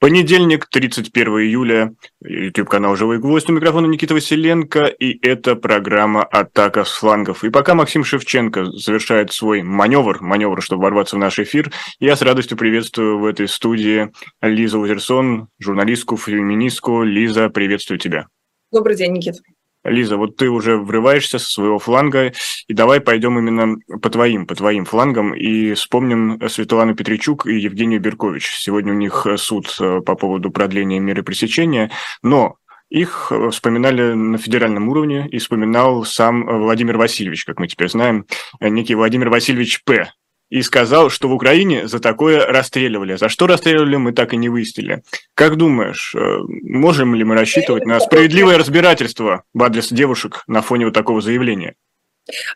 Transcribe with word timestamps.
Понедельник, 0.00 0.64
31 0.64 1.28
июля, 1.40 1.94
YouTube-канал 2.24 2.96
«Живой 2.96 3.18
гвоздь», 3.18 3.50
у 3.50 3.52
микрофона 3.52 3.84
Никита 3.84 4.14
Василенко, 4.14 4.86
и 4.86 5.18
это 5.20 5.56
программа 5.56 6.22
«Атака 6.22 6.84
с 6.84 6.92
флангов». 6.92 7.44
И 7.44 7.50
пока 7.50 7.74
Максим 7.74 8.02
Шевченко 8.02 8.72
завершает 8.72 9.30
свой 9.30 9.62
маневр, 9.62 10.22
маневр, 10.22 10.62
чтобы 10.62 10.84
ворваться 10.84 11.16
в 11.16 11.18
наш 11.18 11.38
эфир, 11.38 11.70
я 11.98 12.16
с 12.16 12.22
радостью 12.22 12.56
приветствую 12.56 13.18
в 13.18 13.26
этой 13.26 13.46
студии 13.46 14.10
Лизу 14.40 14.80
Лазерсон, 14.80 15.48
журналистку, 15.58 16.16
феминистку. 16.16 17.02
Лиза, 17.02 17.50
приветствую 17.50 17.98
тебя. 17.98 18.28
Добрый 18.72 18.96
день, 18.96 19.12
Никита. 19.12 19.40
Лиза, 19.84 20.16
вот 20.16 20.36
ты 20.36 20.48
уже 20.48 20.76
врываешься 20.76 21.38
со 21.38 21.50
своего 21.50 21.78
фланга, 21.78 22.32
и 22.68 22.74
давай 22.74 23.00
пойдем 23.00 23.38
именно 23.38 23.78
по 24.00 24.10
твоим, 24.10 24.46
по 24.46 24.54
твоим 24.54 24.84
флангам, 24.84 25.34
и 25.34 25.72
вспомним 25.74 26.40
Светлану 26.48 26.94
Петричук 26.94 27.46
и 27.46 27.58
Евгению 27.58 28.00
Беркович. 28.00 28.56
Сегодня 28.58 28.92
у 28.92 28.96
них 28.96 29.26
суд 29.36 29.74
э, 29.80 30.00
по 30.00 30.14
поводу 30.14 30.50
продления 30.50 31.00
меры 31.00 31.22
пресечения, 31.22 31.90
но 32.22 32.56
их 32.90 33.32
вспоминали 33.50 34.14
на 34.14 34.36
федеральном 34.36 34.88
уровне, 34.88 35.28
и 35.30 35.38
вспоминал 35.38 36.04
сам 36.04 36.44
Владимир 36.44 36.98
Васильевич, 36.98 37.44
как 37.44 37.60
мы 37.60 37.68
теперь 37.68 37.88
знаем, 37.88 38.26
некий 38.60 38.96
Владимир 38.96 39.30
Васильевич 39.30 39.84
П., 39.84 40.10
и 40.50 40.62
сказал, 40.62 41.10
что 41.10 41.28
в 41.28 41.32
Украине 41.32 41.88
за 41.88 42.00
такое 42.00 42.44
расстреливали. 42.44 43.16
За 43.16 43.28
что 43.28 43.46
расстреливали, 43.46 43.96
мы 43.96 44.12
так 44.12 44.34
и 44.34 44.36
не 44.36 44.48
выяснили. 44.48 45.02
Как 45.34 45.56
думаешь, 45.56 46.14
э, 46.14 46.38
можем 46.62 47.14
ли 47.14 47.24
мы 47.24 47.36
рассчитывать 47.36 47.86
на 47.86 48.00
справедливое 48.00 48.58
разбирательство 48.58 49.44
в 49.54 49.62
адрес 49.62 49.90
девушек 49.90 50.42
на 50.48 50.60
фоне 50.60 50.86
вот 50.86 50.94
такого 50.94 51.20
заявления? 51.20 51.74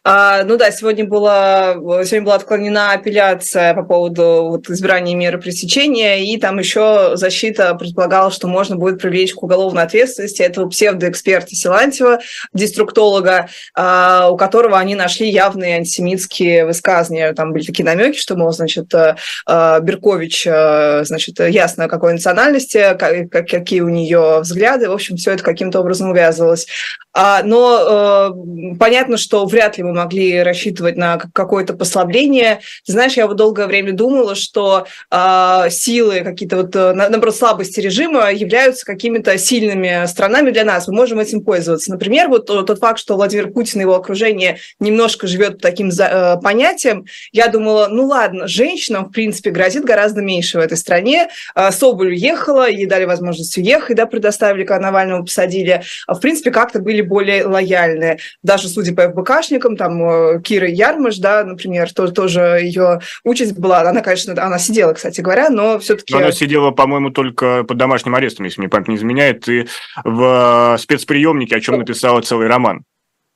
А, 0.03 0.45
ну 0.45 0.57
да, 0.57 0.71
сегодня 0.71 1.05
была, 1.07 1.75
сегодня 2.05 2.23
была 2.23 2.35
отклонена 2.37 2.93
апелляция 2.93 3.75
по 3.75 3.83
поводу 3.83 4.49
вот, 4.51 4.69
избрания 4.69 5.17
меры 5.17 5.39
пресечения, 5.39 6.25
и 6.25 6.37
там 6.39 6.59
еще 6.59 7.13
защита 7.15 7.75
предполагала, 7.75 8.31
что 8.31 8.47
можно 8.47 8.77
будет 8.77 9.01
привлечь 9.01 9.35
к 9.35 9.43
уголовной 9.43 9.83
ответственности 9.83 10.43
этого 10.43 10.69
псевдоэксперта 10.69 11.55
Силантьева, 11.55 12.21
деструктолога, 12.53 13.49
а, 13.75 14.29
у 14.31 14.37
которого 14.37 14.79
они 14.79 14.95
нашли 14.95 15.29
явные 15.29 15.77
антисемитские 15.77 16.67
высказывания. 16.67 17.33
Там 17.33 17.53
были 17.53 17.65
такие 17.65 17.85
намеки, 17.85 18.19
что, 18.19 18.37
мол, 18.37 18.53
значит, 18.53 18.95
а, 18.95 19.17
а 19.47 19.81
Беркович, 19.81 20.47
а, 20.47 21.03
значит, 21.05 21.41
ясно 21.41 21.89
какой 21.89 22.13
национальности, 22.13 22.97
как, 22.99 23.49
какие 23.49 23.81
у 23.81 23.89
нее 23.89 24.41
взгляды, 24.41 24.89
в 24.89 24.93
общем, 24.93 25.17
все 25.17 25.33
это 25.33 25.43
каким-то 25.43 25.81
образом 25.81 26.11
увязывалось. 26.11 26.67
А, 27.15 27.43
но 27.45 28.33
э, 28.75 28.77
понятно, 28.79 29.17
что 29.17 29.47
вряд 29.47 29.79
ли 29.79 29.85
мы 29.85 29.93
могли 29.95 30.43
рассчитывать 30.43 30.97
на 30.97 31.19
какое-то 31.33 31.75
послабление. 31.75 32.61
Знаешь, 32.85 33.13
я 33.13 33.29
вот 33.29 33.37
долгое 33.37 33.69
время 33.69 33.93
думала, 33.93 34.35
что 34.35 34.87
э, 35.13 35.71
силы, 35.71 36.23
какие-то 36.23 36.57
вот, 36.57 36.75
э, 36.75 36.93
наоборот, 36.93 37.37
слабости 37.37 37.79
режима 37.79 38.33
являются 38.33 38.85
какими-то 38.85 39.39
сильными 39.39 40.07
странами 40.07 40.51
для 40.51 40.65
нас. 40.65 40.89
Мы 40.89 40.95
можем 40.95 41.21
этим 41.21 41.43
пользоваться. 41.43 41.93
Например, 41.93 42.29
вот 42.29 42.47
тот 42.47 42.79
факт, 42.81 42.99
что 42.99 43.15
Владимир 43.15 43.53
Путин 43.53 43.81
и 43.81 43.83
его 43.83 43.95
окружение 43.95 44.59
немножко 44.81 45.29
живет 45.29 45.59
по 45.59 45.63
таким 45.63 45.91
э, 45.91 46.37
понятиям, 46.43 47.05
я 47.31 47.47
думала, 47.47 47.87
ну 47.89 48.07
ладно, 48.07 48.49
женщинам, 48.49 49.07
в 49.07 49.13
принципе, 49.13 49.51
грозит 49.51 49.85
гораздо 49.85 50.21
меньше 50.21 50.59
в 50.59 50.61
этой 50.61 50.77
стране. 50.77 51.29
Э, 51.55 51.71
Соболь 51.71 52.09
уехала, 52.09 52.69
ей 52.69 52.87
дали 52.87 53.05
возможность 53.05 53.57
уехать, 53.57 53.97
да, 53.97 54.07
предоставили, 54.07 54.65
когда 54.65 54.87
Навального 54.87 55.23
посадили. 55.23 55.83
В 56.09 56.19
принципе, 56.19 56.51
как-то 56.51 56.81
были 56.81 57.04
более 57.05 57.47
лояльные. 57.47 58.19
Даже 58.43 58.69
судя 58.69 58.95
по 58.95 59.09
ФБКшникам, 59.11 59.77
там 59.77 60.03
э, 60.03 60.41
Кира 60.43 60.69
Ярмаш, 60.69 61.19
да, 61.19 61.45
например, 61.45 61.93
тоже, 61.93 62.13
тоже 62.13 62.41
ее 62.63 63.01
участь 63.25 63.59
была, 63.59 63.83
она, 63.83 64.01
конечно, 64.01 64.33
она 64.43 64.59
сидела, 64.59 64.93
кстати 64.93 65.21
говоря, 65.21 65.51
но 65.51 65.79
все-таки... 65.79 66.15
Она 66.15 66.33
сидела, 66.33 66.71
по-моему, 66.71 67.11
только 67.11 67.65
под 67.65 67.77
домашним 67.77 68.15
арестом, 68.15 68.45
если 68.45 68.61
мне 68.61 68.69
память 68.69 68.89
не 68.89 68.97
изменяет, 68.97 69.49
и 69.49 69.67
в 70.03 70.77
спецприемнике, 70.79 71.57
о 71.57 71.61
чем 71.61 71.79
написала 71.79 72.21
целый 72.21 72.49
роман. 72.49 72.85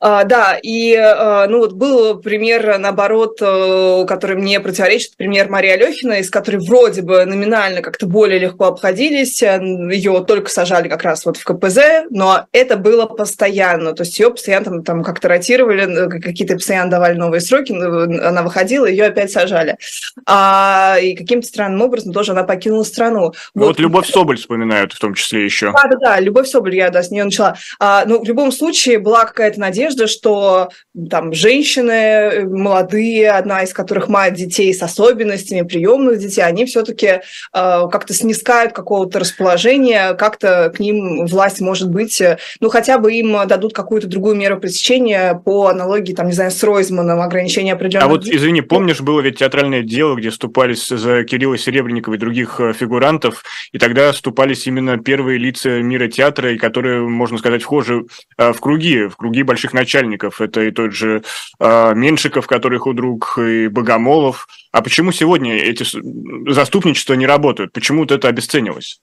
А, 0.00 0.24
да, 0.24 0.58
и 0.62 0.94
а, 0.94 1.46
ну 1.48 1.58
вот 1.58 1.72
был 1.72 2.20
пример, 2.20 2.78
наоборот, 2.78 3.38
э, 3.40 4.04
который 4.06 4.36
мне 4.36 4.60
противоречит, 4.60 5.16
пример 5.16 5.48
Марии 5.48 5.70
Алехина, 5.70 6.20
из 6.20 6.30
которой 6.30 6.58
вроде 6.58 7.02
бы 7.02 7.24
номинально 7.24 7.82
как-то 7.82 8.06
более 8.06 8.38
легко 8.38 8.66
обходились, 8.66 9.42
ее 9.42 10.24
только 10.24 10.50
сажали 10.50 10.88
как 10.88 11.02
раз 11.02 11.24
вот 11.26 11.36
в 11.36 11.44
КПЗ, 11.44 12.06
но 12.10 12.46
это 12.52 12.76
было 12.76 13.06
постоянно, 13.06 13.92
то 13.92 14.04
есть 14.04 14.18
ее 14.20 14.30
постоянно 14.30 14.64
там, 14.64 14.84
там 14.84 15.02
как-то 15.02 15.28
ротировали, 15.28 16.20
какие-то 16.20 16.54
постоянно 16.54 16.90
давали 16.90 17.16
новые 17.16 17.40
сроки, 17.40 17.72
она 17.72 18.42
выходила, 18.42 18.86
ее 18.86 19.06
опять 19.06 19.32
сажали. 19.32 19.78
А, 20.26 20.96
и 21.02 21.16
каким-то 21.16 21.48
странным 21.48 21.82
образом 21.82 22.12
тоже 22.12 22.32
она 22.32 22.44
покинула 22.44 22.84
страну. 22.84 23.32
Ну, 23.54 23.62
вот, 23.62 23.66
вот 23.66 23.80
Любовь 23.80 24.08
Соболь 24.08 24.36
вспоминают 24.36 24.92
в 24.92 24.98
том 25.00 25.14
числе 25.14 25.44
еще. 25.44 25.72
Да, 25.72 25.88
да, 25.90 25.96
да, 26.00 26.20
Любовь 26.20 26.46
Соболь, 26.46 26.76
я 26.76 26.90
да, 26.90 27.02
с 27.02 27.10
нее 27.10 27.24
начала. 27.24 27.56
А, 27.80 28.04
ну, 28.06 28.22
в 28.22 28.24
любом 28.28 28.52
случае 28.52 28.98
была 28.98 29.24
какая-то 29.24 29.58
надежда, 29.58 29.87
надежда, 29.88 30.06
что 30.06 30.68
там 31.10 31.32
женщины 31.32 31.92
э, 31.92 32.44
молодые, 32.44 33.30
одна 33.30 33.62
из 33.62 33.72
которых 33.72 34.08
мать 34.08 34.34
детей 34.34 34.72
с 34.72 34.82
особенностями, 34.82 35.62
приемных 35.62 36.18
детей, 36.18 36.42
они 36.42 36.66
все-таки 36.66 37.06
э, 37.06 37.20
как-то 37.52 38.14
снискают 38.14 38.72
какого-то 38.72 39.18
расположения, 39.18 40.14
как-то 40.14 40.72
к 40.74 40.80
ним 40.80 41.26
власть 41.26 41.60
может 41.60 41.90
быть, 41.90 42.20
э, 42.20 42.38
ну 42.60 42.68
хотя 42.68 42.98
бы 42.98 43.12
им 43.12 43.36
дадут 43.46 43.72
какую-то 43.72 44.06
другую 44.06 44.36
меру 44.36 44.58
пресечения 44.58 45.40
по 45.44 45.68
аналогии, 45.68 46.14
там, 46.14 46.26
не 46.26 46.32
знаю, 46.32 46.50
с 46.50 46.62
Ройзманом, 46.62 47.20
ограничения 47.20 47.72
определенных... 47.72 48.06
А 48.06 48.08
вот, 48.08 48.26
извини, 48.26 48.60
помнишь, 48.60 49.00
было 49.00 49.20
ведь 49.20 49.38
театральное 49.38 49.82
дело, 49.82 50.16
где 50.16 50.30
ступались 50.30 50.88
за 50.88 51.24
Кирилла 51.24 51.58
Серебренникова 51.58 52.14
и 52.14 52.18
других 52.18 52.60
э, 52.60 52.72
фигурантов, 52.72 53.44
и 53.72 53.78
тогда 53.78 54.12
ступались 54.12 54.66
именно 54.66 54.98
первые 54.98 55.38
лица 55.38 55.80
мира 55.82 56.08
театра, 56.08 56.52
и 56.52 56.58
которые, 56.58 57.00
можно 57.00 57.38
сказать, 57.38 57.62
вхожи 57.62 58.04
в 58.36 58.60
круги, 58.60 59.04
в 59.04 59.16
круги 59.16 59.42
больших 59.42 59.72
начальников. 59.78 60.40
Это 60.40 60.62
и 60.62 60.70
тот 60.70 60.92
же 60.92 61.22
э, 61.60 61.94
Меншиков, 61.94 62.46
который 62.46 62.78
худрук, 62.78 63.38
и 63.38 63.68
Богомолов. 63.68 64.46
А 64.72 64.82
почему 64.82 65.12
сегодня 65.12 65.56
эти 65.56 65.84
заступничества 66.50 67.14
не 67.14 67.26
работают? 67.26 67.72
Почему 67.72 68.00
вот 68.00 68.12
это 68.12 68.28
обесценилось? 68.28 69.00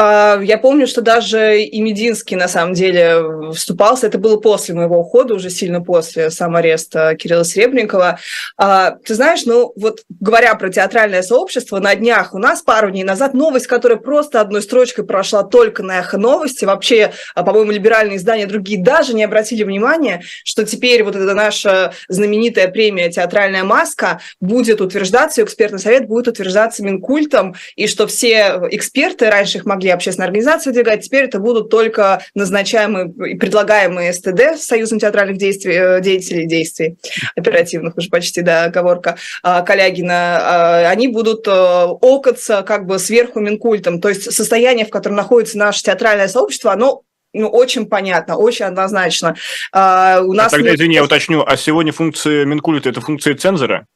А, 0.00 0.38
я 0.40 0.58
помню, 0.58 0.86
что 0.86 1.02
даже 1.02 1.60
и 1.60 1.80
Мединский, 1.80 2.36
на 2.36 2.46
самом 2.46 2.74
деле, 2.74 3.50
вступался. 3.52 4.06
Это 4.06 4.18
было 4.18 4.36
после 4.36 4.76
моего 4.76 5.00
ухода, 5.00 5.34
уже 5.34 5.50
сильно 5.50 5.80
после 5.82 6.30
сам 6.30 6.54
Кирилла 6.54 7.42
Сребникова. 7.42 8.20
А, 8.56 8.92
ты 8.92 9.16
знаешь, 9.16 9.44
ну 9.44 9.72
вот 9.74 10.04
говоря 10.20 10.54
про 10.54 10.68
театральное 10.68 11.22
сообщество, 11.22 11.80
на 11.80 11.96
днях 11.96 12.32
у 12.32 12.38
нас 12.38 12.62
пару 12.62 12.92
дней 12.92 13.02
назад 13.02 13.34
новость, 13.34 13.66
которая 13.66 13.98
просто 13.98 14.40
одной 14.40 14.62
строчкой 14.62 15.04
прошла 15.04 15.42
только 15.42 15.82
на 15.82 15.98
эхо 15.98 16.16
новости. 16.16 16.64
Вообще, 16.64 17.10
а, 17.34 17.42
по-моему, 17.42 17.72
либеральные 17.72 18.18
издания 18.18 18.46
другие 18.46 18.80
даже 18.80 19.14
не 19.14 19.24
обратили 19.24 19.64
внимания, 19.64 20.22
что 20.44 20.64
теперь 20.64 21.02
вот 21.02 21.16
эта 21.16 21.34
наша 21.34 21.92
знаменитая 22.06 22.68
премия 22.68 23.10
«Театральная 23.10 23.64
маска» 23.64 24.20
будет 24.40 24.80
утверждаться, 24.80 25.42
экспертный 25.42 25.80
совет 25.80 26.06
будет 26.06 26.28
утверждаться 26.28 26.84
Минкультом, 26.84 27.56
и 27.74 27.88
что 27.88 28.06
все 28.06 28.60
эксперты, 28.70 29.28
раньше 29.28 29.58
их 29.58 29.64
могли 29.64 29.87
могли 29.88 29.90
общественные 29.90 30.26
организации 30.26 30.70
выдвигать, 30.70 31.04
теперь 31.04 31.24
это 31.24 31.38
будут 31.38 31.70
только 31.70 32.22
назначаемые 32.34 33.12
и 33.32 33.34
предлагаемые 33.36 34.12
СТД, 34.12 34.58
Союзом 34.58 34.98
театральных 34.98 35.38
действий, 35.38 35.74
э, 35.74 36.00
деятелей 36.00 36.46
действий, 36.46 36.96
оперативных 37.36 37.96
уже 37.96 38.08
почти, 38.08 38.42
да, 38.42 38.64
оговорка 38.64 39.16
а, 39.42 39.62
Калягина, 39.62 40.14
а, 40.14 40.90
они 40.90 41.08
будут 41.08 41.46
э, 41.46 41.50
окаться 41.50 42.62
как 42.62 42.86
бы 42.86 42.98
сверху 42.98 43.40
Минкультом, 43.40 44.00
то 44.00 44.08
есть 44.08 44.32
состояние, 44.32 44.86
в 44.86 44.90
котором 44.90 45.16
находится 45.16 45.58
наше 45.58 45.82
театральное 45.82 46.28
сообщество, 46.28 46.72
оно 46.72 47.02
ну, 47.34 47.48
очень 47.48 47.86
понятно, 47.86 48.36
очень 48.36 48.64
однозначно. 48.64 49.36
А, 49.72 50.20
у 50.22 50.32
нас 50.32 50.48
а 50.48 50.56
тогда, 50.56 50.70
нет... 50.70 50.78
извини, 50.78 50.94
я 50.94 51.04
уточню, 51.04 51.44
а 51.46 51.56
сегодня 51.56 51.92
функции 51.92 52.44
Минкульта– 52.44 52.88
это 52.90 53.00
функции 53.00 53.34
цензора? 53.34 53.86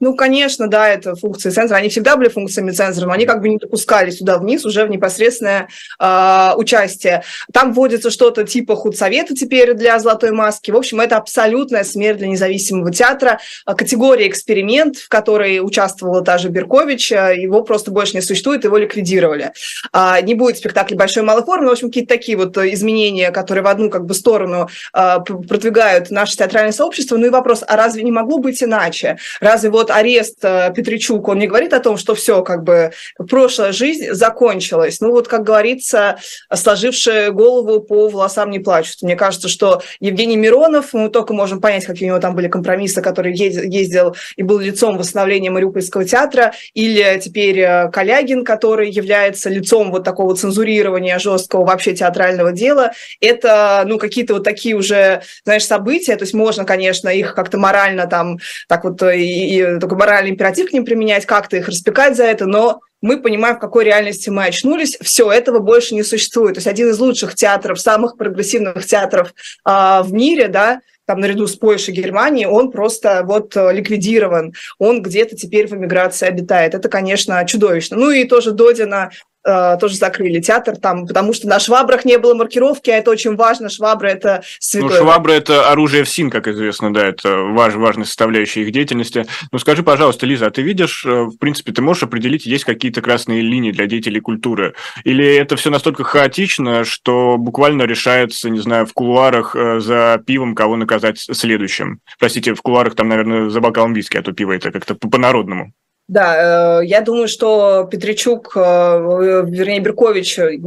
Ну, 0.00 0.14
конечно, 0.14 0.66
да, 0.66 0.88
это 0.88 1.14
функции 1.14 1.50
цензора. 1.50 1.78
Они 1.78 1.90
всегда 1.90 2.16
были 2.16 2.28
функциями 2.28 2.70
цензора, 2.70 3.06
но 3.06 3.12
они 3.12 3.26
как 3.26 3.42
бы 3.42 3.50
не 3.50 3.58
допускали 3.58 4.10
сюда 4.10 4.38
вниз 4.38 4.64
уже 4.64 4.86
в 4.86 4.90
непосредственное 4.90 5.68
э, 5.98 6.52
участие. 6.56 7.22
Там 7.52 7.74
вводится 7.74 8.10
что-то 8.10 8.44
типа 8.44 8.76
худсовета 8.76 9.34
теперь 9.34 9.74
для 9.74 9.98
«Золотой 9.98 10.30
маски». 10.30 10.70
В 10.70 10.76
общем, 10.76 11.00
это 11.00 11.18
абсолютная 11.18 11.84
смерть 11.84 12.18
для 12.18 12.28
независимого 12.28 12.90
театра. 12.90 13.40
А, 13.66 13.74
категория 13.74 14.26
«эксперимент», 14.26 14.96
в 14.96 15.08
которой 15.08 15.60
участвовала 15.60 16.22
та 16.22 16.38
же 16.38 16.48
Беркович, 16.48 17.12
а, 17.12 17.32
его 17.32 17.62
просто 17.62 17.90
больше 17.90 18.14
не 18.14 18.22
существует, 18.22 18.64
его 18.64 18.78
ликвидировали. 18.78 19.52
Э, 19.92 20.22
не 20.22 20.34
будет 20.34 20.56
спектакля 20.56 20.96
большой 20.96 21.24
малой 21.24 21.44
формы, 21.44 21.64
но, 21.64 21.70
в 21.70 21.72
общем, 21.72 21.88
какие-то 21.88 22.14
такие 22.14 22.38
вот 22.38 22.56
изменения, 22.56 23.30
которые 23.32 23.62
в 23.62 23.66
одну 23.66 23.90
как 23.90 24.06
бы 24.06 24.14
сторону 24.14 24.70
э, 24.94 25.18
продвигают 25.26 26.10
наше 26.10 26.38
театральное 26.38 26.72
сообщество. 26.72 27.18
Ну 27.18 27.26
и 27.26 27.30
вопрос, 27.30 27.62
а 27.66 27.76
разве 27.76 28.02
не 28.02 28.12
могло 28.12 28.38
быть 28.38 28.62
иначе? 28.62 29.18
Разве 29.40 29.68
вот 29.68 29.89
арест 29.90 30.38
э, 30.42 30.72
Петричук, 30.74 31.28
он 31.28 31.38
не 31.38 31.46
говорит 31.46 31.72
о 31.72 31.80
том, 31.80 31.96
что 31.96 32.14
все, 32.14 32.42
как 32.42 32.64
бы, 32.64 32.92
прошлая 33.28 33.72
жизнь 33.72 34.12
закончилась. 34.12 35.00
Ну 35.00 35.10
вот, 35.10 35.28
как 35.28 35.44
говорится, 35.44 36.18
сложившие 36.52 37.30
голову 37.32 37.80
по 37.80 38.08
волосам 38.08 38.50
не 38.50 38.58
плачут. 38.58 39.02
Мне 39.02 39.16
кажется, 39.16 39.48
что 39.48 39.82
Евгений 40.00 40.36
Миронов, 40.36 40.92
мы 40.92 41.08
только 41.08 41.34
можем 41.34 41.60
понять, 41.60 41.84
какие 41.84 42.08
у 42.08 42.12
него 42.12 42.20
там 42.20 42.34
были 42.34 42.48
компромиссы, 42.48 43.02
который 43.02 43.34
ездил 43.34 44.16
и 44.36 44.42
был 44.42 44.58
лицом 44.58 44.98
восстановления 44.98 45.50
Мариупольского 45.50 46.04
театра, 46.04 46.52
или 46.74 47.20
теперь 47.22 47.60
э, 47.60 47.90
Калягин, 47.90 48.44
который 48.44 48.90
является 48.90 49.50
лицом 49.50 49.90
вот 49.90 50.04
такого 50.04 50.34
цензурирования 50.36 51.18
жесткого 51.18 51.64
вообще 51.64 51.94
театрального 51.94 52.52
дела. 52.52 52.92
Это, 53.20 53.84
ну, 53.86 53.98
какие-то 53.98 54.34
вот 54.34 54.44
такие 54.44 54.74
уже, 54.76 55.22
знаешь, 55.44 55.64
события, 55.64 56.16
то 56.16 56.24
есть 56.24 56.34
можно, 56.34 56.64
конечно, 56.64 57.08
их 57.08 57.34
как-то 57.34 57.58
морально 57.58 58.06
там, 58.06 58.38
так 58.68 58.84
вот, 58.84 59.02
э, 59.02 59.18
и, 59.18 59.78
и 59.80 59.82
такой 59.82 59.98
моральный 59.98 60.30
императив 60.30 60.70
к 60.70 60.72
ним 60.72 60.84
применять, 60.84 61.26
как-то 61.26 61.56
их 61.56 61.68
распекать 61.68 62.16
за 62.16 62.24
это, 62.24 62.46
но 62.46 62.80
мы 63.02 63.20
понимаем, 63.20 63.56
в 63.56 63.60
какой 63.60 63.84
реальности 63.84 64.28
мы 64.28 64.44
очнулись, 64.44 64.98
все, 65.00 65.30
этого 65.30 65.58
больше 65.58 65.94
не 65.94 66.02
существует. 66.02 66.54
То 66.54 66.58
есть 66.58 66.66
один 66.66 66.90
из 66.90 66.98
лучших 66.98 67.34
театров, 67.34 67.80
самых 67.80 68.16
прогрессивных 68.16 68.84
театров 68.84 69.32
э, 69.66 69.70
в 70.02 70.12
мире, 70.12 70.48
да, 70.48 70.80
там 71.06 71.20
наряду 71.20 71.48
с 71.48 71.56
Польшей, 71.56 71.92
Германией, 71.92 72.46
он 72.46 72.70
просто 72.70 73.22
вот 73.24 73.56
э, 73.56 73.72
ликвидирован, 73.72 74.52
он 74.78 75.02
где-то 75.02 75.34
теперь 75.34 75.66
в 75.66 75.72
эмиграции 75.72 76.28
обитает. 76.28 76.74
Это, 76.74 76.88
конечно, 76.88 77.44
чудовищно. 77.46 77.96
Ну 77.96 78.10
и 78.10 78.24
тоже 78.24 78.52
Додина 78.52 79.10
тоже 79.42 79.96
закрыли 79.96 80.40
театр 80.40 80.76
там, 80.76 81.06
потому 81.06 81.32
что 81.32 81.48
на 81.48 81.58
швабрах 81.58 82.04
не 82.04 82.18
было 82.18 82.34
маркировки, 82.34 82.90
а 82.90 82.96
это 82.96 83.10
очень 83.10 83.36
важно. 83.36 83.68
Швабра– 83.68 84.08
это 84.08 84.42
святое. 84.58 84.90
Ну, 84.90 84.96
швабра– 84.96 85.32
это 85.32 85.70
оружие 85.70 86.04
в 86.04 86.08
СИН, 86.08 86.30
как 86.30 86.48
известно, 86.48 86.92
да, 86.92 87.06
это 87.06 87.36
важ, 87.36 87.74
важная 87.74 88.04
составляющая 88.04 88.62
их 88.62 88.72
деятельности. 88.72 89.26
Ну, 89.52 89.58
скажи, 89.58 89.82
пожалуйста, 89.82 90.26
Лиза, 90.26 90.46
а 90.46 90.50
ты 90.50 90.62
видишь, 90.62 91.04
э, 91.04 91.24
в 91.24 91.36
принципе, 91.38 91.72
ты 91.72 91.82
можешь 91.82 92.02
определить, 92.02 92.46
есть 92.46 92.64
какие-то 92.64 93.02
красные 93.02 93.42
линии 93.42 93.72
для 93.72 93.86
деятелей 93.86 94.20
культуры? 94.20 94.74
Или 95.04 95.36
это 95.36 95.56
все 95.56 95.70
настолько 95.70 96.04
хаотично, 96.04 96.84
что 96.84 97.36
буквально 97.38 97.82
решается, 97.82 98.50
не 98.50 98.60
знаю, 98.60 98.86
в 98.86 98.92
кулуарах 98.92 99.56
э, 99.56 99.80
за 99.80 100.22
пивом 100.26 100.54
кого 100.54 100.76
наказать 100.76 101.18
следующим? 101.18 102.00
Простите, 102.18 102.54
в 102.54 102.62
кулуарах 102.62 102.94
там, 102.94 103.08
наверное, 103.08 103.48
за 103.50 103.60
бокалом 103.60 103.94
виски, 103.94 104.16
а 104.16 104.22
то 104.22 104.32
пиво 104.32 104.52
это 104.52 104.70
как-то 104.70 104.94
по-народному. 104.94 105.72
Да, 106.10 106.80
э, 106.80 106.86
я 106.86 107.02
думаю, 107.02 107.28
что 107.28 107.88
Петричук, 107.88 108.50
э, 108.56 108.60
вернее, 108.60 109.78
Беркович, 109.78 110.40
э, 110.40 110.58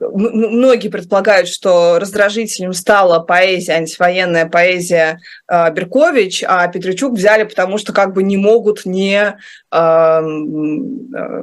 многие 0.00 0.88
предполагают, 0.88 1.46
что 1.48 1.98
раздражителем 1.98 2.72
стала 2.72 3.18
поэзия, 3.18 3.74
антивоенная 3.74 4.46
поэзия 4.46 5.20
Беркович, 5.46 6.42
а 6.46 6.66
Петричук 6.68 7.12
взяли, 7.12 7.44
потому 7.44 7.76
что 7.76 7.92
как 7.92 8.14
бы 8.14 8.22
не 8.22 8.38
могут 8.38 8.86
не... 8.86 9.36
Как, 9.70 10.22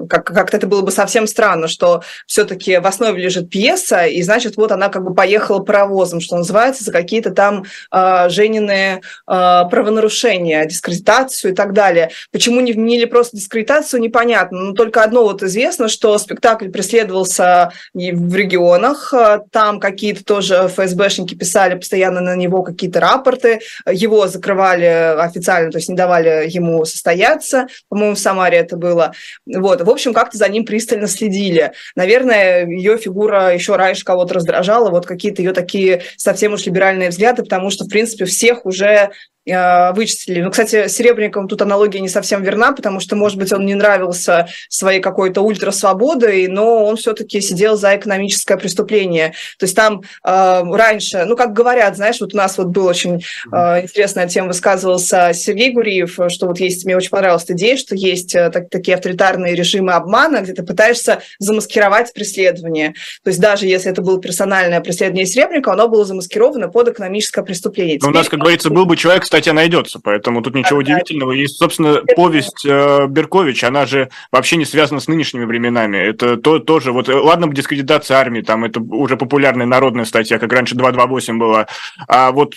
как-то 0.09 0.57
это 0.57 0.65
было 0.65 0.81
бы 0.81 0.91
совсем 0.91 1.27
странно, 1.27 1.67
что 1.67 2.01
все-таки 2.25 2.77
в 2.77 2.87
основе 2.87 3.21
лежит 3.21 3.51
пьеса, 3.51 4.05
и 4.05 4.23
значит, 4.23 4.57
вот 4.57 4.71
она 4.71 4.89
как 4.89 5.03
бы 5.03 5.13
поехала 5.13 5.59
паровозом, 5.59 6.21
что 6.21 6.37
называется, 6.37 6.83
за 6.83 6.91
какие-то 6.91 7.29
там 7.31 7.65
Женины 7.91 9.01
правонарушения, 9.25 10.65
дискредитацию 10.65 11.53
и 11.53 11.55
так 11.55 11.73
далее. 11.73 12.09
Почему 12.31 12.61
не 12.61 12.73
вменили 12.73 13.05
просто 13.05 13.34
дискредитацию 13.35 14.01
непонятно, 14.01 14.59
но 14.59 14.73
только 14.73 15.03
одно 15.03 15.23
вот 15.23 15.43
известно, 15.43 15.87
что 15.87 16.17
спектакль 16.17 16.69
преследовался 16.69 17.71
в 17.93 18.35
регионах, 18.35 19.13
там 19.51 19.79
какие-то 19.79 20.23
тоже 20.23 20.67
ФСБшники 20.67 21.35
писали 21.35 21.75
постоянно 21.75 22.21
на 22.21 22.35
него 22.35 22.63
какие-то 22.63 22.99
рапорты, 22.99 23.59
его 23.89 24.27
закрывали 24.27 25.15
официально, 25.19 25.71
то 25.71 25.77
есть 25.77 25.89
не 25.89 25.95
давали 25.95 26.49
ему 26.49 26.85
состояться, 26.85 27.67
по-моему, 27.89 28.15
в 28.15 28.19
Самаре 28.19 28.57
это 28.57 28.77
было. 28.77 29.13
Вот. 29.45 29.81
В 29.81 29.89
общем, 29.89 30.13
как-то 30.13 30.37
за 30.37 30.47
ним 30.47 30.65
пристально 30.65 31.07
следили. 31.07 31.73
Наверное, 31.95 32.65
ее 32.65 32.97
фигура 32.97 33.53
еще 33.53 33.75
раньше 33.75 34.05
кого-то 34.05 34.35
раздражала, 34.35 34.89
вот 34.89 35.05
какие-то 35.05 35.41
ее 35.41 35.51
такие 35.51 36.03
совсем 36.17 36.53
уж 36.53 36.65
либеральные 36.65 37.09
взгляды, 37.09 37.43
потому 37.43 37.69
что, 37.69 37.83
в 37.83 37.89
принципе, 37.89 38.25
всех 38.25 38.65
уже 38.65 39.11
вычислили. 39.45 40.41
Ну, 40.41 40.49
кстати, 40.49 40.87
Серебренниковым 40.87 41.47
тут 41.47 41.61
аналогия 41.61 41.99
не 41.99 42.09
совсем 42.09 42.41
верна, 42.43 42.71
потому 42.71 42.99
что, 42.99 43.15
может 43.15 43.37
быть, 43.37 43.53
он 43.53 43.65
не 43.65 43.75
нравился 43.75 44.47
своей 44.69 44.99
какой-то 44.99 45.41
ультрасвободой, 45.41 46.47
но 46.47 46.85
он 46.85 46.97
все-таки 46.97 47.41
сидел 47.41 47.77
за 47.77 47.95
экономическое 47.95 48.57
преступление. 48.57 49.33
То 49.59 49.65
есть 49.65 49.75
там 49.75 50.01
э, 50.23 50.63
раньше, 50.63 51.25
ну, 51.25 51.35
как 51.35 51.53
говорят, 51.53 51.95
знаешь, 51.95 52.19
вот 52.19 52.33
у 52.33 52.37
нас 52.37 52.57
вот 52.57 52.67
была 52.67 52.89
очень 52.89 53.23
э, 53.51 53.81
интересная 53.83 54.27
тема, 54.27 54.47
высказывался 54.47 55.31
Сергей 55.33 55.71
Гуриев, 55.71 56.17
что 56.29 56.47
вот 56.47 56.59
есть, 56.59 56.85
мне 56.85 56.97
очень 56.97 57.09
понравилась 57.09 57.45
идея, 57.47 57.77
что 57.77 57.95
есть 57.95 58.33
э, 58.35 58.49
так, 58.49 58.69
такие 58.69 58.95
авторитарные 58.95 59.55
режимы 59.55 59.93
обмана, 59.93 60.41
где 60.41 60.53
ты 60.53 60.63
пытаешься 60.63 61.21
замаскировать 61.39 62.13
преследование. 62.13 62.93
То 63.23 63.29
есть 63.29 63.39
даже 63.39 63.67
если 63.67 63.91
это 63.91 64.01
было 64.01 64.19
персональное 64.19 64.81
преследование 64.81 65.25
Серебренникова, 65.25 65.73
оно 65.73 65.87
было 65.87 66.05
замаскировано 66.05 66.69
под 66.69 66.89
экономическое 66.89 67.43
преступление. 67.43 67.99
Но 68.01 68.09
у 68.09 68.11
нас, 68.11 68.29
как 68.29 68.39
говорится, 68.39 68.69
был 68.69 68.85
бы 68.85 68.97
человек, 68.97 69.25
статья 69.35 69.51
найдется, 69.51 69.99
поэтому 69.99 70.41
тут 70.41 70.55
ничего 70.55 70.81
да, 70.81 70.93
удивительного. 70.93 71.33
И, 71.33 71.45
собственно, 71.47 72.01
повесть 72.15 72.65
э, 72.65 73.07
Беркович, 73.07 73.65
она 73.65 73.85
же 73.85 74.09
вообще 74.31 74.55
не 74.55 74.63
связана 74.63 75.01
с 75.01 75.07
нынешними 75.07 75.43
временами. 75.43 75.97
Это 75.97 76.37
то, 76.37 76.59
тоже, 76.59 76.93
вот, 76.93 77.09
э, 77.09 77.13
ладно 77.13 77.47
бы 77.47 77.53
дискредитация 77.53 78.17
армии, 78.17 78.41
там, 78.41 78.63
это 78.63 78.79
уже 78.79 79.17
популярная 79.17 79.65
народная 79.65 80.05
статья, 80.05 80.39
как 80.39 80.53
раньше 80.53 80.75
228 80.75 81.37
была, 81.37 81.67
а 82.07 82.31
вот 82.31 82.55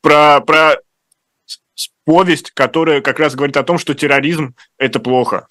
про, 0.00 0.40
про 0.40 0.76
повесть, 2.06 2.50
которая 2.52 3.02
как 3.02 3.18
раз 3.18 3.34
говорит 3.34 3.56
о 3.58 3.62
том, 3.62 3.78
что 3.78 3.94
терроризм– 3.94 4.54
это 4.78 5.00
плохо. 5.00 5.46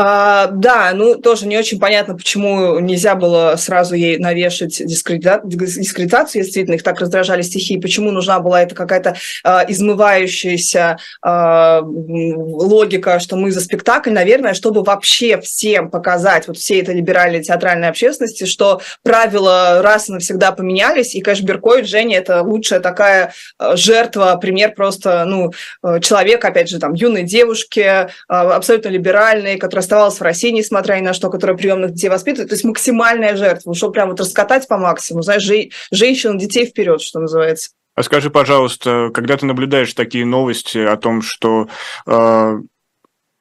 А, 0.00 0.46
да, 0.52 0.92
ну 0.94 1.16
тоже 1.16 1.48
не 1.48 1.58
очень 1.58 1.80
понятно, 1.80 2.14
почему 2.14 2.78
нельзя 2.78 3.16
было 3.16 3.56
сразу 3.56 3.96
ей 3.96 4.16
навешать 4.18 4.78
дискредита... 4.78 5.40
дискредитацию, 5.42 6.44
действительно, 6.44 6.76
их 6.76 6.84
так 6.84 7.00
раздражали 7.00 7.42
стихи, 7.42 7.80
почему 7.80 8.12
нужна 8.12 8.38
была 8.38 8.62
эта 8.62 8.76
какая-то 8.76 9.16
а, 9.42 9.64
измывающаяся 9.66 10.98
а, 11.20 11.80
логика, 11.82 13.18
что 13.18 13.34
мы 13.34 13.50
за 13.50 13.60
спектакль, 13.60 14.12
наверное, 14.12 14.54
чтобы 14.54 14.84
вообще 14.84 15.40
всем 15.40 15.90
показать, 15.90 16.46
вот 16.46 16.58
всей 16.58 16.80
этой 16.80 16.94
либеральной 16.94 17.42
театральной 17.42 17.88
общественности, 17.88 18.44
что 18.44 18.80
правила 19.02 19.82
раз 19.82 20.08
и 20.08 20.12
навсегда 20.12 20.52
поменялись, 20.52 21.16
и, 21.16 21.20
конечно, 21.22 21.44
Беркович, 21.44 21.88
Женя, 21.88 22.18
это 22.18 22.42
лучшая 22.42 22.78
такая 22.78 23.32
а, 23.58 23.74
жертва, 23.74 24.38
пример 24.40 24.74
просто, 24.74 25.24
ну, 25.24 25.50
а, 25.82 25.98
человек, 25.98 26.44
опять 26.44 26.68
же, 26.68 26.78
там, 26.78 26.94
юной 26.94 27.24
девушки, 27.24 28.06
абсолютно 28.28 28.90
либеральной, 28.90 29.58
которая 29.58 29.87
оставалась 29.88 30.18
в 30.18 30.22
России, 30.22 30.50
несмотря 30.50 30.96
ни 30.96 31.00
на 31.00 31.14
что, 31.14 31.30
которая 31.30 31.56
приемных 31.56 31.94
детей 31.94 32.08
воспитывает. 32.08 32.50
То 32.50 32.54
есть 32.54 32.64
максимальная 32.64 33.36
жертва, 33.36 33.74
чтобы 33.74 33.94
прям 33.94 34.10
вот 34.10 34.20
раскатать 34.20 34.68
по 34.68 34.76
максимуму, 34.76 35.22
знаешь, 35.22 35.42
же, 35.42 35.70
женщин, 35.90 36.36
детей 36.36 36.66
вперед, 36.66 37.00
что 37.00 37.20
называется. 37.20 37.70
А 37.94 38.02
скажи, 38.02 38.30
пожалуйста, 38.30 39.10
когда 39.12 39.36
ты 39.36 39.46
наблюдаешь 39.46 39.92
такие 39.94 40.24
новости 40.24 40.78
о 40.78 40.96
том, 40.96 41.20
что 41.22 41.68
э, 42.06 42.58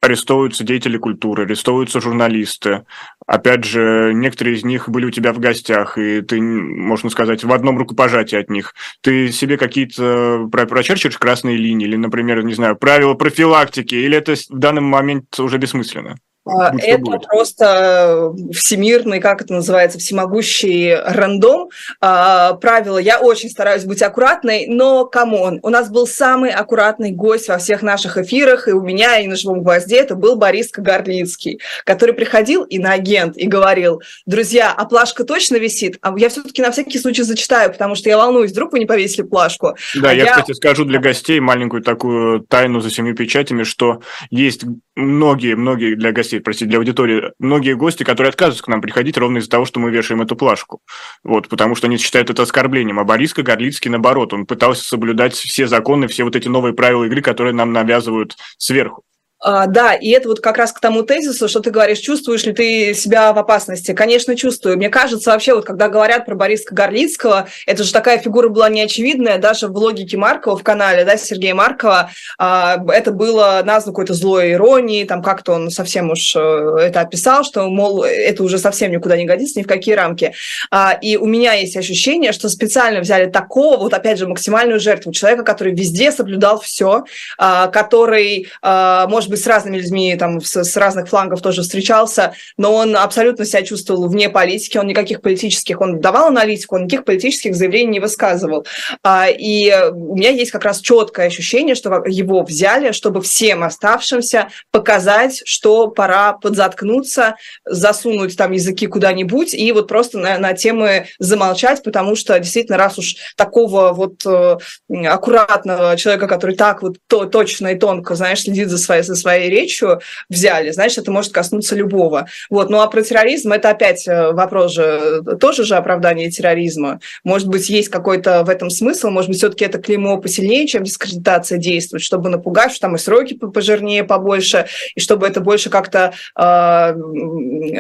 арестовываются 0.02 0.64
деятели 0.64 0.98
культуры, 0.98 1.44
арестовываются 1.44 2.02
журналисты. 2.02 2.86
Опять 3.26 3.66
же, 3.66 4.14
некоторые 4.14 4.56
из 4.56 4.64
них 4.64 4.90
были 4.90 5.06
у 5.06 5.12
тебя 5.12 5.34
в 5.34 5.40
гостях, 5.40 5.98
и 5.98 6.22
ты, 6.22 6.42
можно 6.42 7.10
сказать, 7.10 7.44
в 7.44 7.52
одном 7.52 7.78
рукопожатии 7.78 8.38
от 8.38 8.50
них. 8.50 8.74
Ты 9.02 9.32
себе 9.32 9.58
какие-то 9.58 10.48
прочерчиваешь 10.52 11.18
красные 11.18 11.58
линии, 11.58 11.88
или, 11.88 11.96
например, 11.96 12.44
не 12.44 12.54
знаю, 12.54 12.78
правила 12.78 13.16
профилактики, 13.16 13.96
или 13.96 14.18
это 14.18 14.36
в 14.36 14.58
данный 14.58 14.82
момент 14.82 15.40
уже 15.40 15.58
бессмысленно? 15.58 16.18
А, 16.48 16.74
это 16.78 17.00
будет. 17.00 17.28
просто 17.28 18.34
всемирный, 18.54 19.20
как 19.20 19.42
это 19.42 19.54
называется, 19.54 20.00
всемогущий 20.00 20.96
рандом. 20.96 21.70
А, 22.02 22.54
правила. 22.54 22.98
Я 22.98 23.20
очень 23.20 23.50
стараюсь 23.50 23.84
быть 23.84 24.02
аккуратной, 24.02 24.68
но, 24.68 25.06
come 25.06 25.37
on, 25.37 25.60
у 25.64 25.70
нас 25.70 25.90
был 25.90 26.08
самый 26.08 26.52
аккуратный 26.52 27.12
гость 27.12 27.48
во 27.48 27.58
всех 27.58 27.82
наших 27.82 28.18
эфирах, 28.18 28.68
и 28.68 28.72
у 28.72 28.82
меня, 28.82 29.20
и 29.20 29.28
на 29.28 29.36
«Живом 29.36 29.64
гвозде», 29.64 29.98
это 29.98 30.16
был 30.16 30.36
Борис 30.36 30.72
Кагарлицкий, 30.72 31.60
который 31.84 32.14
приходил 32.14 32.64
иноагент 32.64 33.38
и 33.38 33.48
говорил, 33.48 34.02
друзья, 34.26 34.74
а 34.76 34.86
плашка 34.86 35.24
точно 35.24 35.58
висит? 35.58 35.98
А 36.02 36.14
я 36.18 36.30
все-таки 36.30 36.62
на 36.62 36.72
всякий 36.72 37.00
случай 37.00 37.24
зачитаю, 37.24 37.72
потому 37.72 37.96
что 37.96 38.10
я 38.10 38.18
волнуюсь, 38.18 38.52
вдруг 38.52 38.74
вы 38.74 38.80
не 38.80 38.86
повесили 38.86 39.26
плашку. 39.26 39.76
Да, 39.96 40.10
а 40.10 40.14
я, 40.14 40.24
я, 40.24 40.32
кстати, 40.32 40.54
скажу 40.54 40.86
для 40.86 41.00
гостей 41.00 41.40
маленькую 41.40 41.82
такую 41.82 42.42
тайну 42.42 42.80
за 42.80 42.90
семью 42.90 43.16
печатями, 43.16 43.64
что 43.64 44.02
есть 44.30 44.64
многие-многие 44.96 45.96
для 45.96 46.12
гостей, 46.12 46.37
простите, 46.40 46.70
для 46.70 46.80
аудитории, 46.80 47.32
многие 47.40 47.76
гости, 47.76 48.04
которые 48.04 48.30
отказываются 48.30 48.64
к 48.64 48.68
нам 48.68 48.82
приходить 48.82 49.18
ровно 49.18 49.38
из-за 49.40 49.50
того, 49.50 49.66
что 49.66 49.80
мы 49.80 49.92
вешаем 49.92 50.22
эту 50.22 50.36
плашку. 50.36 50.82
Вот, 51.24 51.48
потому 51.48 51.76
что 51.76 51.88
они 51.88 51.98
считают 51.98 52.30
это 52.30 52.44
оскорблением. 52.44 53.00
А 53.00 53.04
Бориска 53.04 53.44
Горлицкий, 53.44 53.90
наоборот, 53.90 54.34
он 54.34 54.46
пытался 54.46 54.84
соблюдать 54.84 55.34
все 55.34 55.68
законы, 55.68 56.08
все 56.08 56.24
вот 56.24 56.36
эти 56.36 56.48
новые 56.48 56.74
правила 56.74 57.04
игры, 57.06 57.22
которые 57.22 57.54
нам 57.54 57.74
навязывают 57.74 58.36
сверху. 58.58 59.04
А, 59.40 59.68
да, 59.68 59.94
и 59.94 60.10
это 60.10 60.30
вот 60.30 60.40
как 60.40 60.58
раз 60.58 60.72
к 60.72 60.80
тому 60.80 61.04
тезису, 61.04 61.48
что 61.48 61.60
ты 61.60 61.70
говоришь, 61.70 62.00
чувствуешь 62.00 62.44
ли 62.46 62.54
ты 62.54 62.94
себя 62.96 63.34
в 63.34 63.38
опасности. 63.38 63.94
Конечно, 63.94 64.36
чувствую. 64.36 64.78
Мне 64.78 64.90
кажется, 64.90 65.32
вообще, 65.32 65.54
вот 65.54 65.66
когда 65.66 65.90
говорят 65.90 66.26
про 66.26 66.36
Бориска 66.36 66.74
Горлицкого, 66.74 67.48
это 67.68 67.84
же 67.84 67.94
такая 67.94 68.18
фигура 68.18 68.50
была 68.50 68.68
неочевидная, 68.70 69.38
даже 69.38 69.68
в 69.68 69.78
логике 69.78 70.18
Маркова 70.18 70.58
в 70.58 70.64
канале, 70.64 71.06
да, 71.06 71.18
Сергея 71.18 71.54
Маркова, 71.54 72.10
а, 72.40 72.84
это 72.92 73.12
было 73.12 73.62
названо 73.64 73.94
какой-то 73.94 74.16
злой 74.16 74.54
иронией, 74.54 75.06
там 75.06 75.22
как-то 75.22 75.54
он 75.54 75.70
совсем 75.70 76.10
уж 76.10 76.36
э, 76.36 76.78
это 76.82 77.02
описал, 77.02 77.44
что, 77.44 77.70
мол, 77.70 78.04
это 78.04 78.44
уже 78.44 78.58
совсем 78.58 78.92
никуда 78.92 79.18
не 79.18 79.26
годится, 79.26 79.60
ни 79.60 79.64
в 79.64 79.68
какие 79.68 79.94
рамки. 79.94 80.34
А, 80.72 80.98
и 81.00 81.16
у 81.16 81.26
меня 81.26 81.54
есть 81.54 81.78
ощущение, 81.78 82.32
что 82.32 82.50
специально 82.50 83.02
взяли 83.02 83.30
такого, 83.30 83.78
вот 83.78 83.94
опять 83.94 84.18
же, 84.18 84.28
максимальную 84.28 84.80
жертву, 84.80 85.12
человека, 85.12 85.44
который 85.44 85.74
везде 85.74 86.12
соблюдал 86.12 86.60
все, 86.60 87.04
который, 87.38 88.48
может 88.64 89.27
может 89.28 89.32
быть, 89.32 89.44
с 89.44 89.48
разными 89.48 89.78
людьми, 89.78 90.16
там, 90.16 90.40
с, 90.42 90.64
с 90.64 90.78
разных 90.78 91.10
флангов 91.10 91.42
тоже 91.42 91.62
встречался, 91.62 92.34
но 92.58 92.74
он 92.74 92.96
абсолютно 92.96 93.46
себя 93.46 93.62
чувствовал 93.62 94.08
вне 94.08 94.30
политики, 94.30 94.78
он 94.78 94.88
никаких 94.88 95.22
политических, 95.22 95.82
он 95.82 96.00
давал 96.00 96.28
аналитику, 96.28 96.76
он 96.76 96.84
никаких 96.84 97.04
политических 97.04 97.56
заявлений 97.56 97.92
не 97.92 98.00
высказывал. 98.00 98.66
А, 99.04 99.28
и 99.30 99.74
у 99.92 100.16
меня 100.16 100.30
есть 100.30 100.52
как 100.52 100.64
раз 100.64 100.80
четкое 100.80 101.28
ощущение, 101.28 101.76
что 101.76 102.04
его 102.06 102.44
взяли, 102.44 102.94
чтобы 102.94 103.22
всем 103.22 103.64
оставшимся 103.64 104.48
показать, 104.72 105.42
что 105.46 105.90
пора 105.90 106.34
подзаткнуться, 106.34 107.36
засунуть 107.66 108.38
там 108.38 108.54
языки 108.54 108.88
куда-нибудь 108.88 109.54
и 109.54 109.72
вот 109.74 109.88
просто 109.88 110.20
на, 110.20 110.38
на 110.38 110.54
темы 110.54 111.08
замолчать, 111.20 111.84
потому 111.84 112.16
что 112.16 112.40
действительно, 112.40 112.78
раз 112.78 112.98
уж 112.98 113.16
такого 113.36 113.92
вот 113.92 114.26
э, 114.26 114.58
аккуратного 115.06 115.98
человека, 115.98 116.28
который 116.28 116.56
так 116.56 116.82
вот 116.82 116.98
то, 117.08 117.26
точно 117.26 117.68
и 117.70 117.76
тонко, 117.76 118.16
знаешь, 118.16 118.44
следит 118.44 118.70
за 118.70 118.78
своей, 118.78 119.04
своей 119.18 119.50
речью 119.50 120.00
взяли, 120.30 120.72
значит, 120.72 121.00
это 121.00 121.12
может 121.12 121.34
коснуться 121.34 121.76
любого. 121.76 122.28
Вот. 122.50 122.70
Ну 122.70 122.80
а 122.80 122.88
про 122.88 123.02
терроризм 123.02 123.52
это 123.52 123.70
опять 123.70 124.08
э, 124.08 124.32
вопрос 124.32 124.74
же, 124.74 125.24
тоже 125.40 125.64
же 125.64 125.76
оправдание 125.76 126.30
терроризма. 126.30 127.00
Может 127.24 127.48
быть, 127.48 127.70
есть 127.70 127.90
какой-то 127.90 128.44
в 128.44 128.50
этом 128.50 128.70
смысл, 128.70 129.10
может 129.10 129.30
быть, 129.30 129.38
все-таки 129.38 129.66
это 129.66 129.80
клеймо 129.80 130.18
посильнее, 130.18 130.68
чем 130.68 130.84
дискредитация 130.84 131.58
действует, 131.58 132.04
чтобы 132.04 132.30
напугать, 132.30 132.72
что 132.72 132.82
там 132.82 132.96
и 132.96 133.00
сроки 133.00 133.34
пожирнее, 133.34 134.04
побольше, 134.04 134.68
и 134.96 135.00
чтобы 135.00 135.28
это 135.28 135.42
больше 135.42 135.70
как-то 135.70 136.14
э, 136.40 136.94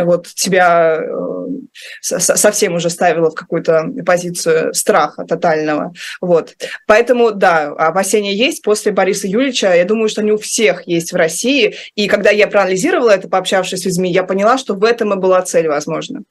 вот 0.03 0.27
тебя 0.27 0.99
э, 0.99 1.47
совсем 2.01 2.75
уже 2.75 2.89
ставило 2.89 3.29
в 3.29 3.35
какую-то 3.35 3.85
позицию 4.05 4.73
страха 4.73 5.25
тотального. 5.25 5.93
Вот. 6.21 6.55
Поэтому, 6.85 7.31
да, 7.31 7.67
опасения 7.67 8.35
есть. 8.35 8.63
После 8.63 8.91
Бориса 8.91 9.27
Юлича, 9.27 9.73
я 9.73 9.85
думаю, 9.85 10.09
что 10.09 10.21
они 10.21 10.31
у 10.31 10.37
всех 10.37 10.87
есть 10.87 11.11
в 11.11 11.15
России 11.15 11.26
России. 11.27 11.75
И 11.95 12.07
когда 12.07 12.31
я 12.31 12.47
проанализировала 12.47 13.11
это, 13.11 13.27
пообщавшись 13.29 13.81
с 13.81 13.85
людьми, 13.85 14.11
я 14.11 14.23
поняла, 14.23 14.57
что 14.57 14.73
в 14.73 14.83
этом 14.83 15.13
и 15.13 15.17
была 15.17 15.41
цель, 15.41 15.67
возможно. 15.67 16.23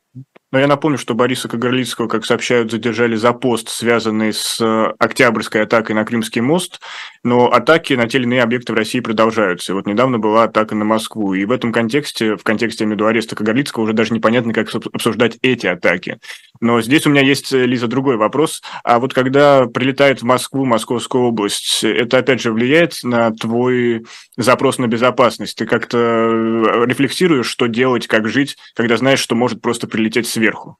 Но 0.53 0.61
я 0.61 0.69
напомню, 0.69 0.97
что 0.97 1.15
Бориса 1.15 1.49
Кагарлицкого, 1.49 2.07
как 2.07 2.25
сообщают, 2.25 2.71
задержали 2.71 3.17
за 3.17 3.33
пост, 3.33 3.69
связанный 3.69 4.33
с 4.33 4.61
э, 4.61 4.93
Октябрьской 4.99 5.63
атакой 5.63 5.97
на 5.97 6.05
Крымский 6.05 6.41
мост, 6.41 6.81
но 7.25 7.51
атаки 7.51 7.95
на 7.95 8.09
те 8.09 8.19
или 8.19 8.25
иные 8.25 8.43
объекты 8.43 8.73
в 8.73 8.77
России 8.77 9.01
продолжаются. 9.01 9.73
И 9.73 9.75
вот 9.75 9.87
недавно 9.87 10.21
была 10.21 10.45
атака 10.45 10.77
на 10.77 10.85
Москву, 10.85 11.35
и 11.35 11.45
в 11.45 11.51
этом 11.51 11.73
контексте, 11.73 12.37
в 12.37 12.45
контексте, 12.45 12.85
виду, 12.85 13.07
ареста 13.07 13.35
Кагарлицкого, 13.35 13.83
уже 13.83 13.93
даже 13.93 14.15
непонятно, 14.15 14.53
как 14.53 14.73
обсуждать 14.73 15.37
эти 15.43 15.67
атаки. 15.67 16.19
Но 16.61 16.81
здесь 16.81 17.07
у 17.07 17.11
меня 17.11 17.23
есть, 17.23 17.53
э, 17.53 17.67
Лиза, 17.67 17.89
другой 17.89 18.17
вопрос. 18.17 18.63
А 18.85 19.01
вот 19.01 19.13
когда 19.15 19.67
прилетает 19.67 20.23
в 20.23 20.25
Москву, 20.25 20.65
Московскую 20.65 21.25
область, 21.25 21.83
это 21.83 22.19
опять 22.19 22.41
же 22.41 22.53
влияет 22.53 23.01
на 23.03 23.33
твой 23.33 24.07
запрос 24.37 24.79
на 24.79 24.87
безопасность? 24.87 25.59
Ты 25.59 25.67
как-то 25.67 25.99
э, 25.99 26.85
рефлексируешь, 26.87 27.49
что 27.49 27.67
делать, 27.67 28.07
как 28.07 28.29
жить, 28.29 28.57
когда 28.75 28.97
знаешь, 28.97 29.19
что 29.19 29.35
может 29.35 29.61
просто 29.61 29.89
прилететь 29.89 30.29
сверху? 30.37 30.77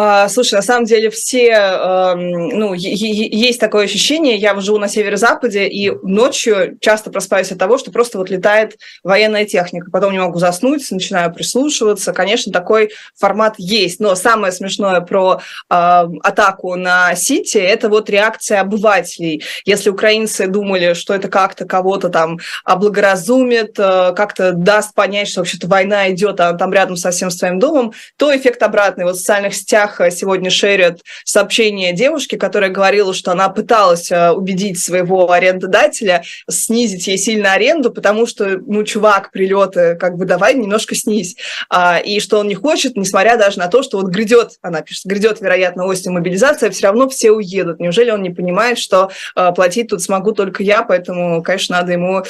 А, 0.00 0.28
слушай, 0.28 0.54
на 0.54 0.62
самом 0.62 0.84
деле 0.84 1.10
все, 1.10 1.48
эм, 1.48 2.50
ну, 2.50 2.72
есть 2.72 3.58
такое 3.58 3.86
ощущение, 3.86 4.36
я 4.36 4.54
живу 4.60 4.78
на 4.78 4.86
северо-западе, 4.86 5.66
и 5.66 5.90
ночью 5.90 6.78
часто 6.80 7.10
просыпаюсь 7.10 7.50
от 7.50 7.58
того, 7.58 7.78
что 7.78 7.90
просто 7.90 8.16
вот 8.16 8.30
летает 8.30 8.78
военная 9.02 9.44
техника, 9.44 9.90
потом 9.90 10.12
не 10.12 10.20
могу 10.20 10.38
заснуть, 10.38 10.88
начинаю 10.92 11.34
прислушиваться, 11.34 12.12
конечно, 12.12 12.52
такой 12.52 12.92
формат 13.18 13.56
есть, 13.58 13.98
но 13.98 14.14
самое 14.14 14.52
смешное 14.52 15.00
про 15.00 15.40
э, 15.68 15.74
атаку 15.74 16.76
на 16.76 17.16
Сити– 17.16 17.58
это 17.58 17.88
вот 17.88 18.08
реакция 18.08 18.60
обывателей. 18.60 19.42
Если 19.64 19.90
украинцы 19.90 20.46
думали, 20.46 20.94
что 20.94 21.12
это 21.12 21.26
как-то 21.26 21.64
кого-то 21.64 22.08
там 22.08 22.38
облагоразумит, 22.62 23.76
э, 23.80 24.12
как-то 24.14 24.52
даст 24.52 24.94
понять, 24.94 25.26
что 25.26 25.40
вообще-то 25.40 25.66
война 25.66 26.08
идет, 26.12 26.38
а 26.38 26.52
там 26.52 26.72
рядом 26.72 26.94
совсем 26.94 27.32
с 27.32 27.36
твоим 27.36 27.58
домом, 27.58 27.94
то 28.16 28.36
эффект 28.36 28.62
обратный. 28.62 29.04
Вот 29.04 29.16
в 29.16 29.18
социальных 29.18 29.56
сетях 29.56 29.87
сетях 29.88 30.00
э, 30.00 30.10
сегодня 30.10 30.50
шерят 30.50 31.00
сообщение 31.24 31.92
девушки, 31.92 32.36
которая 32.36 32.70
говорила, 32.70 33.14
что 33.14 33.32
она 33.32 33.48
пыталась 33.48 34.10
э, 34.10 34.30
убедить 34.30 34.78
своего 34.78 35.30
арендодателя 35.30 36.22
снизить 36.48 37.06
ей 37.06 37.18
сильно 37.18 37.52
аренду, 37.52 37.90
потому 37.90 38.26
что, 38.26 38.58
ну, 38.66 38.84
чувак, 38.84 39.30
прилеты, 39.30 39.96
как 39.96 40.16
бы 40.16 40.24
давай 40.24 40.54
немножко 40.54 40.94
снизь. 40.94 41.36
А, 41.70 41.98
и 41.98 42.20
что 42.20 42.38
он 42.38 42.48
не 42.48 42.54
хочет, 42.54 42.96
несмотря 42.96 43.36
даже 43.36 43.58
на 43.58 43.68
то, 43.68 43.82
что 43.82 43.98
вот 43.98 44.08
грядет, 44.10 44.52
она 44.62 44.82
пишет, 44.82 45.06
грядет, 45.06 45.40
вероятно, 45.40 45.86
осень 45.86 46.10
мобилизация, 46.10 46.70
все 46.70 46.86
равно 46.86 47.08
все 47.08 47.30
уедут. 47.30 47.80
Неужели 47.80 48.10
он 48.10 48.22
не 48.22 48.30
понимает, 48.30 48.78
что 48.78 49.10
а, 49.34 49.52
платить 49.52 49.88
тут 49.88 50.02
смогу 50.02 50.32
только 50.32 50.62
я, 50.62 50.82
поэтому, 50.82 51.42
конечно, 51.42 51.78
надо 51.78 51.92
ему 51.92 52.24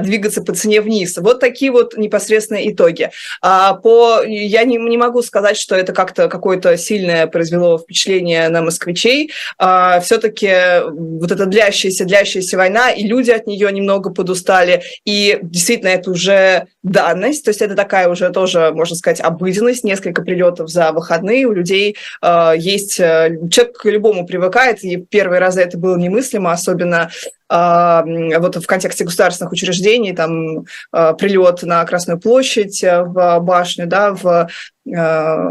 двигаться 0.00 0.42
по 0.42 0.54
цене 0.54 0.80
вниз. 0.80 1.16
Вот 1.18 1.40
такие 1.40 1.70
вот 1.70 1.96
непосредственные 1.96 2.72
итоги. 2.72 3.10
А, 3.40 3.74
по, 3.74 4.22
я 4.24 4.64
не, 4.64 4.76
не 4.76 4.96
могу 4.96 5.22
сказать, 5.22 5.56
что 5.56 5.74
это 5.74 5.92
как-то 5.92 6.28
какой-то 6.28 6.76
сильный 6.76 6.93
сильное 6.94 7.26
произвело 7.26 7.78
впечатление 7.78 8.48
на 8.48 8.62
москвичей. 8.62 9.32
А, 9.58 9.98
все-таки 10.00 10.52
вот 10.90 11.32
эта 11.32 11.46
длящаяся, 11.46 12.04
длящаяся 12.04 12.56
война, 12.56 12.90
и 12.90 13.04
люди 13.04 13.32
от 13.32 13.46
нее 13.46 13.72
немного 13.72 14.10
подустали, 14.10 14.82
и 15.04 15.38
действительно 15.42 15.88
это 15.88 16.10
уже 16.10 16.66
данность, 16.84 17.44
то 17.44 17.50
есть 17.50 17.62
это 17.62 17.74
такая 17.74 18.08
уже 18.08 18.30
тоже, 18.30 18.70
можно 18.72 18.94
сказать, 18.94 19.20
обыденность, 19.20 19.82
несколько 19.82 20.22
прилетов 20.22 20.70
за 20.70 20.92
выходные, 20.92 21.46
у 21.46 21.52
людей 21.52 21.96
а, 22.20 22.52
есть, 22.52 23.00
э, 23.00 23.38
человек 23.50 23.76
к 23.76 23.84
любому 23.86 24.26
привыкает, 24.26 24.84
и 24.84 24.96
первые 24.96 25.40
разы 25.40 25.62
это 25.62 25.78
было 25.78 25.96
немыслимо, 25.96 26.52
особенно 26.52 27.10
вот 27.48 28.56
в 28.56 28.66
контексте 28.66 29.04
государственных 29.04 29.52
учреждений, 29.52 30.14
там 30.14 30.64
а, 30.92 31.12
прилет 31.12 31.62
на 31.62 31.84
Красную 31.84 32.18
площадь, 32.18 32.82
э, 32.82 33.02
в 33.02 33.38
башню, 33.40 33.86
да, 33.86 34.14
в 34.14 34.48
а, 34.96 35.50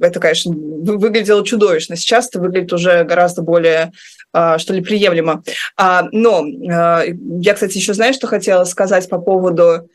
это, 0.00 0.20
конечно, 0.20 0.52
выглядело 0.52 1.44
чудовищно. 1.44 1.96
Сейчас 1.96 2.28
это 2.28 2.40
выглядит 2.40 2.72
уже 2.72 3.04
гораздо 3.04 3.42
более, 3.42 3.92
что 4.32 4.74
ли, 4.74 4.82
приемлемо. 4.82 5.42
Но 5.78 6.44
я, 6.46 7.54
кстати, 7.54 7.78
еще 7.78 7.94
знаю, 7.94 8.12
что 8.12 8.26
хотела 8.26 8.64
сказать 8.64 9.08
по 9.08 9.18
поводу... 9.18 9.88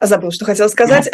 Забыл, 0.00 0.32
что 0.32 0.44
хотела 0.44 0.68
сказать. 0.68 1.08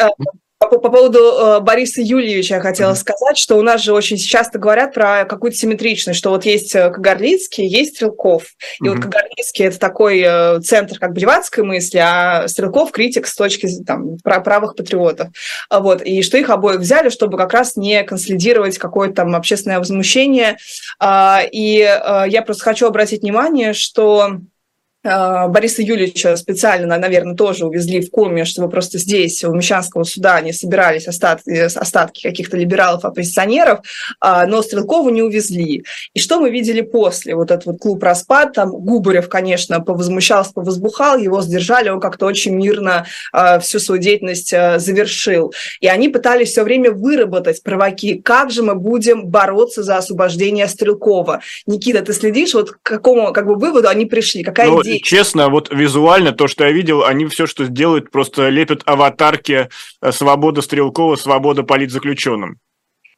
По, 0.60 0.68
по 0.68 0.90
поводу 0.90 1.18
э, 1.18 1.60
Бориса 1.60 2.02
Юльевича 2.02 2.56
я 2.56 2.60
хотела 2.60 2.92
mm-hmm. 2.92 2.96
сказать, 2.96 3.38
что 3.38 3.56
у 3.56 3.62
нас 3.62 3.80
же 3.80 3.94
очень 3.94 4.18
часто 4.18 4.58
говорят 4.58 4.92
про 4.92 5.24
какую-то 5.24 5.56
симметричность, 5.56 6.18
что 6.18 6.28
вот 6.28 6.44
есть 6.44 6.74
э, 6.74 6.90
Кагарлицкий, 6.90 7.66
есть 7.66 7.96
Стрелков. 7.96 8.44
И 8.78 8.84
mm-hmm. 8.84 8.90
вот 8.90 9.00
Кагарлицкий– 9.00 9.64
это 9.66 9.78
такой 9.78 10.22
э, 10.22 10.60
центр 10.60 10.98
как 10.98 11.14
бы 11.14 11.20
левацкой 11.20 11.64
мысли, 11.64 11.96
а 11.96 12.46
Стрелков– 12.46 12.90
критик 12.92 13.26
с 13.26 13.34
точки 13.34 13.68
там, 13.86 14.18
правых 14.18 14.76
патриотов. 14.76 15.28
Вот. 15.70 16.02
И 16.02 16.20
что 16.20 16.36
их 16.36 16.50
обоих 16.50 16.80
взяли, 16.80 17.08
чтобы 17.08 17.38
как 17.38 17.54
раз 17.54 17.76
не 17.76 18.04
консолидировать 18.04 18.76
какое-то 18.76 19.14
там 19.14 19.34
общественное 19.34 19.78
возмущение. 19.78 20.58
А, 20.98 21.40
и 21.50 21.78
э, 21.78 22.24
я 22.28 22.42
просто 22.42 22.64
хочу 22.64 22.86
обратить 22.86 23.22
внимание, 23.22 23.72
что 23.72 24.20
а, 24.22 24.40
Бориса 25.02 25.80
Юлича 25.82 26.36
специально, 26.36 26.98
наверное, 26.98 27.34
тоже 27.34 27.64
увезли 27.64 28.02
в 28.02 28.10
Коми, 28.10 28.44
чтобы 28.44 28.68
просто 28.68 28.98
здесь, 28.98 29.42
у 29.44 29.54
Мещанского 29.54 30.04
суда, 30.04 30.40
не 30.42 30.52
собирались 30.52 31.08
остатки, 31.08 31.50
остатки 31.50 32.22
каких-то 32.22 32.58
либералов-оппозиционеров, 32.58 33.80
а, 34.20 34.46
но 34.46 34.60
Стрелкову 34.62 35.08
не 35.08 35.22
увезли. 35.22 35.84
И 36.12 36.20
что 36.20 36.38
мы 36.38 36.50
видели 36.50 36.82
после? 36.82 37.34
Вот 37.34 37.50
этот 37.50 37.66
вот 37.66 37.78
клуб 37.78 38.02
«Распад», 38.02 38.52
там 38.52 38.70
Губарев, 38.70 39.28
конечно, 39.28 39.80
повозмущался, 39.80 40.52
повозбухал, 40.52 41.16
его 41.16 41.40
сдержали, 41.40 41.88
он 41.88 42.00
как-то 42.00 42.26
очень 42.26 42.54
мирно 42.54 43.06
а, 43.32 43.58
всю 43.58 43.78
свою 43.78 44.02
деятельность 44.02 44.50
завершил. 44.50 45.54
И 45.80 45.86
они 45.86 46.10
пытались 46.10 46.50
все 46.50 46.62
время 46.62 46.92
выработать 46.92 47.62
провоки, 47.62 48.20
как 48.20 48.50
же 48.50 48.62
мы 48.62 48.74
будем 48.74 49.26
бороться 49.26 49.82
за 49.82 49.96
освобождение 49.96 50.68
Стрелкова. 50.68 51.40
Никита, 51.66 52.02
ты 52.02 52.12
следишь, 52.12 52.52
вот 52.52 52.72
к 52.72 52.78
какому 52.82 53.32
как 53.32 53.46
бы, 53.46 53.54
выводу 53.54 53.88
они 53.88 54.04
пришли? 54.04 54.42
Какая 54.42 54.68
ну, 54.68 54.82
идея? 54.96 55.02
честно, 55.02 55.48
вот 55.48 55.72
визуально 55.72 56.32
то, 56.32 56.48
что 56.48 56.64
я 56.64 56.72
видел, 56.72 57.04
они 57.04 57.26
все, 57.26 57.46
что 57.46 57.66
делают, 57.66 58.10
просто 58.10 58.48
лепят 58.48 58.82
аватарки 58.86 59.68
э, 60.00 60.12
«Свобода 60.12 60.62
Стрелкова», 60.62 61.16
«Свобода 61.16 61.62
политзаключенным». 61.62 62.58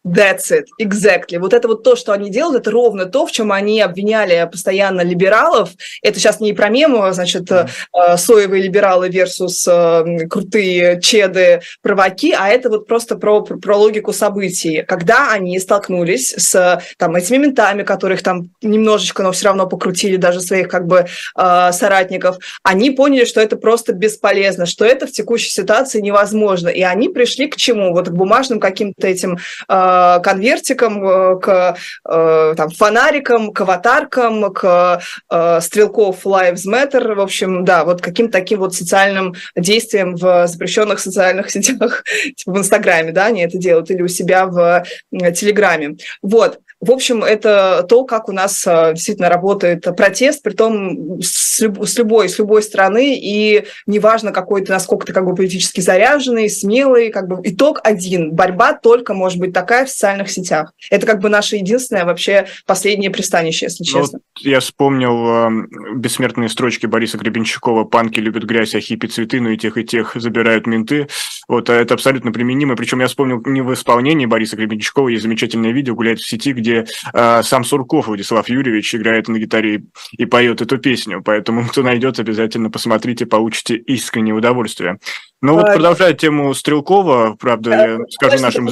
That's 0.04 0.50
it, 0.50 0.64
exactly. 0.80 1.38
Вот 1.38 1.54
это 1.54 1.68
вот 1.68 1.84
то, 1.84 1.94
что 1.94 2.12
они 2.12 2.28
делают, 2.28 2.62
это 2.62 2.72
ровно 2.72 3.06
то, 3.06 3.24
в 3.24 3.30
чем 3.30 3.52
они 3.52 3.80
обвиняли 3.80 4.48
постоянно 4.50 5.02
либералов. 5.02 5.70
Это 6.02 6.18
сейчас 6.18 6.40
не 6.40 6.52
про 6.52 6.70
мему, 6.70 7.04
значит, 7.12 7.48
mm-hmm. 7.48 8.16
соевые 8.16 8.64
либералы 8.64 9.08
versus 9.10 9.68
э, 9.68 10.26
крутые 10.26 11.00
чеды, 11.00 11.60
праваки, 11.82 12.34
а 12.36 12.48
это 12.48 12.68
вот 12.68 12.88
просто 12.88 13.14
про, 13.14 13.42
про 13.42 13.76
логику 13.76 14.12
событий. 14.12 14.82
Когда 14.82 15.30
они 15.30 15.58
столкнулись 15.60 16.34
с 16.36 16.82
там, 16.96 17.14
этими 17.14 17.36
ментами, 17.36 17.84
которых 17.84 18.24
там 18.24 18.50
немножечко, 18.60 19.22
но 19.22 19.30
все 19.30 19.46
равно 19.46 19.68
покрутили 19.68 20.16
даже 20.16 20.40
своих 20.40 20.68
как 20.68 20.86
бы 20.86 21.06
соратников, 21.34 22.38
они 22.64 22.90
поняли, 22.90 23.24
что 23.24 23.40
это 23.40 23.56
просто 23.56 23.92
бесполезно, 23.92 24.66
что 24.66 24.84
это 24.84 25.06
в 25.06 25.12
текущей 25.12 25.50
ситуации 25.50 26.00
невозможно. 26.00 26.68
И 26.68 26.82
они 26.82 27.08
пришли 27.08 27.46
к 27.46 27.56
чему? 27.56 27.92
Вот 27.92 28.08
к 28.08 28.12
бумажным 28.12 28.58
каким-то 28.58 29.06
этим 29.06 29.38
э, 29.68 29.91
конвертикам, 30.22 31.06
э, 31.06 31.38
к 31.40 31.76
э, 32.08 32.54
там, 32.56 32.70
фонарикам, 32.70 33.52
к 33.52 33.60
аватаркам, 33.60 34.52
к 34.52 35.00
э, 35.30 35.60
стрелков 35.60 36.26
Lives 36.26 36.66
Matter, 36.66 37.14
в 37.14 37.20
общем, 37.20 37.64
да, 37.64 37.84
вот 37.84 38.00
каким-то 38.00 38.32
таким 38.32 38.60
вот 38.60 38.74
социальным 38.74 39.34
действием 39.56 40.16
в 40.16 40.46
запрещенных 40.46 41.00
социальных 41.00 41.50
сетях, 41.50 42.04
типа 42.36 42.52
в 42.52 42.58
Инстаграме, 42.58 43.12
да, 43.12 43.26
они 43.26 43.42
это 43.42 43.58
делают, 43.58 43.90
или 43.90 44.02
у 44.02 44.08
себя 44.08 44.46
в 44.46 44.84
Телеграме. 45.10 45.96
Вот. 46.22 46.58
В 46.82 46.90
общем, 46.90 47.22
это 47.22 47.86
то, 47.88 48.04
как 48.04 48.28
у 48.28 48.32
нас 48.32 48.66
а, 48.66 48.92
действительно 48.92 49.28
работает 49.28 49.86
протест, 49.96 50.42
при 50.42 50.52
том 50.52 51.22
с, 51.22 51.60
любой, 51.96 52.28
с 52.28 52.38
любой 52.40 52.60
стороны, 52.64 53.16
и 53.16 53.64
неважно, 53.86 54.32
какой 54.32 54.64
ты, 54.64 54.72
насколько 54.72 55.06
ты 55.06 55.12
как 55.12 55.24
бы 55.24 55.32
политически 55.36 55.80
заряженный, 55.80 56.50
смелый, 56.50 57.10
как 57.10 57.28
бы 57.28 57.38
итог 57.44 57.78
один. 57.84 58.32
Борьба 58.32 58.72
только 58.74 59.14
может 59.14 59.38
быть 59.38 59.52
такая 59.52 59.86
в 59.86 59.90
социальных 59.90 60.28
сетях. 60.28 60.72
Это 60.90 61.06
как 61.06 61.20
бы 61.20 61.28
наше 61.28 61.54
единственное 61.54 62.04
вообще 62.04 62.46
последнее 62.66 63.10
пристанище, 63.10 63.66
если 63.66 63.84
ну, 63.84 64.00
честно. 64.00 64.18
Вот 64.18 64.44
я 64.44 64.58
вспомнил 64.58 65.26
э, 65.28 65.94
бессмертные 65.94 66.48
строчки 66.48 66.86
Бориса 66.86 67.16
Гребенщикова 67.16 67.84
«Панки 67.84 68.18
любят 68.18 68.42
грязь, 68.42 68.74
а 68.74 68.80
хиппи 68.80 69.06
цветы, 69.06 69.40
но 69.40 69.50
и 69.50 69.56
тех, 69.56 69.76
и 69.76 69.84
тех 69.84 70.16
забирают 70.16 70.66
менты». 70.66 71.06
Вот 71.46 71.70
а 71.70 71.74
это 71.74 71.94
абсолютно 71.94 72.32
применимо. 72.32 72.74
Причем 72.74 72.98
я 73.00 73.06
вспомнил 73.06 73.40
не 73.44 73.60
в 73.60 73.72
исполнении 73.72 74.26
Бориса 74.26 74.56
Гребенщикова, 74.56 75.08
есть 75.08 75.22
замечательное 75.22 75.70
видео, 75.70 75.94
гуляет 75.94 76.18
в 76.18 76.28
сети, 76.28 76.52
где 76.52 76.71
где 76.72 76.86
э, 77.12 77.42
сам 77.42 77.64
Сурков 77.64 78.06
Владислав 78.06 78.48
Юрьевич 78.48 78.94
играет 78.94 79.28
на 79.28 79.38
гитаре 79.38 79.76
и, 79.76 79.82
и 80.22 80.26
поет 80.26 80.60
эту 80.60 80.78
песню. 80.78 81.22
Поэтому, 81.24 81.66
кто 81.66 81.82
найдет, 81.82 82.18
обязательно 82.18 82.70
посмотрите, 82.70 83.26
получите 83.26 83.76
искреннее 83.76 84.34
удовольствие. 84.34 84.98
Ну 85.40 85.54
вот, 85.54 85.66
продолжая 85.66 86.14
тему 86.14 86.54
Стрелкова, 86.54 87.36
правда, 87.38 87.70
да, 87.70 87.84
я 87.84 87.98
скажу 88.10 88.42
нашим... 88.42 88.68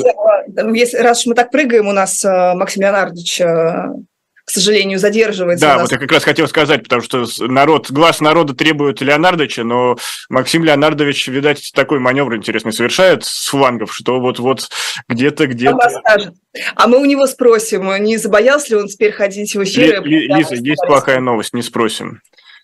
Если, 0.75 0.99
раз 0.99 1.27
мы 1.27 1.35
так 1.35 1.51
прыгаем, 1.51 1.87
у 1.87 1.93
нас 1.93 2.25
э, 2.25 2.55
Максим 2.55 2.83
Леонардович 2.83 3.41
э, 3.41 3.89
к 4.51 4.53
сожалению, 4.53 4.99
задерживается. 4.99 5.65
Да, 5.65 5.79
вот 5.79 5.93
я 5.93 5.99
как 5.99 6.11
раз 6.11 6.25
хотел 6.25 6.49
сказать, 6.49 6.83
потому 6.83 7.03
что 7.03 7.25
народ, 7.47 7.89
глаз 7.93 8.21
народа 8.21 8.53
требует 8.53 9.01
Леонардовича, 9.01 9.63
но 9.63 9.97
Максим 10.29 10.65
Леонардович, 10.65 11.29
видать, 11.29 11.71
такой 11.73 12.01
маневр 12.01 12.35
интересный 12.35 12.73
совершает 12.73 13.25
с 13.25 13.47
флангов, 13.49 13.95
что 13.95 14.19
вот-вот 14.19 14.69
где-то, 15.09 15.47
где-то... 15.47 15.79
А 16.75 16.89
мы 16.89 16.99
у 16.99 17.05
него 17.05 17.29
спросим, 17.29 17.95
не 18.03 18.17
забоялся 18.17 18.71
ли 18.71 18.75
он 18.75 18.89
теперь 18.89 19.13
ходить 19.13 19.55
в 19.55 19.63
эфиры? 19.63 20.03
Лиза, 20.05 20.57
есть 20.57 20.83
плохая 20.85 21.21
новость, 21.21 21.55
не 21.55 21.63
спросим. 21.63 22.21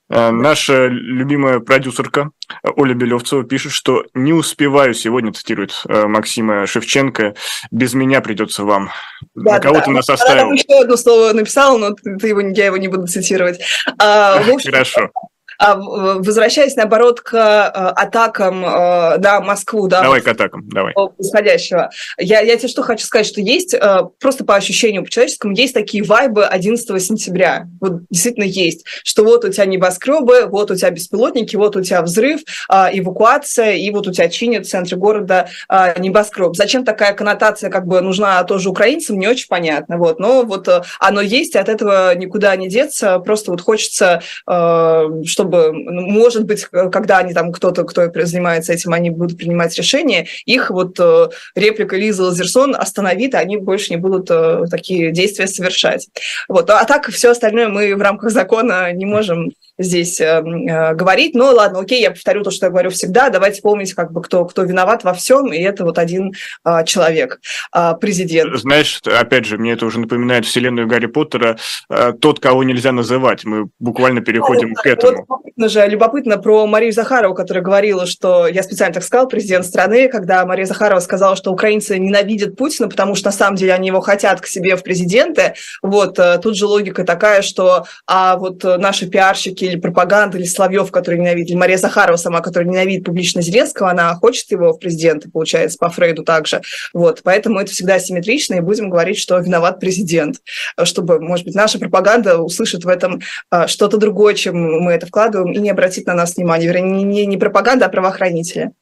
Э, 0.09 0.31
наша 0.31 0.87
любимая 0.87 1.61
продюсерка 1.61 2.31
Оля 2.63 2.95
Белевцева 2.95 3.45
пишет, 3.45 3.73
что 3.73 4.05
не 4.15 4.33
успеваю 4.33 4.95
сегодня, 4.95 5.33
цитирует 5.33 5.83
э, 5.89 6.07
Максима 6.07 6.67
Шевченко, 6.67 7.35
без 7.71 7.95
меня 7.95 8.21
придется 8.21 8.65
вам. 8.65 8.91
Да, 9.35 9.55
На 9.55 9.61
кого 9.61 9.77
да. 9.77 9.81
ты 9.83 9.91
нас 9.91 10.09
оставил? 10.09 10.47
Она 10.47 10.55
еще 10.55 10.81
одно 10.81 10.97
слово 10.97 11.33
написала, 11.33 11.79
но 11.79 11.95
ты 11.95 12.29
его, 12.29 12.41
я 12.41 12.67
его 12.67 12.77
не 12.77 12.89
буду 12.89 13.07
цитировать. 13.07 13.61
А, 13.99 14.39
общем, 14.39 14.71
Хорошо. 14.71 15.11
А, 15.59 15.77
возвращаясь, 15.77 16.77
наоборот, 16.77 17.21
к 17.21 17.35
а, 17.35 17.91
атакам 17.91 18.65
а, 18.65 19.19
на 19.19 19.41
Москву, 19.41 19.89
да, 19.89 20.03
давай 20.03 20.21
к 20.21 20.29
атакам, 20.29 20.69
давай. 20.69 20.93
происходящего. 20.95 21.91
Я, 22.19 22.41
я 22.41 22.57
тебе 22.57 22.69
что 22.69 22.83
хочу 22.83 23.05
сказать, 23.05 23.27
что 23.27 23.41
есть, 23.41 23.75
просто 24.21 24.45
по 24.45 24.57
ощущению 24.57 25.05
по 25.05 25.11
человеческому, 25.11 25.55
есть 25.55 25.75
такие 25.75 26.03
вайбы 26.05 26.45
11 26.45 27.03
сентября. 27.03 27.67
Вот 27.81 28.03
действительно 28.11 28.45
есть. 28.45 28.85
Что 29.05 29.25
вот 29.25 29.45
у 29.45 29.49
тебя 29.51 29.67
небоскребы, 29.67 30.47
вот 30.47 30.71
у 30.71 30.77
тебя 30.77 30.91
беспилотники, 30.91 31.57
вот 31.57 31.77
у 31.77 31.83
тебя 31.83 32.03
взрыв, 32.03 32.41
эвакуация, 32.71 33.73
и 33.73 33.91
вот 33.91 34.07
у 34.07 34.13
тебя 34.13 34.29
чинят 34.29 34.67
в 34.67 34.71
центре 34.71 34.97
города 34.97 35.49
небоскреб. 35.71 36.57
Зачем 36.57 36.85
такая 36.85 37.15
коннотация 37.15 37.71
как 37.71 37.87
бы 37.87 38.01
нужна 38.01 38.43
тоже 38.45 38.69
украинцам, 38.69 39.19
не 39.19 39.29
очень 39.29 39.49
понятно. 39.49 39.99
Вот. 39.99 40.19
Но 40.19 40.43
вот 40.43 40.69
оно 40.99 41.21
есть, 41.21 41.57
от 41.57 41.69
этого 41.69 42.15
никуда 42.15 42.55
не 42.57 42.69
деться. 42.69 43.19
Просто 43.21 43.51
вот 43.51 43.61
хочется, 43.61 44.23
чтобы 44.45 45.46
чтобы, 45.47 45.73
ну, 45.73 46.03
может 46.07 46.45
быть, 46.45 46.65
когда 46.65 47.19
они 47.19 47.33
там, 47.33 47.53
кто-то, 47.53 47.85
кто 47.85 48.11
занимается 48.25 48.73
этим, 48.73 48.93
они 48.93 49.11
будут 49.11 49.39
принимать 49.39 49.77
решения, 49.77 50.27
их 50.45 50.71
вот 50.71 50.99
э, 50.99 51.29
реплика 51.55 51.97
Лизы 51.97 52.23
Лазерсон 52.23 52.75
остановит, 52.75 53.35
и 53.35 53.37
они 53.37 53.57
больше 53.57 53.91
не 53.91 53.97
будут 53.97 54.29
э, 54.31 54.65
такие 54.71 55.13
действия 55.13 55.47
совершать. 55.47 56.09
Вот. 56.49 56.69
А 56.71 56.85
так 56.85 57.09
все 57.11 57.31
остальное 57.31 57.69
мы 57.69 57.95
в 57.95 58.01
рамках 58.01 58.31
закона 58.31 58.93
не 58.93 59.07
можем 59.07 59.53
здесь 59.79 60.21
э, 60.21 60.25
э, 60.25 60.95
говорить. 60.95 61.35
Но 61.35 61.53
ладно, 61.53 61.81
окей, 61.81 62.01
я 62.01 62.11
повторю 62.11 62.43
то, 62.43 62.51
что 62.51 62.67
я 62.67 62.71
говорю 62.71 62.91
всегда. 62.91 63.31
Давайте 63.31 63.63
помнить, 63.63 63.95
как 63.95 64.13
бы, 64.13 64.23
кто, 64.23 64.45
кто 64.45 64.63
виноват 64.63 65.05
во 65.05 65.13
всем, 65.13 65.53
и 65.53 65.59
это 65.59 65.85
вот 65.85 65.99
один 65.99 66.33
э, 66.65 66.85
человек, 66.85 67.41
э, 67.75 67.95
президент. 68.01 68.59
Знаешь, 68.59 69.01
опять 69.05 69.45
же, 69.45 69.59
мне 69.59 69.73
это 69.73 69.87
уже 69.87 70.01
напоминает 70.01 70.47
вселенную 70.47 70.87
Гарри 70.87 71.07
Поттера, 71.07 71.59
э, 71.91 72.13
тот, 72.21 72.41
кого 72.41 72.65
нельзя 72.65 72.93
называть. 72.93 73.45
Мы 73.45 73.69
буквально 73.79 74.21
переходим 74.21 74.71
ну, 74.71 74.75
к 74.75 74.87
этому. 74.87 75.13
Вот, 75.13 75.21
любопытно 75.21 75.69
же, 75.69 75.87
любопытно 75.87 76.39
про 76.39 76.67
Марию 76.67 76.93
Захарову, 76.93 77.35
которая 77.35 77.63
говорила, 77.63 78.07
что, 78.07 78.47
я 78.47 78.63
специально 78.63 78.95
так 78.95 79.05
сказал, 79.05 79.29
президент 79.29 79.67
страны, 79.67 80.09
когда 80.09 80.45
Мария 80.47 80.67
Захарова 80.67 81.01
сказала, 81.01 81.37
что 81.37 81.53
украинцы 81.53 81.99
ненавидят 81.99 82.57
Путина, 82.57 82.89
потому 82.89 83.15
что 83.15 83.27
на 83.27 83.33
самом 83.33 83.57
деле 83.57 83.75
они 83.75 83.89
его 83.89 84.01
хотят 84.01 84.41
к 84.41 84.47
себе 84.47 84.77
в 84.77 84.83
президенты. 84.83 85.55
Вот, 85.83 86.19
э, 86.19 86.39
тут 86.39 86.57
же 86.57 86.67
логика 86.67 87.05
такая, 87.05 87.43
что 87.43 87.85
а 88.07 88.37
вот 88.37 88.65
наши 88.65 89.07
пиарщики 89.07 89.66
или 89.67 89.79
пропаганда, 89.79 90.39
или 90.39 90.45
Соловьев, 90.45 90.91
который 90.91 91.19
ненавидит, 91.19 91.51
или 91.51 91.57
Мария 91.57 91.79
Захарова 91.79 92.17
сама, 92.17 92.41
которая 92.41 92.69
ненавидит 92.69 93.05
публично 93.05 93.43
Зеленского, 93.43 93.91
она 93.91 94.15
хочет 94.15 94.51
его 94.51 94.73
в 94.73 94.79
президенты, 94.79 95.31
получается, 95.31 95.79
по 95.79 95.89
Фрейду 95.89 96.23
также. 96.23 96.63
Вот, 96.93 97.21
поэтому 97.23 97.59
это 97.59 97.73
всегда 97.73 97.99
симметрично, 97.99 98.55
и 98.55 98.61
будем 98.61 98.91
говорить, 98.91 99.19
что 99.19 99.39
виноват 99.39 99.81
президент, 99.81 100.37
чтобы, 100.85 101.21
может 101.21 101.47
быть, 101.47 101.55
наша 101.55 101.79
пропаганда 101.79 102.39
услышит 102.39 102.85
в 102.85 102.89
этом 102.89 103.21
а, 103.51 103.67
что-то 103.69 103.97
другое, 103.97 104.35
чем 104.35 104.57
мы 104.57 104.93
это 104.93 105.07
вкладываем, 105.07 105.53
и 105.53 105.59
не 105.59 105.71
обратит 105.71 106.07
на 106.07 106.15
нас 106.15 106.37
внимания. 106.37 106.67
Вернее, 106.67 107.03
не, 107.03 107.27
не 107.27 107.37
пропаганда, 107.37 107.87
а 107.87 107.89
правоохранители. 107.89 108.73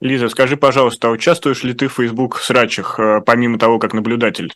Лиза, 0.00 0.30
скажи, 0.30 0.56
пожалуйста, 0.56 1.08
а 1.08 1.10
участвуешь 1.10 1.62
ли 1.62 1.74
ты 1.74 1.88
в 1.88 1.92
Facebook 1.92 2.38
срачах, 2.38 2.98
э, 2.98 3.20
помимо 3.24 3.58
того, 3.58 3.78
как 3.78 3.92
наблюдатель? 3.92 4.52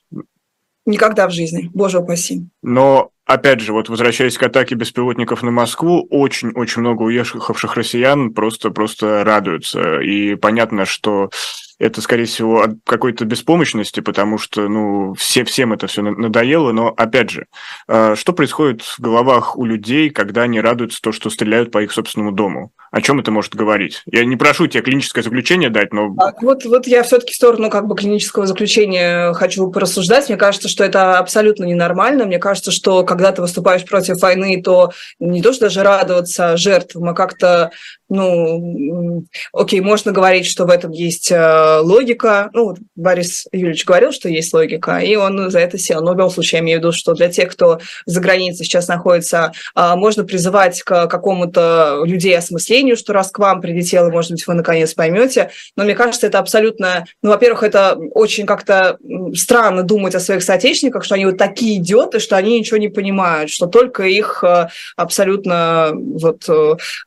Никогда 0.87 1.27
в 1.27 1.31
жизни, 1.31 1.71
боже 1.73 1.99
упаси. 1.99 2.47
Но 2.63 3.11
опять 3.27 3.61
же, 3.61 3.73
вот 3.73 3.89
возвращаясь 3.89 4.37
к 4.37 4.43
атаке 4.43 4.75
беспилотников 4.75 5.43
на 5.43 5.51
Москву, 5.51 6.07
очень-очень 6.11 6.83
много 6.83 7.03
уехавших 7.03 7.75
россиян 7.77 8.35
просто-просто 8.35 9.25
радуются. 9.25 10.01
И 10.01 10.35
понятно, 10.35 10.85
что 10.85 11.31
это, 11.79 12.01
скорее 12.01 12.27
всего, 12.27 12.63
от 12.63 12.71
какой-то 12.85 13.25
беспомощности, 13.25 14.01
потому 14.01 14.39
что, 14.39 14.69
ну, 14.69 15.15
все, 15.15 15.45
всем 15.45 15.73
это 15.73 15.87
все 15.87 16.03
надоело, 16.03 16.73
но, 16.73 16.89
опять 16.97 17.31
же, 17.31 17.47
э, 17.89 18.15
что 18.17 18.33
происходит 18.33 18.83
в 18.83 19.01
головах 19.01 19.57
у 19.57 19.65
людей, 19.65 20.11
когда 20.11 20.43
они 20.43 20.61
радуются 20.61 21.01
то, 21.03 21.13
что 21.13 21.31
стреляют 21.31 21.71
по 21.71 21.83
их 21.83 21.93
собственному 21.93 22.33
дому? 22.33 22.73
О 22.91 23.01
чем 23.01 23.19
это 23.19 23.33
может 23.33 23.57
говорить? 23.57 24.03
Я 24.07 24.25
не 24.25 24.37
прошу 24.37 24.69
тебя 24.69 24.83
клиническое 24.83 25.25
заключение 25.25 25.69
дать, 25.69 25.93
но... 25.93 26.15
Так, 26.15 26.41
вот, 26.43 26.65
вот 26.65 26.87
я 26.87 27.03
все-таки 27.03 27.33
в 27.33 27.37
сторону 27.37 27.69
как 27.69 27.89
бы 27.89 27.97
клинического 27.97 28.47
заключения 28.47 29.33
хочу 29.33 29.69
порассуждать. 29.69 30.29
Мне 30.29 30.39
кажется, 30.39 30.69
что 30.69 30.85
это 30.85 31.19
абсолютно 31.19 31.65
ненормально. 31.65 32.25
Мне 32.25 32.39
кажется, 32.39 32.71
что 32.71 33.03
когда 33.03 33.33
ты 33.33 33.43
выступаешь 33.43 33.85
против 33.85 34.23
войны, 34.23 34.63
то 34.63 34.93
не 35.19 35.43
то, 35.43 35.53
что 35.53 35.65
даже 35.65 35.83
радоваться 35.83 36.57
жертвам, 36.57 37.09
а 37.09 37.15
как-то 37.15 37.73
ну, 38.09 39.25
окей, 39.53 39.81
можно 39.81 40.13
говорить, 40.13 40.47
что 40.47 40.67
в 40.67 40.71
этом 40.71 40.93
есть 40.93 41.33
э, 41.33 41.37
логика. 41.83 42.51
Ну, 42.53 42.65
вот 42.67 42.79
Борис 42.95 43.47
Юрьевич 43.53 43.85
говорил, 43.85 44.13
что 44.13 44.29
есть 44.29 44.53
логика, 44.53 44.99
и 44.99 45.17
он 45.17 45.51
за 45.51 45.61
это 45.61 45.79
сел. 45.79 46.03
Но 46.03 46.13
в 46.13 46.15
любом 46.15 46.31
случае, 46.31 46.59
я 46.59 46.65
имею 46.65 46.79
в 46.79 46.83
виду, 46.83 46.93
что 46.93 47.15
для 47.15 47.29
тех, 47.29 47.51
кто 47.51 47.81
за 48.07 48.21
границей 48.21 48.65
сейчас 48.65 48.89
находится, 48.89 49.53
э, 49.75 49.95
можно 49.97 50.25
призывать 50.25 50.83
к 50.83 51.07
какому-то 51.07 52.03
людей 52.05 52.37
осмыслению, 52.37 52.97
что 52.97 53.13
раз 53.13 53.31
к 53.31 53.39
вам 53.39 53.61
прилетело, 53.61 54.11
может 54.11 54.33
быть, 54.33 54.47
вы 54.47 54.55
наконец 54.55 54.95
поймете. 54.95 55.51
Но 55.77 55.85
мне 55.85 55.95
кажется, 55.95 56.27
это 56.27 56.39
абсолютно... 56.39 57.07
Ну, 57.23 57.31
во-первых, 57.31 57.63
это 57.63 57.97
очень 58.13 58.47
как-то 58.47 58.99
странно 59.35 59.83
думать 59.83 60.15
о 60.15 60.21
своих 60.21 60.43
соотечественниках, 60.43 61.05
что 61.05 61.15
они 61.15 61.27
вот 61.27 61.39
такие 61.39 61.79
идиоты, 61.79 62.19
что 62.19 62.37
они 62.37 62.59
ничего 62.59 62.79
не 62.79 62.89
понимают, 62.89 63.51
что 63.51 63.67
только 63.67 64.05
их 64.05 64.43
э, 64.45 64.69
абсолютно 64.97 65.93
вот 65.95 66.45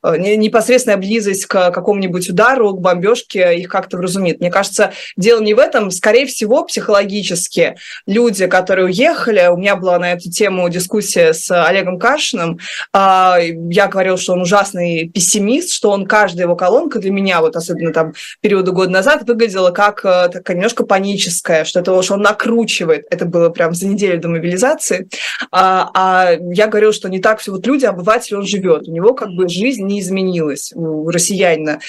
непосредственная 0.03 0.97
близость 0.97 1.45
к 1.45 1.71
какому-нибудь 1.71 2.29
удару, 2.29 2.73
к 2.73 2.81
бомбежке 2.81 3.57
их 3.57 3.69
как-то 3.69 3.97
вразумит. 3.97 4.39
Мне 4.47 4.53
кажется, 4.53 4.93
дело 5.17 5.41
не 5.41 5.53
в 5.53 5.59
этом. 5.59 5.91
Скорее 5.91 6.25
всего, 6.25 6.63
психологически 6.63 7.75
люди, 8.05 8.47
которые 8.47 8.85
уехали, 8.85 9.47
у 9.51 9.57
меня 9.57 9.75
была 9.75 9.99
на 9.99 10.13
эту 10.13 10.31
тему 10.31 10.69
дискуссия 10.69 11.33
с 11.33 11.51
Олегом 11.51 11.99
Кашиным, 11.99 12.59
а, 12.93 13.39
я 13.41 13.87
говорил, 13.87 14.17
что 14.17 14.31
он 14.31 14.43
ужасный 14.43 15.09
пессимист, 15.09 15.73
что 15.73 15.89
он, 15.89 16.05
каждая 16.05 16.45
его 16.45 16.55
колонка 16.55 16.99
для 16.99 17.11
меня, 17.11 17.41
вот 17.41 17.57
особенно 17.57 17.91
там 17.91 18.13
периода 18.39 18.71
года 18.71 18.89
назад, 18.89 19.27
выглядела 19.27 19.71
как 19.71 20.05
э, 20.05 20.29
такая 20.31 20.55
немножко 20.55 20.85
паническая, 20.85 21.65
что 21.65 21.81
это 21.81 22.01
что 22.01 22.13
он 22.13 22.21
накручивает. 22.21 23.05
Это 23.09 23.25
было 23.25 23.49
прям 23.49 23.73
за 23.73 23.85
неделю 23.85 24.21
до 24.21 24.29
мобилизации. 24.29 25.09
А, 25.51 25.89
а 25.93 26.37
я 26.53 26.67
говорил, 26.67 26.93
что 26.93 27.09
не 27.09 27.19
так 27.19 27.39
все. 27.41 27.51
Вот 27.51 27.67
люди, 27.67 27.83
обыватель, 27.83 28.37
он 28.37 28.47
живет. 28.47 28.87
У 28.87 28.91
него 28.91 29.13
как 29.13 29.27
бы 29.31 29.49
жизнь 29.49 29.83
не 29.83 29.99
изменилась 29.99 30.71
у 30.73 31.09
россиянина 31.09 31.79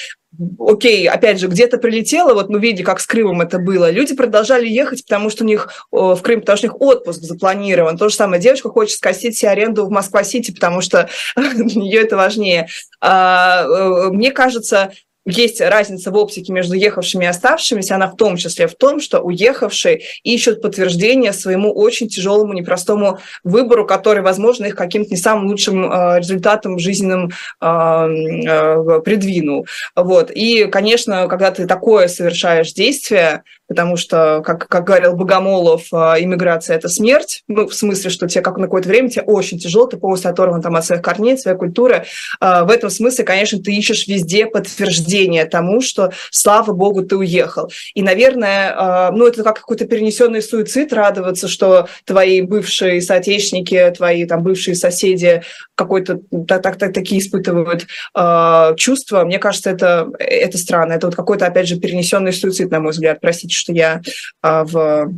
окей, 0.59 1.09
опять 1.09 1.41
же, 1.41 1.49
где-то 1.49 1.79
прилетело, 1.79 2.35
вот 2.35 2.49
мы 2.49 2.61
видели, 2.61 2.85
как 2.85 3.01
с 3.01 3.07
Крымом 3.07 3.41
это 3.41 3.59
было, 3.59 3.91
люди 3.91 4.14
продолжали 4.14 4.69
ехать, 4.69 5.05
потому 5.05 5.31
что 5.31 5.45
у 5.45 5.47
них 5.47 5.87
в 5.91 6.21
Крым, 6.23 6.41
потому 6.41 6.59
что 6.59 6.67
у 6.67 6.71
них 6.71 6.81
отпуск 6.81 7.23
запланирован. 7.23 7.97
То 7.97 8.09
же 8.09 8.14
самое, 8.14 8.41
девочка 8.41 8.69
хочет 8.69 8.99
скосить 8.99 9.37
себе 9.37 9.51
аренду 9.51 9.87
в 9.87 9.91
Москва-Сити, 9.91 10.53
потому 10.53 10.81
что 10.81 11.09
нее 11.37 12.03
это 12.03 12.17
важнее. 12.17 12.69
А, 13.01 13.64
э, 13.64 14.09
мне 14.11 14.31
кажется, 14.31 14.93
есть 15.29 15.61
разница 15.61 16.11
в 16.11 16.17
оптике 16.17 16.53
между 16.53 16.75
ехавшими 16.75 17.25
и 17.25 17.29
оставшимися, 17.29 17.97
она 17.97 18.07
в 18.09 18.17
том 18.17 18.37
числе 18.37 18.67
в 18.67 18.75
том, 18.75 18.99
что 19.01 19.21
уехавшие 19.21 20.01
ищут 20.23 20.62
подтверждение 20.62 21.33
своему 21.33 21.73
очень 21.73 22.09
тяжелому, 22.09 22.55
непростому 22.55 23.19
выбору, 23.45 23.87
который, 23.87 24.23
возможно, 24.23 24.64
их 24.67 24.75
каким-то 24.75 25.11
не 25.11 25.17
самым 25.17 25.49
лучшим 25.49 25.85
э, 25.85 26.19
результатом 26.19 26.79
жизненным 26.79 27.31
э, 27.61 27.67
э, 27.67 29.01
придвинул. 29.05 29.67
Вот. 29.95 30.31
И, 30.31 30.64
конечно, 30.64 31.29
когда 31.29 31.51
ты 31.51 31.67
такое 31.67 32.09
совершаешь 32.09 32.73
действие, 32.73 33.43
потому 33.67 33.99
что, 33.99 34.43
как, 34.45 34.67
как 34.67 34.85
говорил 34.85 35.14
Богомолов, 35.14 35.93
иммиграция– 35.93 36.77
это 36.79 36.88
смерть, 36.88 37.43
ну, 37.49 37.69
в 37.69 37.75
смысле, 37.75 38.09
что 38.09 38.27
тебе 38.27 38.41
как 38.41 38.57
на 38.57 38.64
какое-то 38.64 38.88
время 38.88 39.11
тебе 39.11 39.23
очень 39.23 39.59
тяжело, 39.59 39.87
ты 39.87 39.99
полностью 39.99 40.31
оторван 40.31 40.62
там, 40.62 40.75
от 40.77 40.87
своих 40.87 41.03
корней, 41.03 41.37
своей 41.37 41.59
культуры. 41.59 42.07
В 42.41 42.71
этом 42.71 42.88
смысле, 42.88 43.25
конечно, 43.25 43.61
ты 43.62 43.75
ищешь 43.77 44.09
везде 44.09 44.47
подтверждение 44.47 45.17
подтверждение 45.18 45.44
тому, 45.44 45.81
что, 45.81 46.12
слава 46.31 46.72
богу, 46.72 47.02
ты 47.02 47.16
уехал. 47.16 47.70
И, 47.94 48.02
наверное, 48.02 48.74
а, 48.76 49.11
ну, 49.11 49.26
это 49.26 49.42
как 49.42 49.57
какой-то 49.57 49.87
перенесенный 49.87 50.42
суицид 50.42 50.92
радоваться, 50.92 51.48
что 51.48 51.88
твои 52.04 52.42
бывшие 52.42 53.00
соотечественники, 53.00 53.92
твои 53.96 54.24
там 54.26 54.42
бывшие 54.42 54.74
соседи 54.74 55.42
какой-то 55.74 56.20
так, 56.46 56.62
так, 56.62 56.76
так, 56.76 56.92
такие 56.92 57.20
испытывают 57.20 57.87
э, 58.16 58.74
чувства. 58.76 59.24
Мне 59.24 59.38
кажется, 59.38 59.70
это, 59.70 60.09
это 60.18 60.59
странно. 60.59 60.94
Это 60.94 61.07
вот 61.07 61.16
какой-то, 61.16 61.46
опять 61.46 61.68
же, 61.68 61.78
перенесенный 61.78 62.33
суицид, 62.33 62.70
на 62.70 62.81
мой 62.81 62.90
взгляд. 62.90 63.20
Простите, 63.20 63.54
что 63.54 63.72
я 63.72 64.00
э, 64.42 64.64
в 64.64 65.12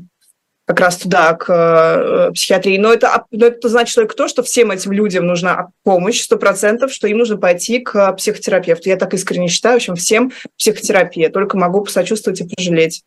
как 0.71 0.79
раз 0.79 0.99
туда, 0.99 1.35
к 1.35 1.49
э, 1.49 2.33
психиатрии. 2.33 2.79
Но 2.79 2.93
это, 2.93 3.25
но 3.33 3.47
это 3.47 3.69
значит 3.69 3.97
только 3.97 4.15
то, 4.15 4.29
что 4.29 4.45
всем 4.45 4.71
этим 4.71 4.93
людям 4.93 5.27
нужна 5.27 5.71
помощь, 5.83 6.21
сто 6.21 6.37
процентов, 6.37 6.93
что 6.93 7.09
им 7.09 7.19
нужно 7.19 7.39
пойти 7.39 7.81
к 7.81 8.13
психотерапевту. 8.13 8.89
Я 8.89 8.97
так 8.97 9.13
искренне 9.13 9.49
считаю, 9.49 9.75
в 9.75 9.83
общем, 9.83 9.97
всем 9.97 10.31
психотерапия. 10.57 11.29
Только 11.31 11.59
могу 11.59 11.83
посочувствовать 11.83 12.41
и 12.41 12.49
пожалеть. 12.49 13.03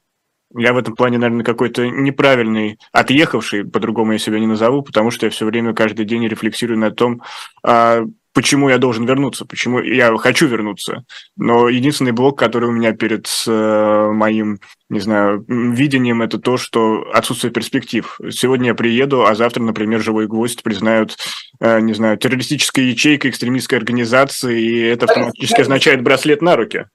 Я 0.53 0.73
в 0.73 0.77
этом 0.77 0.93
плане, 0.93 1.19
наверное, 1.19 1.45
какой-то 1.45 1.87
неправильный, 1.87 2.79
отъехавший, 2.91 3.63
по-другому 3.63 4.11
я 4.11 4.19
себя 4.19 4.39
не 4.39 4.45
назову, 4.45 4.81
потому 4.81 5.09
что 5.09 5.25
я 5.25 5.29
все 5.29 5.45
время, 5.45 5.73
каждый 5.73 6.03
день 6.03 6.27
рефлексирую 6.27 6.77
на 6.77 6.91
том, 6.91 7.21
а, 7.63 8.01
почему 8.33 8.69
я 8.69 8.77
должен 8.77 9.05
вернуться, 9.05 9.45
почему 9.45 9.79
я 9.79 10.15
хочу 10.17 10.47
вернуться. 10.47 11.03
Но 11.37 11.69
единственный 11.69 12.11
блок, 12.11 12.37
который 12.37 12.69
у 12.69 12.71
меня 12.71 12.93
перед 12.93 13.27
э, 13.47 14.11
моим, 14.11 14.59
не 14.89 14.99
знаю, 14.99 15.45
видением, 15.47 16.21
это 16.21 16.39
то, 16.39 16.57
что 16.57 17.09
отсутствие 17.13 17.53
перспектив. 17.53 18.19
Сегодня 18.31 18.67
я 18.67 18.75
приеду, 18.75 19.25
а 19.25 19.35
завтра, 19.35 19.61
например, 19.61 20.01
живой 20.01 20.27
гвоздь 20.27 20.63
признают, 20.63 21.17
э, 21.59 21.79
не 21.79 21.93
знаю, 21.93 22.17
террористической 22.17 22.85
ячейкой, 22.85 23.31
экстремистской 23.31 23.77
организацией, 23.77 24.65
и 24.65 24.79
это 24.81 25.05
автоматически 25.05 25.61
означает 25.61 26.01
браслет 26.01 26.41
на 26.41 26.55
руки. 26.55 26.85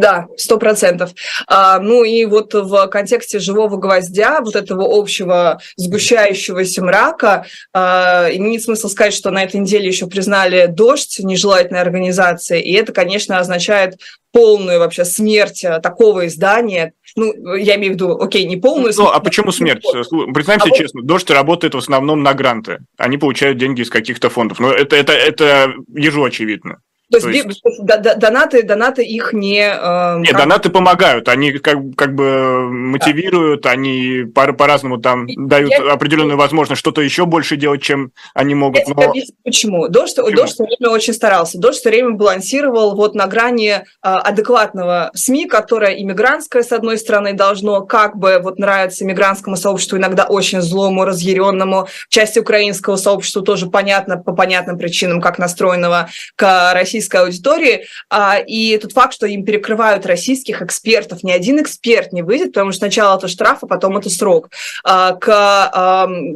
Да, 0.00 0.28
сто 0.38 0.56
процентов. 0.56 1.10
А, 1.46 1.78
ну 1.78 2.04
и 2.04 2.24
вот 2.24 2.54
в 2.54 2.86
контексте 2.86 3.38
живого 3.38 3.76
гвоздя, 3.76 4.40
вот 4.40 4.56
этого 4.56 4.98
общего 4.98 5.60
сгущающегося 5.76 6.82
мрака, 6.82 7.44
а, 7.74 8.28
имеет 8.32 8.62
смысл 8.62 8.88
сказать, 8.88 9.12
что 9.12 9.30
на 9.30 9.44
этой 9.44 9.60
неделе 9.60 9.88
еще 9.88 10.06
признали 10.06 10.68
дождь 10.68 11.18
нежелательной 11.18 11.82
организации, 11.82 12.62
и 12.62 12.72
это, 12.72 12.94
конечно, 12.94 13.38
означает 13.38 13.98
полную 14.32 14.78
вообще 14.78 15.04
смерть 15.04 15.64
э, 15.64 15.80
такого 15.80 16.26
издания. 16.28 16.94
Ну, 17.16 17.56
я 17.56 17.74
имею 17.74 17.92
в 17.92 17.94
виду, 17.96 18.18
окей, 18.18 18.46
не 18.46 18.56
полную 18.56 18.94
смерть. 18.94 19.10
Ну, 19.10 19.14
а 19.14 19.20
почему 19.20 19.52
смерть? 19.52 19.82
Признаемся 19.82 20.68
а 20.70 20.76
честно, 20.76 21.02
Дождь 21.02 21.28
работает 21.30 21.74
в 21.74 21.78
основном 21.78 22.22
на 22.22 22.32
гранты. 22.32 22.78
Они 22.96 23.18
получают 23.18 23.58
деньги 23.58 23.82
из 23.82 23.90
каких-то 23.90 24.30
фондов. 24.30 24.60
Но 24.60 24.72
это, 24.72 24.96
это, 24.96 25.12
это 25.12 25.72
ежу 25.94 26.24
очевидно. 26.24 26.78
То 27.10 27.18
есть, 27.18 27.62
То 27.62 27.68
есть... 27.68 28.18
донаты, 28.18 28.62
донаты 28.62 29.02
их 29.02 29.32
не... 29.32 29.60
Э, 29.60 30.18
Нет, 30.18 30.30
как... 30.30 30.42
донаты 30.42 30.70
помогают, 30.70 31.28
они 31.28 31.52
как, 31.52 31.78
как 31.96 32.14
бы 32.14 32.70
мотивируют, 32.70 33.62
да. 33.62 33.70
они 33.70 34.24
по- 34.32 34.52
по-разному 34.52 34.98
там 34.98 35.26
я, 35.26 35.34
дают 35.36 35.72
я... 35.72 35.92
определенную 35.92 36.36
возможность 36.36 36.78
что-то 36.78 37.00
еще 37.00 37.26
больше 37.26 37.56
делать, 37.56 37.82
чем 37.82 38.12
они 38.32 38.54
могут. 38.54 38.86
Я 38.86 38.94
но... 38.94 39.02
объясню, 39.10 39.34
почему. 39.42 39.88
Дождь, 39.88 40.16
почему? 40.16 40.36
Дождь 40.36 40.54
все 40.54 40.64
время 40.64 40.90
очень 40.90 41.12
старался. 41.12 41.58
Дождь 41.58 41.80
все 41.80 41.90
время 41.90 42.10
балансировал 42.10 42.94
вот 42.94 43.16
на 43.16 43.26
грани 43.26 43.70
э, 43.70 43.82
адекватного 44.02 45.10
СМИ, 45.14 45.46
которое 45.46 46.00
иммигрантское, 46.00 46.62
с 46.62 46.70
одной 46.70 46.96
стороны, 46.96 47.32
должно 47.32 47.80
как 47.80 48.16
бы 48.16 48.38
вот 48.40 48.60
нравиться 48.60 49.04
иммигрантскому 49.04 49.56
сообществу, 49.56 49.98
иногда 49.98 50.26
очень 50.26 50.60
злому, 50.60 51.04
разъяренному, 51.04 51.88
части 52.08 52.38
украинского 52.38 52.94
сообщества 52.94 53.42
тоже 53.42 53.66
понятно, 53.66 54.16
по 54.16 54.32
понятным 54.32 54.78
причинам, 54.78 55.20
как 55.20 55.38
настроенного 55.38 56.08
к 56.36 56.72
России 56.72 56.99
российской 57.00 57.16
аудитории, 57.22 57.86
а, 58.10 58.38
и 58.38 58.76
тот 58.76 58.92
факт, 58.92 59.14
что 59.14 59.26
им 59.26 59.44
перекрывают 59.44 60.04
российских 60.04 60.60
экспертов, 60.60 61.22
ни 61.22 61.32
один 61.32 61.60
эксперт 61.60 62.12
не 62.12 62.22
выйдет, 62.22 62.48
потому 62.48 62.72
что 62.72 62.80
сначала 62.80 63.16
это 63.16 63.26
штраф, 63.26 63.58
а 63.62 63.66
потом 63.66 63.96
это 63.96 64.10
срок. 64.10 64.50
А, 64.84 65.12
к 65.12 65.30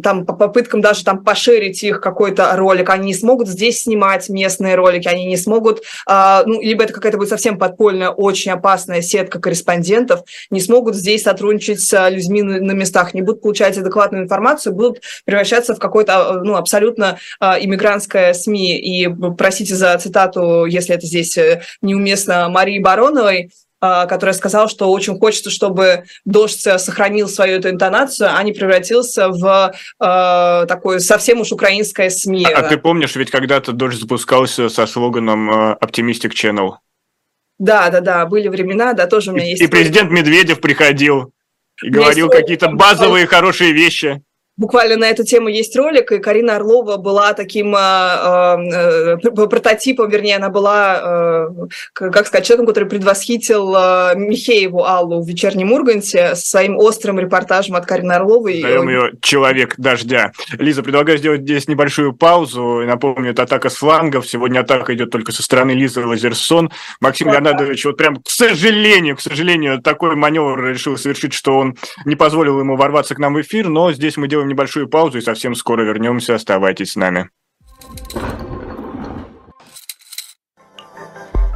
там, 0.03 0.24
по 0.24 0.33
попыткам 0.33 0.81
даже 0.81 1.05
там 1.05 1.22
поширить 1.22 1.83
их 1.83 2.00
какой-то 2.00 2.57
ролик, 2.57 2.90
они 2.90 3.07
не 3.07 3.14
смогут 3.14 3.48
здесь 3.48 3.83
снимать 3.83 4.29
местные 4.29 4.74
ролики, 4.74 5.09
они 5.09 5.27
не 5.27 5.37
смогут, 5.37 5.83
а, 6.07 6.42
ну, 6.46 6.61
либо 6.62 6.85
это 6.85 6.92
какая-то 6.92 7.18
будет 7.18 7.29
совсем 7.29 7.59
подпольная, 7.59 8.09
очень 8.09 8.53
опасная 8.53 9.03
сетка 9.03 9.38
корреспондентов, 9.38 10.22
не 10.50 10.61
смогут 10.61 10.94
здесь 10.94 11.22
сотрудничать 11.22 11.81
с 11.81 12.09
людьми 12.09 12.42
на 12.42 12.72
местах, 12.72 13.12
не 13.14 13.22
будут 13.22 13.42
получать 13.42 13.77
адекватную 13.77 14.24
информацию, 14.24 14.74
будут 14.74 15.03
превращаться 15.24 15.74
в 15.74 15.79
какое-то 15.79 16.40
ну, 16.44 16.57
абсолютно 16.57 17.18
иммигрантское 17.40 18.33
СМИ. 18.33 18.79
И, 18.79 19.09
простите 19.37 19.74
за 19.74 19.96
цитату 19.98 20.53
если 20.66 20.94
это 20.94 21.06
здесь 21.06 21.36
э, 21.36 21.62
неуместно, 21.82 22.48
Марии 22.48 22.78
Бароновой, 22.78 23.50
а, 23.80 24.06
которая 24.06 24.34
сказала, 24.34 24.68
что 24.68 24.90
очень 24.90 25.18
хочется, 25.18 25.50
чтобы 25.50 26.04
дождь 26.24 26.60
сохранил 26.60 27.28
свою 27.28 27.58
эту 27.58 27.68
интонацию, 27.68 28.30
а 28.34 28.42
не 28.42 28.52
превратился 28.52 29.28
в 29.28 29.74
э, 30.00 30.66
такое 30.66 31.00
совсем 31.00 31.40
уж 31.40 31.52
украинское 31.52 32.08
СМИ. 32.08 32.46
А, 32.46 32.60
а 32.60 32.62
ты 32.62 32.78
помнишь, 32.78 33.14
ведь 33.14 33.30
когда-то 33.30 33.72
дождь 33.72 33.98
запускался 34.00 34.70
со 34.70 34.86
слоганом 34.86 35.50
Optimistic 35.74 36.32
Channel? 36.32 36.76
Да, 37.58 37.90
да, 37.90 38.00
да, 38.00 38.26
были 38.26 38.48
времена, 38.48 38.94
да, 38.94 39.06
тоже 39.06 39.30
у 39.30 39.34
меня 39.34 39.46
и, 39.46 39.50
есть. 39.50 39.62
И 39.62 39.66
президент 39.66 40.10
Медведев 40.10 40.60
приходил 40.60 41.32
и 41.82 41.90
говорил 41.90 42.28
какие-то 42.28 42.70
базовые 42.70 43.26
хорошие 43.26 43.72
вещи. 43.72 44.22
Буквально 44.56 44.96
на 44.96 45.10
эту 45.10 45.24
тему 45.24 45.48
есть 45.48 45.74
ролик, 45.76 46.12
и 46.12 46.18
Карина 46.18 46.56
Орлова 46.56 46.96
была 46.96 47.32
таким 47.32 47.74
э, 47.74 47.78
э, 47.78 49.16
прототипом, 49.18 50.08
вернее, 50.08 50.36
она 50.36 50.48
была, 50.48 51.48
э, 51.52 51.66
как 51.92 52.28
сказать, 52.28 52.46
человеком, 52.46 52.68
который 52.68 52.88
предвосхитил 52.88 53.74
э, 53.74 54.12
Михееву 54.14 54.84
Аллу 54.84 55.20
в 55.20 55.26
«Вечернем 55.26 55.72
Урганте» 55.72 56.36
со 56.36 56.46
своим 56.46 56.78
острым 56.78 57.18
репортажем 57.18 57.74
от 57.74 57.84
Карины 57.86 58.12
Орловой. 58.12 58.62
Даем 58.62 58.88
ее 58.88 59.10
«Человек 59.20 59.74
дождя». 59.76 60.30
Лиза, 60.52 60.84
предлагаю 60.84 61.18
сделать 61.18 61.40
здесь 61.40 61.66
небольшую 61.66 62.12
паузу. 62.12 62.82
И 62.82 62.86
напомню, 62.86 63.32
это 63.32 63.42
атака 63.42 63.70
с 63.70 63.74
флангов. 63.74 64.24
Сегодня 64.24 64.60
атака 64.60 64.94
идет 64.94 65.10
только 65.10 65.32
со 65.32 65.42
стороны 65.42 65.72
Лизы 65.72 66.06
Лазерсон. 66.06 66.70
Максим 67.00 67.26
да, 67.26 67.34
Леонардович, 67.34 67.86
вот 67.86 67.96
прям, 67.96 68.22
к 68.22 68.30
сожалению, 68.30 69.16
к 69.16 69.20
сожалению, 69.20 69.82
такой 69.82 70.14
маневр 70.14 70.64
решил 70.64 70.96
совершить, 70.96 71.34
что 71.34 71.58
он 71.58 71.76
не 72.04 72.14
позволил 72.14 72.60
ему 72.60 72.76
ворваться 72.76 73.16
к 73.16 73.18
нам 73.18 73.34
в 73.34 73.40
эфир, 73.40 73.68
но 73.68 73.92
здесь 73.92 74.16
мы 74.16 74.28
делаем 74.28 74.43
сделаем 74.44 74.48
небольшую 74.48 74.88
паузу 74.88 75.18
и 75.18 75.22
совсем 75.22 75.54
скоро 75.54 75.83
вернемся. 75.83 76.35
Оставайтесь 76.35 76.92
с 76.92 76.96
нами. 76.96 77.30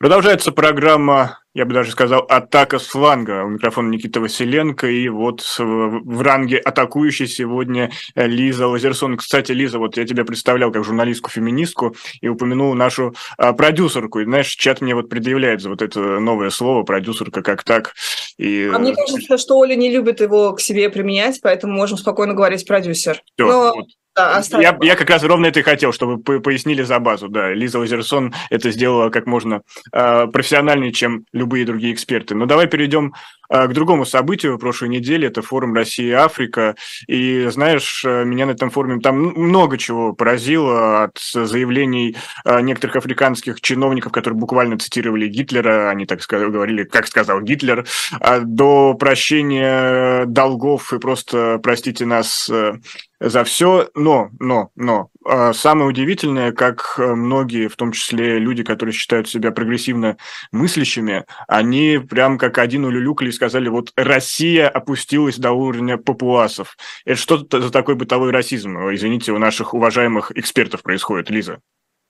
Продолжается 0.00 0.50
программа, 0.50 1.40
я 1.52 1.66
бы 1.66 1.74
даже 1.74 1.90
сказал, 1.90 2.20
атака 2.20 2.78
с 2.78 2.86
фланга. 2.86 3.44
У 3.44 3.50
микрофона 3.50 3.90
Никита 3.90 4.18
Василенко. 4.18 4.86
И 4.86 5.10
вот 5.10 5.42
в 5.58 6.22
ранге 6.22 6.56
атакующей 6.56 7.26
сегодня 7.26 7.90
Лиза 8.14 8.66
Лазерсон. 8.66 9.18
Кстати, 9.18 9.52
Лиза, 9.52 9.78
вот 9.78 9.98
я 9.98 10.06
тебя 10.06 10.24
представлял 10.24 10.72
как 10.72 10.84
журналистку-феминистку 10.84 11.94
и 12.22 12.28
упомянул 12.28 12.72
нашу 12.72 13.14
а, 13.36 13.52
продюсерку. 13.52 14.20
И 14.20 14.24
знаешь, 14.24 14.48
чат 14.48 14.80
мне 14.80 14.94
вот 14.94 15.10
предъявляет 15.10 15.60
за 15.60 15.68
вот 15.68 15.82
это 15.82 16.00
новое 16.00 16.48
слово, 16.48 16.82
продюсерка, 16.82 17.42
как 17.42 17.62
так. 17.62 17.92
И... 18.38 18.70
А 18.72 18.78
мне 18.78 18.94
кажется, 18.94 19.36
что 19.36 19.58
Оля 19.58 19.74
не 19.74 19.92
любит 19.92 20.22
его 20.22 20.54
к 20.54 20.62
себе 20.62 20.88
применять, 20.88 21.40
поэтому 21.42 21.74
можем 21.74 21.98
спокойно 21.98 22.32
говорить 22.32 22.66
продюсер. 22.66 23.22
Все, 23.36 23.46
Но... 23.46 23.74
вот. 23.74 23.84
Да, 24.16 24.42
я, 24.60 24.76
я 24.82 24.96
как 24.96 25.08
раз 25.08 25.22
ровно 25.22 25.46
это 25.46 25.60
и 25.60 25.62
хотел, 25.62 25.92
чтобы 25.92 26.20
вы 26.26 26.40
пояснили 26.40 26.82
за 26.82 26.98
базу. 26.98 27.28
Да, 27.28 27.52
Лиза 27.52 27.78
Лазерсон 27.78 28.34
это 28.50 28.70
сделала 28.70 29.10
как 29.10 29.26
можно 29.26 29.62
э, 29.92 30.26
профессиональнее, 30.26 30.92
чем 30.92 31.24
любые 31.32 31.64
другие 31.64 31.94
эксперты. 31.94 32.34
Но 32.34 32.46
давай 32.46 32.66
перейдем 32.66 33.14
э, 33.14 33.39
к 33.50 33.72
другому 33.72 34.04
событию 34.04 34.58
прошлой 34.60 34.90
недели. 34.90 35.26
Это 35.26 35.42
форум 35.42 35.74
Россия-Африка. 35.74 36.76
И 37.08 37.46
знаешь, 37.48 38.04
э, 38.04 38.24
меня 38.24 38.46
на 38.46 38.52
этом 38.52 38.70
форуме 38.70 39.00
там 39.00 39.16
много 39.18 39.76
чего 39.78 40.12
поразило 40.12 41.04
от 41.04 41.18
заявлений 41.18 42.16
э, 42.44 42.60
некоторых 42.60 42.96
африканских 42.96 43.60
чиновников, 43.60 44.12
которые 44.12 44.38
буквально 44.38 44.78
цитировали 44.78 45.26
Гитлера, 45.26 45.90
они 45.90 46.06
так 46.06 46.22
сказали, 46.22 46.50
говорили, 46.50 46.84
как 46.84 47.08
сказал 47.08 47.40
Гитлер, 47.40 47.86
э, 48.20 48.40
до 48.40 48.94
прощения 48.94 50.26
долгов 50.26 50.92
и 50.92 50.98
просто 50.98 51.58
простите 51.62 52.06
нас 52.06 52.48
э, 52.48 52.74
за 53.20 53.44
все, 53.44 53.88
но, 53.94 54.30
но, 54.38 54.70
но 54.76 55.08
а, 55.19 55.19
самое 55.24 55.88
удивительное, 55.88 56.52
как 56.52 56.94
э, 56.98 57.14
многие, 57.14 57.68
в 57.68 57.76
том 57.76 57.92
числе 57.92 58.38
люди, 58.38 58.62
которые 58.62 58.92
считают 58.92 59.28
себя 59.28 59.50
прогрессивно 59.52 60.16
мыслящими, 60.50 61.26
они 61.46 61.98
прям 61.98 62.38
как 62.38 62.58
один 62.58 62.84
улюлюкали 62.84 63.28
и 63.28 63.32
сказали, 63.32 63.68
вот 63.68 63.92
Россия 63.96 64.68
опустилась 64.68 65.36
до 65.36 65.52
уровня 65.52 65.98
папуасов. 65.98 66.76
Это 67.04 67.20
что 67.20 67.36
за 67.38 67.70
такой 67.70 67.96
бытовой 67.96 68.30
расизм, 68.30 68.78
извините, 68.94 69.32
у 69.32 69.38
наших 69.38 69.74
уважаемых 69.74 70.32
экспертов 70.34 70.82
происходит, 70.82 71.30
Лиза? 71.30 71.60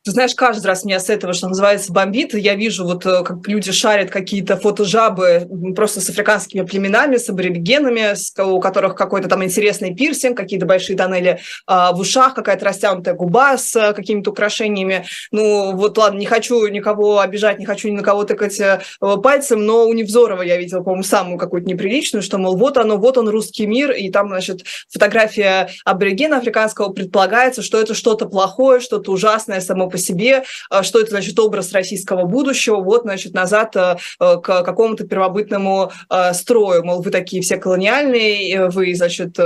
Ты 0.02 0.12
знаешь, 0.12 0.34
каждый 0.34 0.66
раз 0.66 0.82
меня 0.86 0.98
с 0.98 1.10
этого, 1.10 1.34
что 1.34 1.48
называется, 1.48 1.92
бомбит. 1.92 2.32
Я 2.32 2.54
вижу, 2.54 2.86
вот 2.86 3.04
э, 3.04 3.22
как 3.22 3.46
люди 3.46 3.70
шарят 3.70 4.10
какие-то 4.10 4.56
фотожабы 4.56 5.46
просто 5.76 6.00
с 6.00 6.08
африканскими 6.08 6.62
племенами, 6.62 7.18
с 7.18 7.28
аборигенами, 7.28 8.14
у 8.40 8.60
которых 8.60 8.94
какой-то 8.94 9.28
там 9.28 9.44
интересный 9.44 9.94
пирсинг, 9.94 10.38
какие-то 10.38 10.64
большие 10.64 10.96
тоннели 10.96 11.40
а, 11.66 11.92
в 11.92 12.00
ушах, 12.00 12.32
какая-то 12.32 12.64
растянутая 12.64 13.12
губа 13.12 13.58
с 13.58 13.76
а, 13.76 13.92
какими-то 13.92 14.30
украшениями. 14.30 15.04
Ну, 15.32 15.76
вот 15.76 15.98
ладно, 15.98 16.18
не 16.18 16.24
хочу 16.24 16.66
никого 16.68 17.20
обижать, 17.20 17.58
не 17.58 17.66
хочу 17.66 17.88
ни 17.88 17.96
на 17.96 18.02
кого 18.02 18.24
тыкать 18.24 18.58
а, 18.58 18.80
пальцем, 19.18 19.66
но 19.66 19.86
у 19.86 19.92
Невзорова 19.92 20.40
я 20.40 20.56
видела, 20.56 20.82
по-моему, 20.82 21.02
самую 21.02 21.36
какую-то 21.36 21.68
неприличную, 21.68 22.22
что, 22.22 22.38
мол, 22.38 22.56
вот 22.56 22.78
оно, 22.78 22.96
вот 22.96 23.18
он, 23.18 23.28
русский 23.28 23.66
мир, 23.66 23.90
и 23.90 24.08
там, 24.08 24.28
значит, 24.28 24.64
фотография 24.88 25.68
аборигена 25.84 26.38
африканского 26.38 26.90
предполагается, 26.90 27.60
что 27.60 27.78
это 27.78 27.92
что-то 27.92 28.24
плохое, 28.24 28.80
что-то 28.80 29.12
ужасное 29.12 29.60
само 29.60 29.89
по 29.90 29.98
себе, 29.98 30.44
а, 30.70 30.82
что 30.82 31.00
это, 31.00 31.10
значит, 31.10 31.38
образ 31.38 31.72
российского 31.72 32.24
будущего, 32.24 32.76
вот, 32.76 33.02
значит, 33.02 33.34
назад 33.34 33.76
а, 33.76 33.98
а, 34.18 34.36
к 34.36 34.62
какому-то 34.62 35.04
первобытному 35.04 35.92
строю, 36.32 36.84
мол, 36.84 37.02
вы 37.02 37.10
такие 37.10 37.42
все 37.42 37.56
колониальные, 37.56 38.68
вы, 38.68 38.94
значит, 38.94 39.36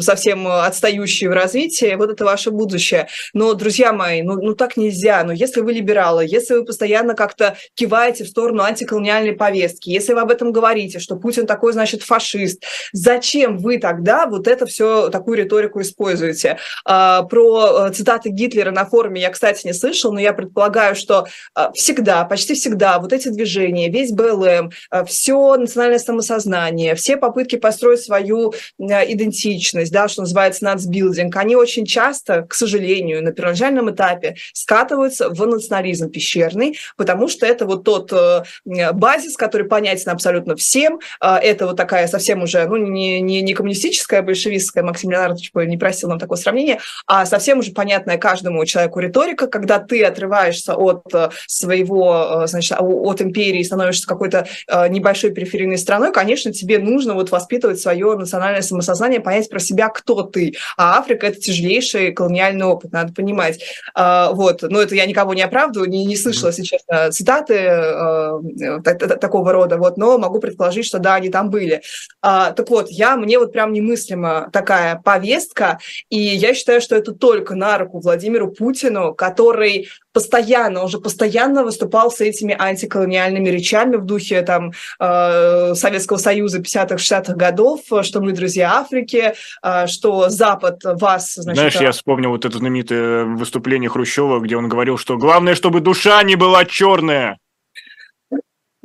совсем 0.00 0.46
отстающие 0.46 1.30
в 1.30 1.32
развитии, 1.32 1.94
вот 1.94 2.10
это 2.10 2.24
ваше 2.24 2.50
будущее. 2.50 3.08
Но, 3.34 3.54
друзья 3.54 3.92
мои, 3.92 4.22
ну, 4.22 4.34
ну 4.40 4.54
так 4.54 4.76
нельзя, 4.76 5.22
но 5.24 5.32
если 5.32 5.60
вы 5.60 5.72
либералы, 5.72 6.26
если 6.26 6.54
вы 6.54 6.64
постоянно 6.64 7.14
как-то 7.14 7.56
киваете 7.74 8.24
в 8.24 8.28
сторону 8.28 8.62
антиколониальной 8.62 9.32
повестки, 9.32 9.90
если 9.90 10.12
вы 10.12 10.20
об 10.20 10.30
этом 10.30 10.52
говорите, 10.52 10.98
что 10.98 11.16
Путин 11.16 11.46
такой, 11.46 11.72
значит, 11.72 12.02
фашист, 12.02 12.64
зачем 12.92 13.58
вы 13.58 13.78
тогда 13.78 14.26
вот 14.26 14.46
это 14.48 14.66
все, 14.66 15.08
такую 15.08 15.38
риторику 15.38 15.80
используете? 15.80 16.58
Про 16.84 17.90
цитаты 17.90 18.30
Гитлера 18.30 18.70
на 18.70 18.84
форуме 18.84 19.20
я, 19.20 19.30
кстати, 19.30 19.47
кстати, 19.48 19.66
не 19.66 19.72
слышал, 19.72 20.12
но 20.12 20.20
я 20.20 20.32
предполагаю, 20.32 20.94
что 20.94 21.26
а, 21.54 21.72
всегда, 21.72 22.24
почти 22.24 22.54
всегда 22.54 22.98
вот 22.98 23.12
эти 23.12 23.28
движения, 23.28 23.88
весь 23.88 24.12
БЛМ, 24.12 24.70
а, 24.90 25.04
все 25.04 25.56
национальное 25.56 25.98
самосознание, 25.98 26.94
все 26.94 27.16
попытки 27.16 27.56
построить 27.56 28.00
свою 28.00 28.52
а, 28.78 29.04
идентичность, 29.04 29.92
да, 29.92 30.08
что 30.08 30.22
называется 30.22 30.64
нацбилдинг, 30.64 31.34
они 31.36 31.56
очень 31.56 31.86
часто, 31.86 32.42
к 32.42 32.54
сожалению, 32.54 33.22
на 33.22 33.32
первоначальном 33.32 33.90
этапе 33.90 34.36
скатываются 34.52 35.30
в 35.30 35.46
национализм 35.46 36.10
пещерный, 36.10 36.78
потому 36.96 37.28
что 37.28 37.46
это 37.46 37.64
вот 37.64 37.84
тот 37.84 38.12
базис, 38.64 39.36
который 39.36 39.66
понятен 39.66 40.10
абсолютно 40.10 40.56
всем, 40.56 41.00
это 41.20 41.66
вот 41.66 41.76
такая 41.76 42.06
совсем 42.06 42.42
уже, 42.42 42.66
ну, 42.66 42.76
не, 42.76 43.20
не, 43.20 43.40
не 43.42 43.54
коммунистическая, 43.54 44.22
большевистская, 44.22 44.84
Максим 44.84 45.10
Леонардович 45.10 45.50
не 45.54 45.76
просил 45.76 46.08
нам 46.08 46.18
такое 46.18 46.38
сравнение, 46.38 46.80
а 47.06 47.26
совсем 47.26 47.58
уже 47.58 47.72
понятная 47.72 48.18
каждому 48.18 48.64
человеку 48.64 49.00
риторика, 49.00 49.37
только 49.38 49.46
когда 49.46 49.78
ты 49.78 50.04
отрываешься 50.04 50.74
от 50.74 51.02
э, 51.14 51.30
своего, 51.46 52.42
э, 52.44 52.46
значит, 52.46 52.76
от 52.80 53.22
империи, 53.22 53.62
становишься 53.62 54.06
какой-то 54.06 54.46
э, 54.66 54.88
небольшой 54.88 55.30
периферийной 55.30 55.78
страной, 55.78 56.12
конечно, 56.12 56.52
тебе 56.52 56.78
нужно 56.78 57.14
вот 57.14 57.30
воспитывать 57.30 57.80
свое 57.80 58.16
национальное 58.16 58.62
самосознание, 58.62 59.20
понять 59.20 59.48
про 59.48 59.60
себя, 59.60 59.88
кто 59.88 60.22
ты. 60.22 60.54
А 60.76 60.98
Африка– 60.98 61.26
это 61.28 61.40
тяжелейший 61.40 62.12
колониальный 62.12 62.66
опыт, 62.66 62.92
надо 62.92 63.12
понимать. 63.12 63.60
Вот. 63.94 64.62
Но 64.62 64.80
это 64.80 64.94
я 64.94 65.06
никого 65.06 65.34
не 65.34 65.42
оправдываю, 65.42 65.88
не, 65.88 66.04
не 66.04 66.16
слышала, 66.16 66.48
если 66.48 66.62
честно, 66.62 67.10
цитаты 67.10 67.54
такого 69.20 69.52
рода, 69.52 69.76
вот, 69.76 69.96
но 69.96 70.18
могу 70.18 70.40
предположить, 70.40 70.86
что 70.86 70.98
да, 70.98 71.14
они 71.14 71.28
там 71.28 71.50
были. 71.50 71.82
Так 72.20 72.68
вот, 72.68 72.90
я, 72.90 73.16
мне 73.16 73.38
вот 73.38 73.52
прям 73.52 73.72
немыслима 73.72 74.48
такая 74.52 75.00
повестка, 75.04 75.78
и 76.10 76.18
я 76.18 76.54
считаю, 76.54 76.80
что 76.80 76.96
это 76.96 77.12
только 77.12 77.54
на 77.54 77.78
руку 77.78 78.00
Владимиру 78.00 78.50
Путину, 78.50 79.14
который 79.14 79.27
постоянно, 80.12 80.82
он 80.82 80.88
же 80.88 80.98
постоянно 80.98 81.62
выступал 81.62 82.10
с 82.10 82.20
этими 82.20 82.56
антиколониальными 82.58 83.48
речами 83.48 83.96
в 83.96 84.04
духе 84.04 84.42
там 84.42 84.72
э, 84.98 85.74
Советского 85.74 86.16
Союза 86.16 86.60
50-х, 86.60 86.96
60-х 86.96 87.34
годов, 87.34 87.80
что 88.02 88.20
мы 88.20 88.32
друзья 88.32 88.78
Африки, 88.78 89.34
э, 89.62 89.86
что 89.86 90.28
Запад 90.28 90.80
вас... 90.82 91.34
Значит, 91.34 91.58
Знаешь, 91.58 91.80
я 91.80 91.92
вспомнил 91.92 92.30
вот 92.30 92.44
это 92.44 92.58
знаменитое 92.58 93.24
выступление 93.24 93.88
Хрущева, 93.88 94.40
где 94.40 94.56
он 94.56 94.68
говорил, 94.68 94.98
что 94.98 95.16
главное, 95.16 95.54
чтобы 95.54 95.80
душа 95.80 96.22
не 96.22 96.36
была 96.36 96.64
черная. 96.64 97.38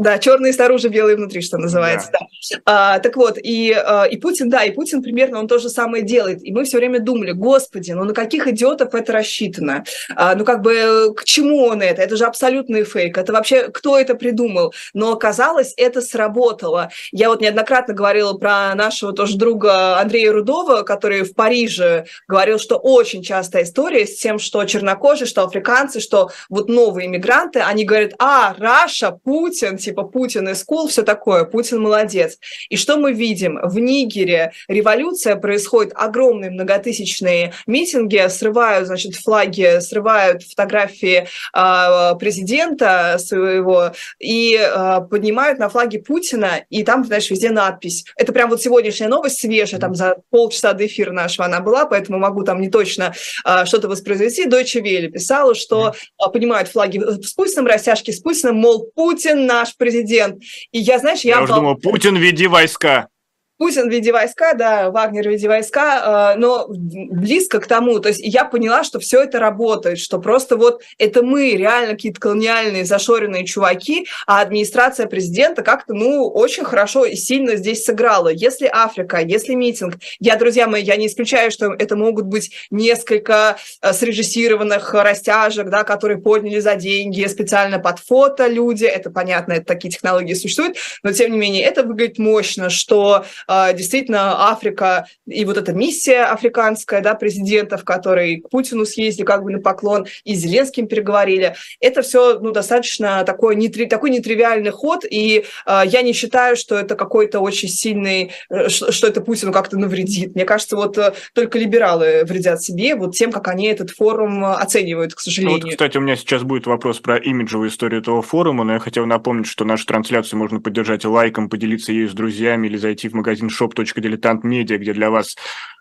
Да, 0.03 0.19
черные 0.19 0.53
снаружи, 0.53 0.89
белые 0.89 1.15
внутри, 1.15 1.41
что 1.41 1.57
называется. 1.57 2.09
Да. 2.11 2.19
Да. 2.19 2.61
А, 2.65 2.99
так 2.99 3.15
вот, 3.15 3.37
и, 3.41 3.71
а, 3.71 4.03
и 4.03 4.17
Путин, 4.17 4.49
да, 4.49 4.63
и 4.63 4.71
Путин 4.71 5.01
примерно 5.01 5.39
он 5.39 5.47
то 5.47 5.59
же 5.59 5.69
самое 5.69 6.03
делает. 6.03 6.43
И 6.43 6.51
мы 6.51 6.65
все 6.65 6.77
время 6.77 6.99
думали, 6.99 7.31
господи, 7.31 7.91
ну 7.91 8.03
на 8.03 8.13
каких 8.13 8.47
идиотов 8.47 8.93
это 8.93 9.13
рассчитано? 9.13 9.83
А, 10.15 10.35
ну 10.35 10.43
как 10.43 10.61
бы 10.61 11.13
к 11.15 11.23
чему 11.23 11.65
он 11.65 11.81
это? 11.81 12.01
Это 12.01 12.17
же 12.17 12.25
абсолютный 12.25 12.83
фейк. 12.83 13.17
Это 13.17 13.31
вообще 13.31 13.69
кто 13.69 13.97
это 13.97 14.15
придумал? 14.15 14.73
Но 14.93 15.13
оказалось, 15.13 15.73
это 15.77 16.01
сработало. 16.01 16.89
Я 17.11 17.29
вот 17.29 17.41
неоднократно 17.41 17.93
говорила 17.93 18.33
про 18.33 18.75
нашего 18.75 19.13
тоже 19.13 19.37
друга 19.37 19.99
Андрея 19.99 20.31
Рудова, 20.31 20.83
который 20.83 21.23
в 21.23 21.33
Париже 21.33 22.05
говорил, 22.27 22.59
что 22.59 22.75
очень 22.75 23.23
частая 23.23 23.63
история 23.63 24.05
с 24.05 24.17
тем, 24.17 24.37
что 24.39 24.63
чернокожие, 24.65 25.27
что 25.27 25.43
африканцы, 25.43 25.99
что 25.99 26.29
вот 26.49 26.67
новые 26.67 27.07
иммигранты, 27.07 27.59
они 27.59 27.85
говорят, 27.85 28.13
а, 28.19 28.53
Раша, 28.57 29.17
Путин, 29.23 29.77
типа 29.77 29.92
Путин 30.01 30.49
из 30.49 30.63
кул, 30.63 30.87
все 30.87 31.03
такое, 31.03 31.43
Путин 31.43 31.79
молодец. 31.79 32.39
И 32.69 32.77
что 32.77 32.97
мы 32.97 33.13
видим? 33.13 33.59
В 33.61 33.77
Нигере 33.77 34.53
революция 34.67 35.35
происходит, 35.35 35.93
огромные 35.95 36.49
многотысячные 36.49 37.53
митинги, 37.67 38.27
срывают, 38.29 38.87
значит, 38.87 39.13
флаги, 39.15 39.79
срывают 39.79 40.41
фотографии 40.41 41.27
э, 41.55 42.15
президента 42.17 43.17
своего 43.19 43.91
и 44.19 44.57
э, 44.59 45.01
поднимают 45.09 45.59
на 45.59 45.69
флаге 45.69 45.99
Путина, 45.99 46.63
и 46.69 46.83
там, 46.83 47.05
знаешь, 47.05 47.29
везде 47.29 47.51
надпись. 47.51 48.05
Это 48.15 48.33
прям 48.33 48.49
вот 48.49 48.61
сегодняшняя 48.61 49.07
новость 49.07 49.39
свежая, 49.39 49.79
там 49.79 49.93
за 49.93 50.17
полчаса 50.29 50.73
до 50.73 50.85
эфира 50.85 51.11
нашего 51.11 51.45
она 51.45 51.59
была, 51.59 51.85
поэтому 51.85 52.17
могу 52.17 52.43
там 52.43 52.61
не 52.61 52.69
точно 52.69 53.13
э, 53.45 53.65
что-то 53.65 53.87
воспроизвести. 53.87 54.47
Deutsche 54.47 54.81
Welle 54.81 55.09
писала, 55.09 55.55
что 55.55 55.93
э, 55.93 56.31
поднимают 56.31 56.69
флаги 56.69 56.99
с 56.99 57.33
Путиным, 57.33 57.67
растяжки 57.67 58.11
с 58.11 58.19
Путиным, 58.19 58.55
мол, 58.55 58.89
Путин 58.95 59.45
наш 59.45 59.72
президент. 59.77 60.41
И 60.71 60.79
я, 60.79 60.99
знаешь, 60.99 61.21
я... 61.21 61.35
Я 61.37 61.43
уже 61.43 61.53
думал, 61.53 61.75
Путин, 61.75 62.15
веди 62.15 62.47
войска. 62.47 63.09
Путин 63.57 63.87
в 63.87 63.91
виде 63.91 64.11
войска, 64.11 64.55
да, 64.55 64.89
Вагнер 64.89 65.27
в 65.27 65.31
виде 65.31 65.47
войска, 65.47 66.33
э, 66.33 66.39
но 66.39 66.65
близко 66.67 67.59
к 67.59 67.67
тому. 67.67 67.99
То 67.99 68.09
есть 68.09 68.19
я 68.23 68.45
поняла, 68.45 68.83
что 68.83 68.99
все 68.99 69.21
это 69.21 69.39
работает, 69.39 69.99
что 69.99 70.19
просто 70.19 70.57
вот 70.57 70.81
это 70.97 71.21
мы, 71.21 71.51
реально 71.51 71.93
какие-то 71.93 72.19
колониальные 72.19 72.83
зашоренные 72.83 73.45
чуваки, 73.45 74.07
а 74.25 74.41
администрация 74.41 75.05
президента 75.05 75.61
как-то, 75.61 75.93
ну, 75.93 76.27
очень 76.27 76.63
хорошо 76.63 77.05
и 77.05 77.15
сильно 77.15 77.55
здесь 77.55 77.85
сыграла. 77.85 78.29
Если 78.29 78.67
Африка, 78.71 79.19
если 79.21 79.53
митинг, 79.53 79.95
я, 80.19 80.35
друзья 80.35 80.67
мои, 80.67 80.81
я 80.81 80.95
не 80.95 81.07
исключаю, 81.07 81.51
что 81.51 81.73
это 81.73 81.95
могут 81.95 82.25
быть 82.25 82.51
несколько 82.71 83.57
э, 83.81 83.93
срежиссированных 83.93 84.93
растяжек, 84.93 85.69
да, 85.69 85.83
которые 85.83 86.17
подняли 86.17 86.59
за 86.59 86.75
деньги 86.75 87.25
специально 87.27 87.77
под 87.77 87.99
фото 87.99 88.47
люди, 88.47 88.85
это 88.85 89.11
понятно, 89.11 89.53
это 89.53 89.65
такие 89.65 89.91
технологии 89.91 90.33
существуют, 90.33 90.77
но 91.03 91.11
тем 91.11 91.31
не 91.31 91.37
менее 91.37 91.63
это 91.63 91.83
выглядит 91.83 92.17
мощно, 92.17 92.69
что 92.69 93.25
действительно 93.47 94.49
Африка 94.49 95.07
и 95.25 95.45
вот 95.45 95.57
эта 95.57 95.73
миссия 95.73 96.23
африканская, 96.23 97.01
да, 97.01 97.15
президентов, 97.15 97.83
которые 97.83 98.41
к 98.41 98.49
Путину 98.49 98.85
съездили 98.85 99.25
как 99.25 99.43
бы 99.43 99.51
на 99.51 99.59
поклон, 99.59 100.05
и 100.23 100.35
с 100.35 100.39
Зеленским 100.39 100.87
переговорили, 100.87 101.55
это 101.79 102.01
все 102.01 102.39
ну, 102.39 102.51
достаточно 102.51 103.23
такой, 103.23 103.55
нетри, 103.55 103.85
такой 103.85 104.09
нетривиальный 104.09 104.71
ход, 104.71 105.05
и 105.09 105.45
э, 105.65 105.81
я 105.85 106.01
не 106.01 106.13
считаю, 106.13 106.55
что 106.55 106.75
это 106.75 106.95
какой-то 106.95 107.39
очень 107.39 107.69
сильный, 107.69 108.31
э, 108.49 108.69
что 108.69 109.07
это 109.07 109.21
Путину 109.21 109.51
как-то 109.51 109.77
навредит. 109.77 110.35
Мне 110.35 110.45
кажется, 110.45 110.75
вот 110.75 110.97
э, 110.97 111.13
только 111.33 111.57
либералы 111.57 112.23
вредят 112.25 112.61
себе 112.61 112.95
вот 112.95 113.15
тем, 113.15 113.31
как 113.31 113.47
они 113.47 113.67
этот 113.67 113.91
форум 113.91 114.45
оценивают, 114.45 115.13
к 115.13 115.19
сожалению. 115.19 115.61
Вот, 115.61 115.71
кстати, 115.71 115.97
у 115.97 116.01
меня 116.01 116.15
сейчас 116.15 116.43
будет 116.43 116.67
вопрос 116.67 116.99
про 116.99 117.17
имиджевую 117.17 117.69
историю 117.69 118.01
этого 118.01 118.21
форума, 118.21 118.63
но 118.63 118.73
я 118.73 118.79
хотел 118.79 119.05
напомнить, 119.05 119.47
что 119.47 119.65
нашу 119.65 119.85
трансляцию 119.85 120.39
можно 120.39 120.59
поддержать 120.59 121.05
лайком, 121.05 121.49
поделиться 121.49 121.91
ею 121.91 122.09
с 122.09 122.13
друзьями 122.13 122.67
или 122.67 122.77
зайти 122.77 123.09
в 123.09 123.13
магазин 123.13 123.32
магазин 123.33 123.49
shop.diletantmedia, 123.49 124.77
где 124.77 124.93
для 124.93 125.09
вас 125.09 125.35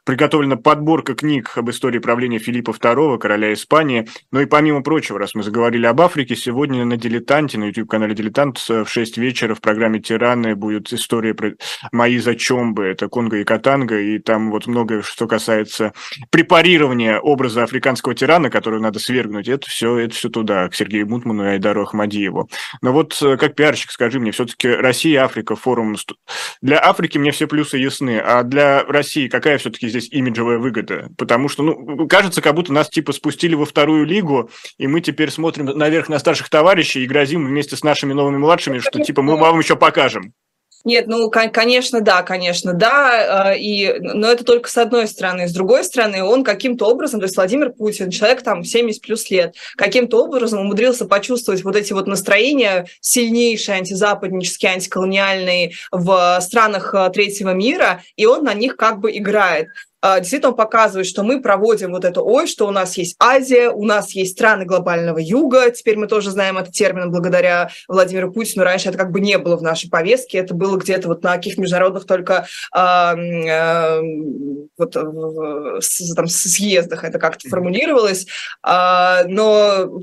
приготовлена 0.05 0.57
подборка 0.57 1.15
книг 1.15 1.53
об 1.57 1.71
истории 1.71 1.99
правления 1.99 2.39
Филиппа 2.39 2.71
II, 2.71 3.19
короля 3.19 3.53
Испании. 3.53 4.09
Ну 4.33 4.41
и 4.41 4.47
помимо 4.47 4.83
прочего, 4.83 5.19
раз 5.19 5.35
мы 5.35 5.43
заговорили 5.43 5.87
об 5.87 6.01
Африке, 6.01 6.35
сегодня 6.35 6.85
на 6.85 6.97
«Дилетанте», 6.97 7.59
на 7.59 7.65
YouTube-канале 7.65 8.15
«Дилетант» 8.15 8.59
в 8.59 8.87
6 8.87 9.19
вечера 9.19 9.55
в 9.55 9.61
программе 9.61 10.01
«Тираны» 10.01 10.57
будет 10.57 10.93
история 10.93 11.35
про 11.35 11.53
мои 11.93 12.19
зачомбы, 12.19 12.85
это 12.85 13.09
Конго 13.09 13.39
и 13.39 13.45
Катанга, 13.45 13.99
и 14.01 14.19
там 14.19 14.51
вот 14.51 14.67
многое, 14.67 15.03
что 15.03 15.27
касается 15.27 15.93
препарирования 16.31 17.19
образа 17.19 17.63
африканского 17.63 18.15
тирана, 18.15 18.51
который 18.51 18.81
надо 18.81 18.99
свергнуть, 18.99 19.49
это 19.49 19.69
все, 19.69 19.99
это 19.99 20.15
все 20.15 20.29
туда, 20.29 20.69
к 20.69 20.75
Сергею 20.75 21.09
Мутману 21.09 21.45
и 21.45 21.49
Айдару 21.49 21.83
Ахмадиеву. 21.83 22.49
Но 22.81 22.93
вот 22.93 23.17
э, 23.23 23.37
как 23.37 23.55
пиарщик, 23.55 23.91
скажи 23.91 24.19
мне, 24.19 24.33
все-таки 24.33 24.69
Россия 24.69 25.25
Африка 25.25 25.55
форум... 25.55 25.97
Для 26.61 26.83
Африки 26.83 27.19
мне 27.19 27.31
все 27.31 27.42
плюсы 27.47 27.79
ясны, 27.79 28.19
а 28.19 28.43
для 28.43 28.85
России 28.85 29.29
какая 29.29 29.59
все-таки 29.59 29.89
здесь 29.89 30.09
имиджевая 30.11 30.59
выгода, 30.59 31.09
потому 31.19 31.49
что, 31.49 31.63
ну, 31.63 32.09
кажется, 32.09 32.43
как 32.43 32.55
будто 32.55 32.73
нас 32.73 32.89
типа 32.89 33.13
спустили 33.13 33.55
во 33.55 33.65
вторую 33.65 34.05
лигу, 34.07 34.51
и 34.79 34.87
мы 34.87 35.01
теперь 35.01 35.31
смотрим 35.31 35.67
наверх 35.67 36.09
на 36.09 36.19
старших 36.19 36.49
товарищей 36.49 37.03
и 37.03 37.07
грозим 37.07 37.47
вместе 37.47 37.77
с 37.77 37.83
нашими 37.83 38.13
новыми 38.13 38.39
младшими, 38.39 38.79
что 38.79 39.01
типа 39.01 39.23
мы 39.23 39.37
вам 39.37 39.59
еще 39.59 39.77
покажем. 39.77 40.33
Нет, 40.85 41.07
ну, 41.07 41.31
конечно, 41.31 42.01
да, 42.01 42.23
конечно, 42.23 42.73
да, 42.73 43.53
э, 43.53 43.59
и, 43.59 43.95
но 44.01 44.27
это 44.29 44.43
только 44.43 44.69
с 44.69 44.77
одной 44.77 45.07
стороны. 45.07 45.47
С 45.47 45.53
другой 45.53 45.85
стороны, 45.85 46.25
он 46.25 46.43
каким-то 46.43 46.87
образом, 46.87 47.21
то 47.21 47.25
есть 47.27 47.37
Владимир 47.37 47.71
Путин, 47.71 48.11
человек 48.11 48.43
там 48.43 48.65
70 48.65 49.01
плюс 49.01 49.31
лет, 49.31 49.55
каким-то 49.77 50.25
образом 50.25 50.61
умудрился 50.61 51.07
почувствовать 51.07 51.63
вот 51.63 51.77
эти 51.77 51.93
вот 51.93 52.09
настроения 52.09 52.87
сильнейшие, 53.01 53.77
антизападнические, 53.77 54.73
антиколониальные 54.73 55.73
в 55.93 56.41
странах 56.41 56.95
э, 56.95 57.11
третьего 57.11 57.51
мира, 57.51 58.03
и 58.17 58.27
он 58.27 58.43
на 58.43 58.55
них 58.55 58.77
как 58.77 58.99
бы 58.99 59.17
играет. 59.17 59.69
А, 60.03 60.19
действительно 60.19 60.53
показывает, 60.53 61.07
что 61.07 61.23
мы 61.23 61.41
проводим 61.41 61.93
вот 61.93 62.05
это 62.05 62.23
ой, 62.23 62.49
что 62.49 62.67
у 62.67 62.73
нас 62.73 62.97
есть 62.99 63.15
Азия, 63.21 63.71
у 63.71 63.85
нас 63.85 64.11
есть 64.11 64.33
страны 64.33 64.65
глобального 64.65 65.19
юга, 65.19 65.71
теперь 65.71 65.97
мы 65.97 66.09
тоже 66.09 66.33
знаем 66.33 66.59
этот 66.59 66.75
термин 66.75 67.13
благодаря 67.13 67.71
Владимиру 67.87 68.33
Путину, 68.33 68.65
раньше 68.65 68.89
это 68.89 68.99
как 68.99 69.13
бы 69.13 69.21
не 69.21 69.39
было 69.39 69.57
в 69.57 69.63
нашей 69.63 69.89
повестке, 69.89 70.39
это 70.39 70.55
было 70.55 70.77
где-то 70.77 71.07
вот 71.07 71.23
на 71.23 71.37
каких 71.37 71.57
международных 71.57 72.05
только 72.05 72.47
а, 72.73 73.15
а, 73.15 74.01
вот, 74.77 74.97
с, 75.81 76.15
там, 76.15 76.27
съездах 76.27 77.05
это 77.05 77.21
как-то 77.21 77.49
формулировалось, 77.49 78.27
а, 78.63 79.23
но 79.25 80.03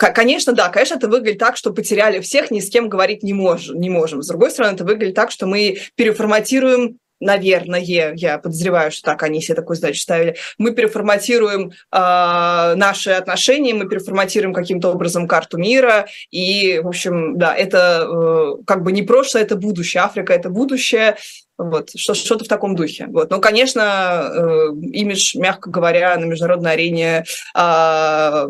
Конечно, 0.00 0.52
да, 0.52 0.68
конечно, 0.68 0.94
это 0.94 1.08
выглядит 1.08 1.40
так, 1.40 1.56
что 1.56 1.72
потеряли 1.72 2.20
всех, 2.20 2.52
ни 2.52 2.60
с 2.60 2.70
кем 2.70 2.88
говорить 2.88 3.24
не 3.24 3.32
можем. 3.32 3.80
Не 3.80 3.90
можем. 3.90 4.22
С 4.22 4.28
другой 4.28 4.52
стороны, 4.52 4.74
это 4.74 4.84
выглядит 4.84 5.16
так, 5.16 5.32
что 5.32 5.48
мы 5.48 5.78
переформатируем 5.96 6.98
наверное, 7.20 7.80
я 7.80 8.38
подозреваю, 8.38 8.90
что 8.90 9.02
так 9.02 9.22
они 9.22 9.40
себе 9.40 9.56
такую 9.56 9.76
задачу 9.76 10.00
ставили, 10.00 10.36
мы 10.58 10.72
переформатируем 10.72 11.70
э, 11.70 12.74
наши 12.76 13.10
отношения, 13.10 13.74
мы 13.74 13.88
переформатируем 13.88 14.54
каким-то 14.54 14.90
образом 14.90 15.26
карту 15.26 15.58
мира, 15.58 16.06
и, 16.30 16.80
в 16.82 16.88
общем, 16.88 17.38
да, 17.38 17.54
это 17.54 18.06
э, 18.08 18.62
как 18.66 18.82
бы 18.82 18.92
не 18.92 19.02
прошлое, 19.02 19.42
это 19.42 19.56
будущее, 19.56 20.02
Африка– 20.02 20.32
это 20.34 20.50
будущее, 20.50 21.16
вот, 21.58 21.90
что-то 21.96 22.44
в 22.44 22.48
таком 22.48 22.76
духе. 22.76 23.08
Вот. 23.08 23.30
Но, 23.30 23.40
конечно, 23.40 24.30
э, 24.32 24.68
имидж, 24.92 25.36
мягко 25.36 25.70
говоря, 25.70 26.16
на 26.16 26.24
международной 26.24 26.72
арене 26.72 27.24
э, 27.56 28.46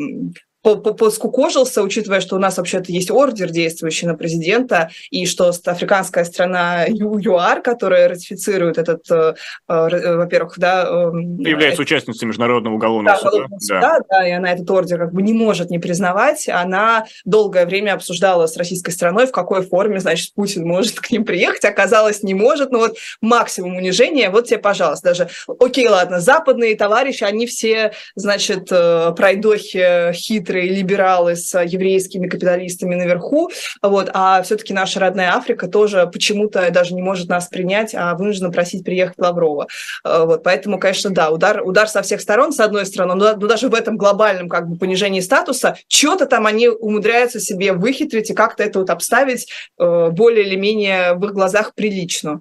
поскукожился, 0.77 1.83
учитывая, 1.83 2.21
что 2.21 2.37
у 2.37 2.39
нас 2.39 2.57
вообще-то 2.57 2.93
есть 2.93 3.11
ордер, 3.11 3.51
действующий 3.51 4.07
на 4.07 4.15
президента, 4.15 4.91
и 5.11 5.27
что 5.27 5.53
африканская 5.65 6.25
страна 6.25 6.85
ЮАР, 6.89 7.63
которая 7.63 8.09
ратифицирует 8.09 8.79
этот, 8.79 9.11
э, 9.11 9.35
э, 9.69 10.17
во-первых, 10.17 10.59
да... 10.59 10.87
Эм, 10.89 11.39
Является 11.39 11.83
участницей 11.83 12.27
Международного 12.27 12.75
уголовного 12.75 13.17
да, 13.17 13.31
суда. 13.31 13.47
суда 13.61 13.81
да. 13.81 13.99
да, 14.09 14.29
и 14.29 14.33
она 14.33 14.53
этот 14.53 14.71
ордер 14.71 14.99
как 14.99 15.13
бы 15.13 15.23
не 15.23 15.33
может 15.33 15.71
не 15.71 15.79
признавать. 15.79 16.49
Она 16.49 17.07
долгое 17.25 17.67
время 17.67 17.95
обсуждала 17.95 18.47
с 18.47 18.57
российской 18.57 18.91
страной, 18.91 19.27
в 19.27 19.33
какой 19.33 19.63
форме, 19.63 20.01
значит, 20.01 20.35
Путин 20.35 20.67
может 20.67 21.01
к 21.01 21.11
ним 21.11 21.25
приехать. 21.25 21.65
Оказалось, 21.65 22.23
не 22.23 22.35
может. 22.35 22.71
Но 22.71 22.79
вот 22.79 22.97
максимум 23.21 23.77
унижения, 23.77 24.31
вот 24.31 24.47
тебе, 24.47 24.59
пожалуйста, 24.59 25.09
даже, 25.09 25.29
окей, 25.59 25.89
ладно, 25.89 26.21
западные 26.21 26.77
товарищи, 26.77 27.25
они 27.25 27.47
все, 27.47 27.93
значит, 28.15 28.69
э, 28.71 29.13
пройдохи 29.17 30.13
хитрые, 30.13 30.58
некоторые 30.59 30.69
либералы 30.69 31.37
с 31.37 31.61
еврейскими 31.61 32.29
капиталистами 32.29 32.95
наверху, 32.95 33.51
вот, 33.83 34.11
а 34.13 34.43
все-таки 34.43 34.73
наша 34.73 35.01
родная 35.01 35.35
Африка 35.35 35.69
тоже 35.69 36.09
почему-то 36.13 36.71
даже 36.71 36.95
не 36.95 37.03
может 37.03 37.29
нас 37.29 37.49
принять, 37.49 37.95
а 37.95 38.15
вынуждена 38.15 38.51
просить 38.51 38.85
приехать 38.85 39.19
Лаврова. 39.19 39.69
Э, 40.05 40.25
вот, 40.25 40.43
поэтому, 40.43 40.79
конечно, 40.79 41.11
да, 41.11 41.31
удар, 41.31 41.63
удар 41.65 41.89
со 41.89 42.03
всех 42.03 42.21
сторон, 42.21 42.53
с 42.53 42.61
одной 42.61 42.87
стороны, 42.87 43.15
но, 43.15 43.37
но 43.37 43.47
даже 43.47 43.69
в 43.69 43.75
этом 43.75 43.97
глобальном 43.97 44.49
как 44.49 44.69
бы 44.69 44.77
понижении 44.77 45.21
статуса, 45.21 45.77
что-то 45.89 46.27
там 46.27 46.47
они 46.47 46.69
умудряются 46.69 47.41
себе 47.41 47.73
выхитрить 47.73 48.31
и 48.31 48.35
как-то 48.35 48.63
это 48.63 48.81
вот 48.81 48.91
обставить 48.91 49.49
э, 49.79 50.09
более 50.11 50.47
или 50.47 50.57
менее 50.57 51.15
в 51.15 51.25
их 51.25 51.33
глазах 51.33 51.75
прилично. 51.75 52.41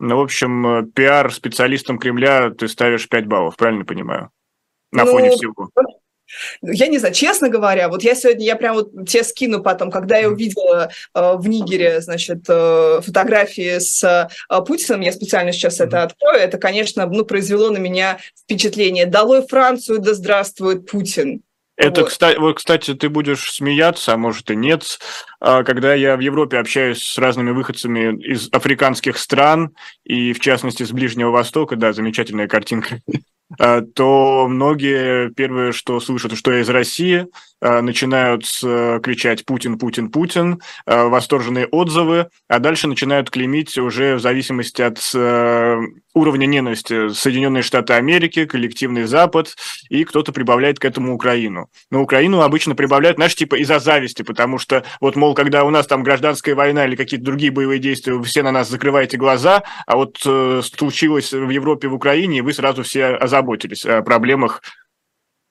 Ну, 0.00 0.16
в 0.16 0.20
общем, 0.20 0.66
э, 0.66 0.86
пиар 0.94 1.32
специалистам 1.32 1.98
Кремля 1.98 2.50
ты 2.50 2.68
ставишь 2.68 3.08
5 3.08 3.26
баллов, 3.26 3.56
правильно 3.56 3.84
понимаю? 3.84 4.30
На 4.92 5.04
ну, 5.04 5.12
фоне 5.12 5.30
всего. 5.30 5.70
Я 6.62 6.86
не 6.88 6.98
знаю, 6.98 7.14
честно 7.14 7.48
говоря, 7.48 7.88
вот 7.88 8.02
я 8.02 8.14
сегодня, 8.14 8.44
я 8.44 8.56
прям 8.56 8.74
вот 8.74 9.08
тебе 9.08 9.24
скину 9.24 9.62
потом, 9.62 9.90
когда 9.90 10.18
я 10.18 10.28
увидела 10.28 10.90
э, 11.14 11.32
в 11.36 11.48
Нигере, 11.48 12.00
значит, 12.00 12.44
э, 12.48 13.00
фотографии 13.02 13.78
с 13.78 14.02
э, 14.02 14.60
Путиным, 14.62 15.00
я 15.00 15.12
специально 15.12 15.52
сейчас 15.52 15.80
это 15.80 16.02
открою, 16.02 16.38
это, 16.38 16.58
конечно, 16.58 17.06
ну, 17.06 17.24
произвело 17.24 17.70
на 17.70 17.78
меня 17.78 18.18
впечатление. 18.44 19.06
Долой 19.06 19.46
Францию, 19.46 20.00
да 20.00 20.14
здравствует 20.14 20.90
Путин. 20.90 21.42
Это, 21.78 22.00
вот. 22.00 22.10
кстати, 22.10 22.38
вот, 22.38 22.56
кстати, 22.56 22.92
ты 22.94 23.08
будешь 23.08 23.52
смеяться, 23.52 24.12
а 24.12 24.16
может 24.16 24.50
и 24.50 24.56
нет. 24.56 24.98
А, 25.38 25.62
когда 25.62 25.94
я 25.94 26.16
в 26.16 26.20
Европе 26.20 26.58
общаюсь 26.58 27.00
с 27.00 27.16
разными 27.18 27.52
выходцами 27.52 28.20
из 28.20 28.48
африканских 28.50 29.16
стран, 29.16 29.76
и 30.02 30.32
в 30.32 30.40
частности 30.40 30.82
с 30.82 30.90
Ближнего 30.90 31.30
Востока, 31.30 31.76
да, 31.76 31.92
замечательная 31.92 32.48
картинка 32.48 33.00
то 33.94 34.46
многие 34.48 35.30
первое, 35.30 35.72
что 35.72 36.00
слышат, 36.00 36.36
что 36.36 36.52
я 36.52 36.60
из 36.60 36.68
России, 36.68 37.26
э, 37.60 37.80
начинают 37.80 38.44
кричать 38.44 39.44
«Путин, 39.44 39.78
Путин, 39.78 40.10
Путин», 40.10 40.60
восторженные 40.86 41.66
отзывы, 41.66 42.28
а 42.48 42.58
дальше 42.58 42.86
начинают 42.86 43.30
клеймить 43.30 43.76
уже 43.78 44.14
в 44.14 44.20
зависимости 44.20 44.82
от 44.82 44.98
уровня 46.18 46.46
ненависти 46.46 47.08
Соединенные 47.08 47.62
Штаты 47.62 47.94
Америки, 47.94 48.44
коллективный 48.44 49.04
Запад, 49.04 49.56
и 49.88 50.04
кто-то 50.04 50.32
прибавляет 50.32 50.78
к 50.78 50.84
этому 50.84 51.14
Украину. 51.14 51.68
Но 51.90 52.02
Украину 52.02 52.40
обычно 52.40 52.74
прибавляют, 52.74 53.16
знаешь, 53.16 53.34
типа 53.34 53.54
из-за 53.56 53.78
зависти, 53.78 54.22
потому 54.22 54.58
что 54.58 54.84
вот, 55.00 55.16
мол, 55.16 55.34
когда 55.34 55.64
у 55.64 55.70
нас 55.70 55.86
там 55.86 56.02
гражданская 56.02 56.54
война 56.54 56.86
или 56.86 56.96
какие-то 56.96 57.24
другие 57.24 57.50
боевые 57.50 57.78
действия, 57.78 58.14
вы 58.14 58.24
все 58.24 58.42
на 58.42 58.52
нас 58.52 58.68
закрываете 58.68 59.16
глаза, 59.16 59.62
а 59.86 59.96
вот 59.96 60.18
э, 60.26 60.60
случилось 60.62 61.32
в 61.32 61.48
Европе, 61.48 61.88
в 61.88 61.94
Украине, 61.94 62.38
и 62.38 62.42
вы 62.42 62.52
сразу 62.52 62.82
все 62.82 63.06
озаботились 63.06 63.84
о 63.86 64.02
проблемах 64.02 64.62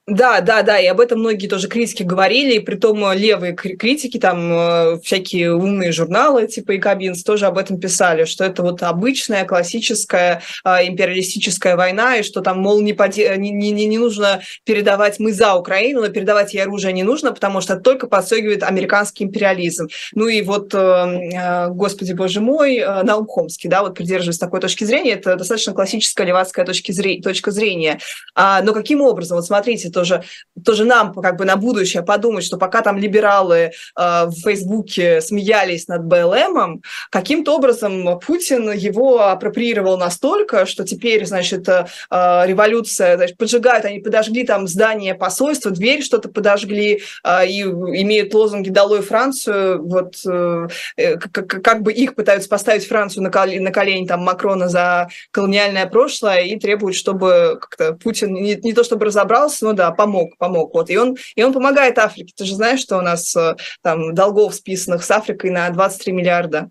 да, 0.07 0.39
да, 0.39 0.61
да, 0.61 0.79
и 0.79 0.85
об 0.85 1.01
этом 1.01 1.19
многие 1.19 1.47
тоже 1.47 1.67
критики 1.67 2.03
говорили, 2.03 2.53
и 2.53 2.59
при 2.59 2.75
том 2.75 3.03
э, 3.03 3.13
левые 3.13 3.53
критики, 3.53 4.17
там 4.17 4.53
э, 4.53 4.99
всякие 5.03 5.53
умные 5.53 5.91
журналы 5.91 6.47
типа 6.47 6.77
Икабинс 6.77 7.23
тоже 7.23 7.45
об 7.45 7.57
этом 7.57 7.77
писали, 7.77 8.23
что 8.23 8.45
это 8.45 8.63
вот 8.63 8.83
обычная 8.83 9.43
классическая 9.43 10.41
э, 10.63 10.87
империалистическая 10.87 11.75
война, 11.75 12.15
и 12.15 12.23
что 12.23 12.39
там, 12.39 12.61
мол, 12.61 12.79
не, 12.79 12.93
поде... 12.93 13.35
не, 13.35 13.51
не, 13.51 13.71
не 13.71 13.97
нужно 13.97 14.41
передавать 14.63 15.19
мы 15.19 15.33
за 15.33 15.55
Украину, 15.55 15.99
но 15.99 16.07
передавать 16.07 16.53
ей 16.53 16.61
оружие 16.61 16.93
не 16.93 17.03
нужно, 17.03 17.33
потому 17.33 17.59
что 17.59 17.73
это 17.73 17.83
только 17.83 18.07
подстегивает 18.07 18.63
американский 18.63 19.25
империализм. 19.25 19.89
Ну 20.13 20.27
и 20.27 20.41
вот, 20.41 20.73
э, 20.73 20.77
э, 20.77 21.67
господи 21.71 22.13
боже 22.13 22.39
мой, 22.39 22.77
э, 22.77 23.03
Наум 23.03 23.27
Хомский, 23.27 23.69
да, 23.69 23.83
вот 23.83 23.95
придерживаясь 23.95 24.39
такой 24.39 24.61
точки 24.61 24.85
зрения, 24.85 25.15
это 25.15 25.35
достаточно 25.35 25.73
классическая 25.73 26.25
левацкая 26.25 26.65
точка 26.65 26.93
зрения. 26.93 27.21
Точка 27.21 27.51
зрения. 27.51 27.99
А, 28.35 28.61
но 28.61 28.71
каким 28.71 29.01
образом? 29.01 29.35
Вот 29.35 29.45
смотрите, 29.45 29.96
тоже, 29.97 30.23
тоже 30.63 30.85
нам 30.85 31.11
как 31.11 31.37
бы 31.37 31.45
на 31.45 31.55
будущее 31.55 32.03
подумать, 32.03 32.43
что 32.43 32.57
пока 32.57 32.81
там 32.81 32.99
либералы 32.99 33.57
э, 33.57 33.71
в 33.95 34.33
Фейсбуке 34.43 35.21
смеялись 35.21 35.87
над 35.87 36.05
БЛМом, 36.05 36.83
каким-то 37.09 37.55
образом 37.55 38.19
Путин 38.19 38.71
его 38.71 39.23
апроприировал 39.23 39.97
настолько, 39.97 40.67
что 40.67 40.83
теперь, 40.83 41.25
значит, 41.25 41.67
э, 41.67 41.85
революция, 42.11 43.17
значит, 43.17 43.37
поджигают, 43.37 43.85
они 43.85 43.99
подожгли 43.99 44.43
там 44.43 44.67
здание 44.67 45.15
посольства, 45.15 45.71
дверь 45.71 46.03
что-то 46.03 46.29
подожгли 46.29 47.01
э, 47.23 47.47
и 47.47 47.61
имеют 47.63 48.35
лозунги 48.35 48.69
«Долой 48.69 49.01
Францию», 49.01 49.83
вот 49.83 50.17
э, 50.27 50.67
э 50.97 51.17
как, 51.17 51.47
как 51.47 51.81
бы 51.81 51.91
их 51.91 52.13
пытаются 52.13 52.47
поставить 52.47 52.87
Францию 52.87 53.23
на 53.23 53.31
колени, 53.31 53.63
на 53.63 53.71
колени 53.71 54.05
там 54.05 54.21
Макрона 54.21 54.67
за 54.67 55.09
колониальное 55.31 55.87
прошлое 55.87 56.41
и 56.41 56.59
требуют, 56.59 56.95
чтобы 56.95 57.57
как-то 57.59 57.93
Путин 57.93 58.33
не, 58.33 58.55
не 58.55 58.73
то 58.73 58.83
чтобы 58.83 59.07
разобрался, 59.07 59.65
но 59.65 59.73
да, 59.73 59.86
помог, 59.91 60.37
помог. 60.37 60.73
Вот. 60.73 60.89
И, 60.89 60.97
он, 60.97 61.17
и 61.35 61.43
он 61.43 61.53
помогает 61.53 61.97
Африке. 61.99 62.33
Ты 62.35 62.45
же 62.45 62.55
знаешь, 62.55 62.79
что 62.79 62.97
у 62.97 63.01
нас 63.01 63.35
э, 63.35 63.55
там 63.81 64.13
долгов 64.13 64.55
списанных 64.55 65.03
с 65.03 65.11
Африкой 65.11 65.51
на 65.51 65.69
23 65.69 66.13
миллиарда 66.13 66.69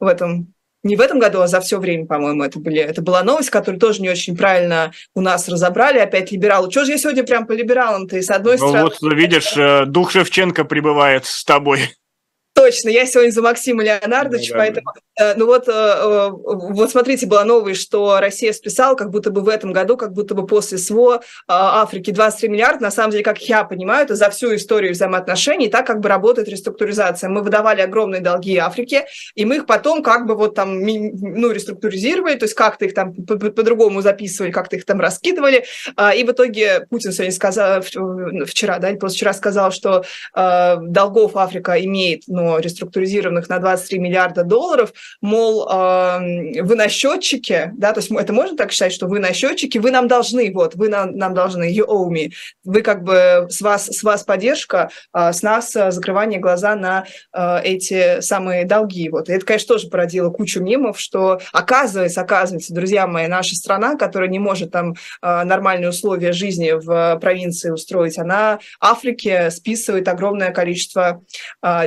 в 0.00 0.06
этом 0.06 0.52
не 0.82 0.96
в 0.96 1.00
этом 1.00 1.20
году, 1.20 1.40
а 1.40 1.46
за 1.46 1.60
все 1.60 1.78
время, 1.78 2.06
по-моему, 2.06 2.42
это, 2.42 2.58
были, 2.58 2.80
это 2.80 3.02
была 3.02 3.22
новость, 3.22 3.50
которую 3.50 3.78
тоже 3.78 4.02
не 4.02 4.10
очень 4.10 4.36
правильно 4.36 4.92
у 5.14 5.20
нас 5.20 5.48
разобрали. 5.48 5.98
Опять 5.98 6.32
либералы. 6.32 6.70
Что 6.70 6.84
же 6.84 6.92
я 6.92 6.98
сегодня 6.98 7.22
прям 7.22 7.46
по 7.46 7.52
либералам-то? 7.52 8.16
И 8.16 8.22
с 8.22 8.30
одной 8.30 8.58
ну, 8.58 8.68
стороны... 8.68 8.90
вот 9.00 9.14
видишь, 9.14 9.56
э, 9.56 9.84
дух 9.86 10.10
Шевченко 10.10 10.64
прибывает 10.64 11.24
с 11.24 11.44
тобой. 11.44 11.90
Точно, 12.54 12.90
я 12.90 13.06
сегодня 13.06 13.30
за 13.30 13.40
Максима 13.40 13.82
Леонардовича, 13.82 14.54
ну, 14.54 14.58
поэтому, 14.58 14.86
да. 14.94 15.32
Э, 15.32 15.34
ну 15.36 15.46
вот, 15.46 15.68
э, 15.68 16.30
вот 16.30 16.90
смотрите, 16.90 17.26
была 17.26 17.44
новость, 17.44 17.80
что 17.80 18.18
Россия 18.20 18.52
списала, 18.52 18.94
как 18.94 19.10
будто 19.10 19.30
бы 19.30 19.40
в 19.40 19.48
этом 19.48 19.72
году, 19.72 19.96
как 19.96 20.12
будто 20.12 20.34
бы 20.34 20.46
после 20.46 20.76
СВО 20.76 21.22
Африки 21.48 22.10
23 22.10 22.48
миллиарда, 22.50 22.82
на 22.82 22.90
самом 22.90 23.10
деле, 23.12 23.24
как 23.24 23.38
я 23.42 23.64
понимаю, 23.64 24.04
это 24.04 24.16
за 24.16 24.28
всю 24.30 24.54
историю 24.54 24.92
взаимоотношений, 24.92 25.68
так 25.68 25.86
как 25.86 26.00
бы 26.00 26.08
работает 26.08 26.48
реструктуризация. 26.48 27.30
Мы 27.30 27.42
выдавали 27.42 27.80
огромные 27.80 28.20
долги 28.20 28.56
Африке, 28.58 29.06
и 29.34 29.44
мы 29.44 29.56
их 29.56 29.66
потом 29.66 30.02
как 30.02 30.26
бы 30.26 30.34
вот 30.34 30.54
там, 30.54 30.78
ну, 30.80 31.50
реструктуризировали, 31.50 32.34
то 32.34 32.44
есть 32.44 32.54
как-то 32.54 32.84
их 32.84 32.94
там 32.94 33.14
по-другому 33.14 34.02
записывали, 34.02 34.50
как-то 34.50 34.76
их 34.76 34.84
там 34.84 35.00
раскидывали, 35.00 35.64
а, 35.96 36.14
и 36.14 36.22
в 36.24 36.30
итоге 36.30 36.86
Путин 36.90 37.12
сегодня 37.12 37.32
сказал, 37.32 37.80
вчера, 37.82 38.78
да, 38.78 38.92
вчера 39.08 39.32
сказал, 39.32 39.72
что 39.72 40.04
э, 40.34 40.76
долгов 40.80 41.36
Африка 41.36 41.82
имеет, 41.82 42.22
ну, 42.26 42.41
по 42.42 42.58
реструктуризированных 42.58 43.48
на 43.48 43.58
23 43.58 43.98
миллиарда 43.98 44.42
долларов, 44.42 44.92
мол, 45.20 45.64
вы 45.64 46.74
на 46.74 46.88
счетчике, 46.88 47.72
да, 47.76 47.92
то 47.92 48.00
есть 48.00 48.10
это 48.10 48.32
можно 48.32 48.56
так 48.56 48.72
считать, 48.72 48.92
что 48.92 49.06
вы 49.06 49.20
на 49.20 49.32
счетчике, 49.32 49.78
вы 49.78 49.90
нам 49.90 50.08
должны, 50.08 50.52
вот, 50.52 50.74
вы 50.74 50.88
нам, 50.88 51.16
нам 51.16 51.34
должны, 51.34 51.72
you 51.72 51.86
owe 51.86 52.08
me, 52.08 52.32
вы 52.64 52.82
как 52.82 53.04
бы, 53.04 53.46
с 53.48 53.60
вас, 53.60 53.86
с 53.86 54.02
вас 54.02 54.24
поддержка, 54.24 54.90
а 55.12 55.32
с 55.32 55.42
нас 55.42 55.74
а, 55.76 55.90
закрывание 55.92 56.40
глаза 56.40 56.74
на 56.74 57.04
а, 57.32 57.60
эти 57.62 58.20
самые 58.20 58.64
долги, 58.64 59.08
вот. 59.08 59.28
И 59.28 59.32
это, 59.32 59.46
конечно, 59.46 59.74
тоже 59.74 59.88
породило 59.88 60.30
кучу 60.30 60.60
мемов, 60.60 60.98
что 60.98 61.40
оказывается, 61.52 62.22
оказывается, 62.22 62.74
друзья 62.74 63.06
мои, 63.06 63.28
наша 63.28 63.54
страна, 63.54 63.96
которая 63.96 64.28
не 64.28 64.40
может 64.40 64.72
там 64.72 64.94
нормальные 65.22 65.90
условия 65.90 66.32
жизни 66.32 66.72
в 66.72 67.18
провинции 67.20 67.70
устроить, 67.70 68.18
она 68.18 68.58
Африке 68.80 69.50
списывает 69.50 70.08
огромное 70.08 70.50
количество 70.50 71.22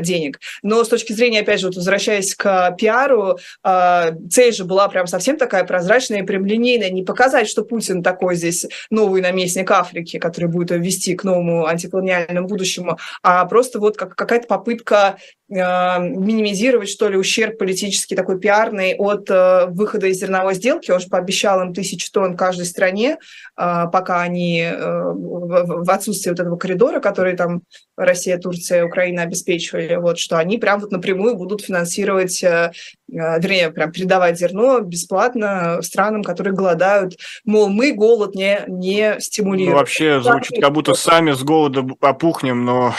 денег. 0.02 0.40
Но 0.64 0.84
с 0.84 0.90
точки 0.90 1.14
зрения, 1.14 1.42
опять 1.42 1.60
же, 1.60 1.68
вот 1.68 1.76
возвращаясь 1.76 2.36
к 2.36 2.76
пиару, 2.78 3.38
а, 3.64 4.12
цель 4.30 4.54
же 4.54 4.66
была 4.66 4.88
прям 4.88 5.08
совсем 5.08 5.38
такая 5.38 5.64
прозрачная 5.64 6.20
и 6.20 6.26
прямолинейная. 6.26 6.90
Не 6.90 7.04
показать, 7.04 7.48
что 7.48 7.64
Путин 7.64 8.04
такой 8.04 8.36
здесь 8.36 8.66
новый 8.90 9.22
наместник 9.22 9.70
Африки, 9.72 10.20
который 10.20 10.50
будет 10.50 10.72
вести 10.72 11.16
к 11.16 11.24
новому 11.24 11.66
антиколониальному 11.66 12.48
будущему, 12.48 12.98
а 13.24 13.46
просто 13.46 13.80
вот 13.80 13.98
как 13.98 14.16
какая-то 14.16 14.48
попытка 14.48 14.98
а, 14.98 15.18
минимизировать, 15.48 16.90
что 16.90 17.08
ли, 17.08 17.18
ущерб 17.18 17.60
политический 17.60 18.16
такой 18.16 18.40
пиарный 18.40 18.96
от 18.98 19.30
э, 19.30 19.68
выхода 19.68 20.08
из 20.08 20.18
зерновой 20.18 20.56
сделки. 20.56 20.90
Он 20.90 21.00
же 21.00 21.08
пообещал 21.08 21.62
им 21.62 21.74
тысячу 21.74 22.12
тонн 22.12 22.36
каждой 22.36 22.66
стране, 22.66 23.18
а, 23.56 23.86
пока 23.86 24.22
они 24.22 24.62
э, 24.62 24.76
в 24.76 25.90
отсутствии 25.92 26.32
вот 26.32 26.40
этого 26.40 26.58
коридора, 26.58 27.00
который 27.00 27.36
там 27.36 27.62
Россия, 27.96 28.40
Турция, 28.40 28.86
Украина 28.86 29.22
обеспечивали, 29.22 29.96
вот, 29.96 30.18
что 30.18 30.40
они 30.40 30.58
прям 30.58 30.80
вот 30.80 30.92
напрямую 30.92 31.36
будут 31.36 31.62
финансировать, 31.62 32.44
э, 32.44 32.72
вернее, 33.08 33.70
прям 33.70 33.92
передавать 33.92 34.40
зерно 34.40 34.80
бесплатно 34.80 35.80
странам, 35.84 36.24
которые 36.24 36.56
голодают. 36.56 37.18
Мол, 37.46 37.70
мы 37.70 37.94
голод 37.94 38.34
не, 38.34 38.64
не 38.68 39.20
стимулируем. 39.20 39.74
Ну, 39.74 39.78
вообще 39.78 40.22
звучит, 40.22 40.60
как 40.60 40.74
будто 40.74 40.96
сами 40.96 41.34
с 41.34 41.44
голода 41.44 41.86
опухнем, 42.02 42.66
но 42.66 42.96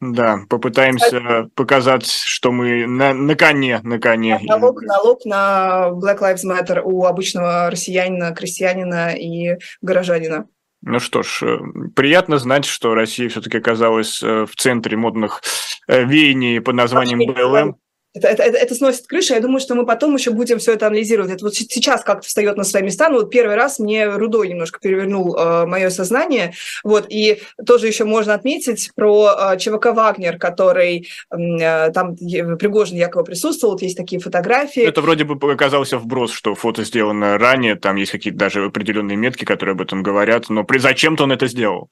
да, 0.00 0.40
попытаемся 0.48 1.48
показать, 1.54 2.06
что 2.06 2.52
мы 2.52 2.86
на, 2.86 3.12
на 3.12 3.34
коне, 3.34 3.80
на 3.82 3.98
коне. 3.98 4.40
Налог, 4.44 4.80
налог 4.82 5.24
на 5.24 5.90
Black 5.90 6.20
Lives 6.20 6.44
Matter 6.46 6.80
у 6.82 7.04
обычного 7.04 7.68
россиянина, 7.70 8.32
крестьянина 8.32 9.14
и 9.14 9.58
горожанина. 9.82 10.46
Ну 10.82 11.00
что 11.00 11.22
ж, 11.22 11.42
э, 11.42 11.58
приятно 11.96 12.38
знать, 12.38 12.64
что 12.64 12.94
Россия 12.94 13.28
все-таки 13.28 13.58
оказалась 13.58 14.22
э, 14.22 14.46
в 14.46 14.54
центре 14.54 14.96
модных 14.96 15.42
э, 15.88 16.04
веяний 16.04 16.60
под 16.60 16.76
названием 16.76 17.18
БЛМ 17.18 17.76
это, 18.18 18.28
это, 18.28 18.42
это, 18.42 18.58
это 18.58 18.74
сносит 18.74 19.06
крышу. 19.06 19.34
Я 19.34 19.40
думаю, 19.40 19.60
что 19.60 19.74
мы 19.74 19.86
потом 19.86 20.14
еще 20.14 20.30
будем 20.30 20.58
все 20.58 20.72
это 20.72 20.86
анализировать. 20.86 21.30
Это 21.30 21.44
вот 21.44 21.54
сейчас 21.54 22.02
как-то 22.02 22.26
встает 22.26 22.56
на 22.56 22.64
свои 22.64 22.82
места. 22.82 23.08
Ну, 23.08 23.18
вот 23.18 23.30
первый 23.30 23.56
раз 23.56 23.78
мне 23.78 24.06
Рудой 24.08 24.48
немножко 24.48 24.80
перевернул 24.80 25.36
э, 25.36 25.66
мое 25.66 25.90
сознание. 25.90 26.54
Вот, 26.84 27.06
и 27.08 27.40
тоже 27.66 27.86
еще 27.86 28.04
можно 28.04 28.34
отметить 28.34 28.90
про 28.94 29.52
э, 29.52 29.58
ЧВК 29.58 29.86
«Вагнер», 29.86 30.38
который 30.38 31.08
э, 31.30 31.90
там 31.92 32.16
Пригожин 32.16 32.96
якобы 32.96 33.24
присутствовал. 33.24 33.74
Вот 33.74 33.82
есть 33.82 33.96
такие 33.96 34.20
фотографии. 34.20 34.82
Это 34.82 35.00
вроде 35.00 35.24
бы 35.24 35.52
оказался 35.52 35.98
вброс, 35.98 36.32
что 36.32 36.54
фото 36.54 36.84
сделано 36.84 37.38
ранее. 37.38 37.76
Там 37.76 37.96
есть 37.96 38.12
какие-то 38.12 38.38
даже 38.38 38.64
определенные 38.64 39.16
метки, 39.16 39.44
которые 39.44 39.74
об 39.74 39.80
этом 39.80 40.02
говорят. 40.02 40.48
Но 40.48 40.64
при... 40.64 40.78
зачем-то 40.78 41.24
он 41.24 41.32
это 41.32 41.46
сделал. 41.46 41.88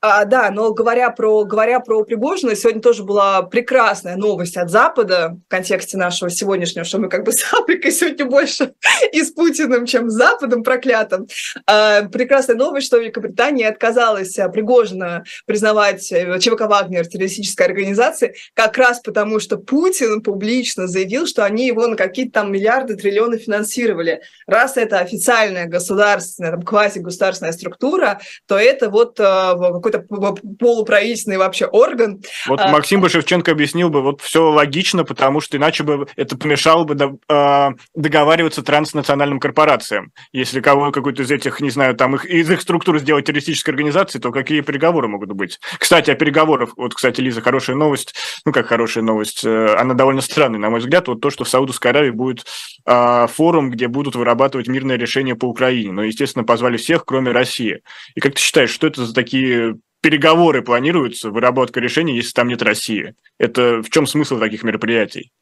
А, 0.00 0.24
да, 0.24 0.52
но 0.52 0.72
говоря 0.72 1.10
про, 1.10 1.44
говоря 1.44 1.80
про 1.80 2.04
Пригожина, 2.04 2.54
сегодня 2.54 2.80
тоже 2.80 3.02
была 3.02 3.42
прекрасная 3.42 4.14
новость 4.14 4.56
от 4.56 4.70
Запада 4.70 5.36
в 5.44 5.50
контексте 5.50 5.96
нашего 5.96 6.30
сегодняшнего, 6.30 6.84
что 6.84 7.00
мы 7.00 7.08
как 7.08 7.24
бы 7.24 7.32
с 7.32 7.52
Африкой 7.52 7.90
сегодня 7.90 8.24
больше 8.24 8.74
и 9.12 9.24
с 9.24 9.32
Путиным, 9.32 9.86
чем 9.86 10.08
с 10.08 10.14
Западом 10.14 10.62
проклятым. 10.62 11.26
А, 11.66 12.02
прекрасная 12.04 12.54
новость, 12.54 12.86
что 12.86 12.98
Великобритания 12.98 13.66
отказалась 13.66 14.38
а, 14.38 14.48
Пригожина 14.48 15.24
признавать 15.46 16.12
э, 16.12 16.38
ЧВК 16.38 16.68
«Вагнер» 16.68 17.04
террористической 17.04 17.66
организацией, 17.66 18.34
как 18.54 18.78
раз 18.78 19.00
потому, 19.00 19.40
что 19.40 19.56
Путин 19.56 20.22
публично 20.22 20.86
заявил, 20.86 21.26
что 21.26 21.44
они 21.44 21.66
его 21.66 21.88
на 21.88 21.96
какие-то 21.96 22.34
там 22.34 22.52
миллиарды, 22.52 22.94
триллионы 22.94 23.38
финансировали. 23.38 24.22
Раз 24.46 24.76
это 24.76 25.00
официальная 25.00 25.66
государственная, 25.66 26.52
там, 26.52 26.62
квази-государственная 26.62 27.52
структура, 27.52 28.20
то 28.46 28.56
это 28.56 28.90
вот 28.90 29.18
в 29.18 29.80
какой-то 29.90 30.42
полуправительственный 30.58 31.38
вообще 31.38 31.66
орган. 31.66 32.22
Вот 32.46 32.60
а, 32.60 32.68
Максим 32.68 33.00
бы 33.00 33.08
Шевченко 33.08 33.52
объяснил 33.52 33.90
бы, 33.90 34.02
вот 34.02 34.20
все 34.20 34.50
логично, 34.50 35.04
потому 35.04 35.40
что 35.40 35.56
иначе 35.56 35.84
бы 35.84 36.06
это 36.16 36.36
помешало 36.36 36.84
бы 36.84 37.18
а, 37.28 37.72
договариваться 37.94 38.62
транснациональным 38.62 39.40
корпорациям. 39.40 40.12
Если 40.32 40.60
кого 40.60 40.90
какой-то 40.90 41.22
из 41.22 41.30
этих, 41.30 41.60
не 41.60 41.70
знаю, 41.70 41.94
там 41.94 42.14
их, 42.14 42.24
из 42.24 42.50
их 42.50 42.60
структуры 42.60 42.98
сделать 42.98 43.26
террористической 43.26 43.72
организацией, 43.72 44.22
то 44.22 44.32
какие 44.32 44.60
переговоры 44.60 45.08
могут 45.08 45.32
быть? 45.32 45.58
Кстати, 45.78 46.10
о 46.10 46.14
переговорах. 46.14 46.70
Вот, 46.76 46.94
кстати, 46.94 47.20
Лиза, 47.20 47.40
хорошая 47.40 47.76
новость. 47.76 48.14
Ну, 48.44 48.52
как 48.52 48.66
хорошая 48.66 49.04
новость. 49.04 49.44
Э, 49.44 49.74
она 49.76 49.94
довольно 49.94 50.20
странная, 50.20 50.60
на 50.60 50.70
мой 50.70 50.80
взгляд. 50.80 51.08
Вот 51.08 51.20
то, 51.20 51.30
что 51.30 51.44
в 51.44 51.48
Саудовской 51.48 51.90
Аравии 51.90 52.10
будет 52.10 52.44
а, 52.84 53.26
форум, 53.26 53.70
где 53.70 53.88
будут 53.88 54.14
вырабатывать 54.14 54.68
мирное 54.68 54.96
решение 54.96 55.34
по 55.34 55.46
Украине. 55.46 55.92
Но, 55.92 56.04
естественно, 56.04 56.44
позвали 56.44 56.76
всех, 56.76 57.04
кроме 57.04 57.32
России. 57.32 57.80
И 58.14 58.20
как 58.20 58.34
ты 58.34 58.40
считаешь, 58.40 58.70
что 58.70 58.86
это 58.86 59.04
за 59.04 59.14
такие 59.14 59.77
переговоры 60.00 60.62
планируются, 60.62 61.30
выработка 61.30 61.80
решений, 61.80 62.16
если 62.16 62.32
там 62.32 62.48
нет 62.48 62.62
России? 62.62 63.14
Это 63.38 63.82
в 63.82 63.90
чем 63.90 64.06
смысл 64.06 64.38
таких 64.38 64.62
мероприятий? 64.62 65.32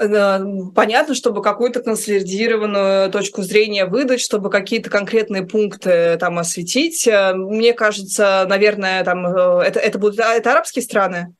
Э, 0.00 0.40
понятно, 0.74 1.14
чтобы 1.14 1.42
какую-то 1.42 1.80
консолидированную 1.82 3.10
точку 3.10 3.42
зрения 3.42 3.86
выдать, 3.86 4.20
чтобы 4.20 4.50
какие-то 4.50 4.90
конкретные 4.90 5.46
пункты 5.46 6.16
там 6.18 6.38
осветить. 6.38 7.06
Э, 7.06 7.34
мне 7.34 7.72
кажется, 7.72 8.44
наверное, 8.48 9.04
там 9.04 9.26
э, 9.26 9.62
это, 9.64 9.78
это 9.78 9.98
будут 9.98 10.18
это 10.18 10.50
арабские 10.50 10.82
страны. 10.82 11.34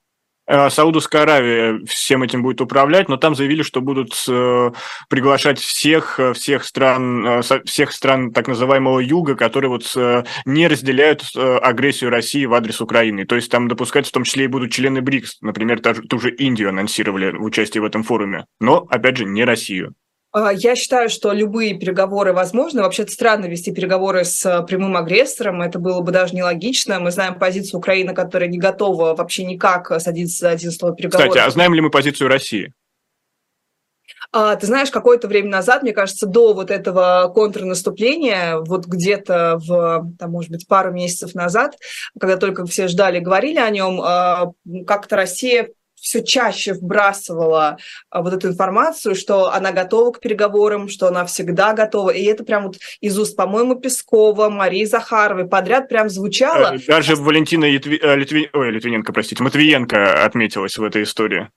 Э, 0.48 0.70
Саудовская 0.70 1.22
Аравия 1.22 1.78
всем 1.86 2.22
этим 2.22 2.42
будет 2.42 2.60
управлять, 2.62 3.08
но 3.08 3.18
там 3.18 3.34
заявили, 3.34 3.62
что 3.62 3.82
будут 3.82 4.14
э, 4.28 4.70
приглашать 5.10 5.58
всех, 5.58 6.18
э, 6.18 6.32
всех 6.32 6.64
стран, 6.64 7.42
всех 7.66 7.92
стран 7.92 8.32
так 8.32 8.48
называемого 8.48 9.00
юга, 9.00 9.34
которые 9.34 9.68
вот 9.68 9.94
не 10.46 10.66
разделяют 10.66 11.24
агрессию 11.36 12.10
России 12.10 12.46
в 12.46 12.54
адрес 12.54 12.80
Украины. 12.80 13.26
То 13.26 13.36
есть 13.36 13.50
там 13.50 13.68
допускать 13.68 14.06
в 14.06 14.12
том 14.12 14.24
числе 14.24 14.44
и 14.44 14.48
будут 14.48 14.72
члены 14.72 15.02
БРИКС, 15.02 15.38
например, 15.42 15.80
ту 15.80 16.18
же 16.18 16.30
Индию 16.30 16.70
анонсировали 16.70 17.30
в 17.32 17.42
участии 17.42 17.78
в 17.78 17.84
этом 17.84 18.02
форуме, 18.02 18.46
но, 18.60 18.86
опять 18.88 19.18
же, 19.18 19.26
не 19.26 19.44
Россию. 19.44 19.94
А, 20.30 20.52
я 20.52 20.76
считаю, 20.76 21.08
что 21.08 21.32
любые 21.32 21.78
переговоры 21.78 22.32
возможны. 22.32 22.82
Вообще-то 22.82 23.12
странно 23.12 23.46
вести 23.46 23.72
переговоры 23.72 24.24
с 24.24 24.44
э, 24.44 24.62
прямым 24.66 24.96
агрессором. 24.96 25.62
Это 25.62 25.78
было 25.78 26.00
бы 26.00 26.12
даже 26.12 26.34
нелогично. 26.34 27.00
Мы 27.00 27.10
знаем 27.10 27.38
позицию 27.38 27.78
Украины, 27.78 28.14
которая 28.14 28.48
не 28.48 28.58
готова 28.58 29.14
вообще 29.14 29.44
никак 29.44 30.00
садиться 30.00 30.38
за 30.40 30.50
один 30.50 30.70
стол 30.70 30.94
переговоров. 30.94 31.30
Кстати, 31.30 31.46
а 31.46 31.50
знаем 31.50 31.72
ли 31.74 31.80
мы 31.80 31.90
позицию 31.90 32.28
России? 32.28 32.72
А, 34.30 34.56
ты 34.56 34.66
знаешь, 34.66 34.90
какое-то 34.90 35.26
время 35.26 35.48
назад, 35.48 35.82
мне 35.82 35.92
кажется, 35.92 36.26
до 36.26 36.52
вот 36.52 36.70
этого 36.70 37.32
контрнаступления, 37.34 38.58
вот 38.58 38.84
где-то 38.84 39.58
в, 39.58 40.12
там, 40.18 40.30
может 40.30 40.50
быть, 40.50 40.68
пару 40.68 40.92
месяцев 40.92 41.34
назад, 41.34 41.76
когда 42.20 42.36
только 42.36 42.66
все 42.66 42.88
ждали, 42.88 43.20
говорили 43.20 43.58
о 43.58 43.70
нем, 43.70 44.00
а, 44.02 44.52
как-то 44.86 45.16
Россия 45.16 45.70
все 46.00 46.22
чаще 46.22 46.72
вбрасывала 46.72 47.78
а, 48.10 48.22
вот 48.22 48.32
эту 48.32 48.48
информацию, 48.48 49.14
что 49.14 49.52
она 49.52 49.72
готова 49.72 50.12
к 50.12 50.20
переговорам, 50.20 50.88
что 50.88 51.08
она 51.08 51.24
всегда 51.26 51.72
готова. 51.72 52.10
И 52.10 52.24
это 52.24 52.44
прям 52.44 52.64
вот 52.64 52.76
из 53.00 53.18
уст, 53.18 53.36
по-моему, 53.36 53.76
Пескова, 53.76 54.48
Марии 54.48 54.84
Захаровой 54.84 55.48
подряд 55.48 55.88
прям 55.88 56.08
звучало. 56.08 56.74
Э, 56.74 56.78
даже 56.86 57.16
Валентина 57.16 57.66
Литви... 57.66 57.98
Э, 58.02 58.16
Литви... 58.16 58.48
Ой, 58.52 58.70
Литвиненко, 58.70 59.12
простите, 59.12 59.42
Матвиенко 59.42 60.24
отметилась 60.24 60.76
в 60.76 60.84
этой 60.84 61.02
истории. 61.02 61.48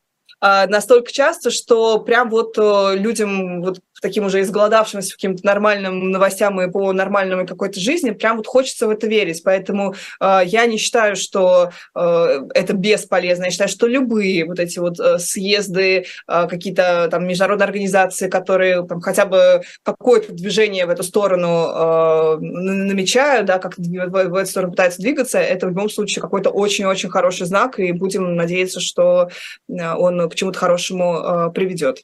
А, 0.43 0.65
настолько 0.65 1.11
часто, 1.11 1.51
что 1.51 1.99
прям 1.99 2.29
вот 2.29 2.57
э, 2.57 2.95
людям, 2.97 3.61
вот 3.61 3.79
таким 4.01 4.25
уже 4.25 4.41
изголодавшимся 4.41 5.13
каким-то 5.13 5.45
нормальным 5.45 6.11
новостям 6.11 6.59
и 6.61 6.69
по 6.69 6.91
нормальной 6.91 7.45
какой-то 7.45 7.79
жизни, 7.79 8.11
прям 8.11 8.37
вот 8.37 8.47
хочется 8.47 8.87
в 8.87 8.89
это 8.89 9.07
верить. 9.07 9.41
Поэтому 9.43 9.95
э, 10.19 10.41
я 10.45 10.65
не 10.65 10.77
считаю, 10.77 11.15
что 11.15 11.71
э, 11.95 12.39
это 12.53 12.73
бесполезно. 12.73 13.45
Я 13.45 13.51
считаю, 13.51 13.69
что 13.69 13.87
любые 13.87 14.45
вот 14.45 14.59
эти 14.59 14.79
вот 14.79 14.99
э, 14.99 15.19
съезды, 15.19 16.05
э, 16.27 16.47
какие-то 16.47 17.07
там 17.09 17.27
международные 17.27 17.65
организации, 17.65 18.27
которые 18.27 18.85
там 18.87 19.01
хотя 19.01 19.25
бы 19.25 19.61
какое-то 19.83 20.33
движение 20.33 20.85
в 20.85 20.89
эту 20.89 21.03
сторону 21.03 21.67
э, 21.73 22.37
намечают, 22.41 23.45
да, 23.45 23.59
как 23.59 23.77
в, 23.77 23.81
в 23.81 24.35
эту 24.35 24.49
сторону 24.49 24.71
пытаются 24.71 25.01
двигаться, 25.01 25.39
это 25.39 25.67
в 25.67 25.69
любом 25.69 25.89
случае 25.89 26.21
какой-то 26.21 26.49
очень-очень 26.49 27.09
хороший 27.09 27.45
знак, 27.45 27.79
и 27.79 27.91
будем 27.91 28.35
надеяться, 28.35 28.79
что 28.79 29.29
э, 29.69 29.93
он 29.93 30.29
к 30.29 30.35
чему-то 30.35 30.59
хорошему 30.59 31.17
э, 31.17 31.51
приведет. 31.53 32.03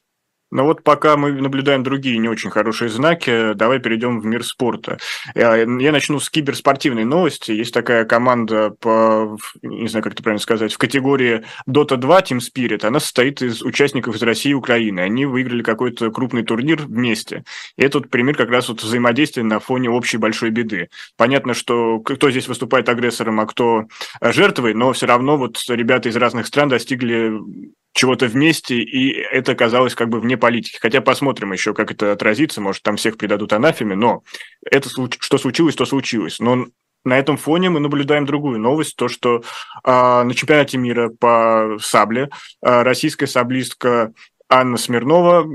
Но 0.50 0.64
вот 0.64 0.82
пока 0.82 1.16
мы 1.16 1.32
наблюдаем 1.32 1.82
другие 1.82 2.18
не 2.18 2.28
очень 2.28 2.50
хорошие 2.50 2.88
знаки, 2.88 3.52
давай 3.54 3.78
перейдем 3.80 4.20
в 4.20 4.24
мир 4.24 4.44
спорта. 4.44 4.98
Я, 5.34 5.56
я 5.56 5.92
начну 5.92 6.20
с 6.20 6.30
киберспортивной 6.30 7.04
новости. 7.04 7.52
Есть 7.52 7.74
такая 7.74 8.04
команда 8.04 8.70
по, 8.70 9.36
не 9.62 9.88
знаю, 9.88 10.02
как 10.02 10.14
это 10.14 10.22
правильно 10.22 10.42
сказать, 10.42 10.72
в 10.72 10.78
категории 10.78 11.44
Dota 11.68 11.96
2 11.96 12.20
Team 12.20 12.38
Spirit. 12.38 12.86
Она 12.86 13.00
состоит 13.00 13.42
из 13.42 13.62
участников 13.62 14.16
из 14.16 14.22
России 14.22 14.50
и 14.50 14.54
Украины. 14.54 15.00
Они 15.00 15.26
выиграли 15.26 15.62
какой-то 15.62 16.10
крупный 16.10 16.44
турнир 16.44 16.82
вместе. 16.82 17.44
И 17.76 17.82
этот 17.82 18.10
пример 18.10 18.36
как 18.36 18.48
раз 18.48 18.68
вот 18.68 18.82
взаимодействия 18.82 19.42
на 19.42 19.60
фоне 19.60 19.90
общей 19.90 20.16
большой 20.16 20.50
беды. 20.50 20.88
Понятно, 21.16 21.52
что 21.52 22.00
кто 22.00 22.30
здесь 22.30 22.48
выступает 22.48 22.88
агрессором, 22.88 23.40
а 23.40 23.46
кто 23.46 23.84
жертвой, 24.20 24.74
но 24.74 24.92
все 24.92 25.06
равно 25.06 25.36
вот 25.36 25.58
ребята 25.68 26.08
из 26.08 26.16
разных 26.16 26.46
стран 26.46 26.68
достигли 26.68 27.32
чего-то 27.92 28.26
вместе, 28.26 28.76
и 28.76 29.10
это 29.10 29.54
казалось 29.54 29.94
как 29.94 30.08
бы 30.08 30.20
вне 30.20 30.36
политики. 30.36 30.78
Хотя 30.80 31.00
посмотрим 31.00 31.52
еще, 31.52 31.74
как 31.74 31.90
это 31.90 32.12
отразится, 32.12 32.60
может, 32.60 32.82
там 32.82 32.96
всех 32.96 33.16
предадут 33.16 33.52
анафеме, 33.52 33.96
но 33.96 34.22
это 34.64 34.88
что 34.88 35.38
случилось, 35.38 35.74
то 35.74 35.84
случилось. 35.84 36.38
Но 36.38 36.66
на 37.04 37.18
этом 37.18 37.36
фоне 37.36 37.70
мы 37.70 37.80
наблюдаем 37.80 38.26
другую 38.26 38.58
новость, 38.58 38.96
то, 38.96 39.08
что 39.08 39.42
э, 39.84 40.22
на 40.22 40.34
чемпионате 40.34 40.78
мира 40.78 41.08
по 41.08 41.78
сабле 41.80 42.28
э, 42.62 42.82
российская 42.82 43.26
саблистка 43.26 44.12
Анна 44.48 44.76
Смирнова 44.76 45.46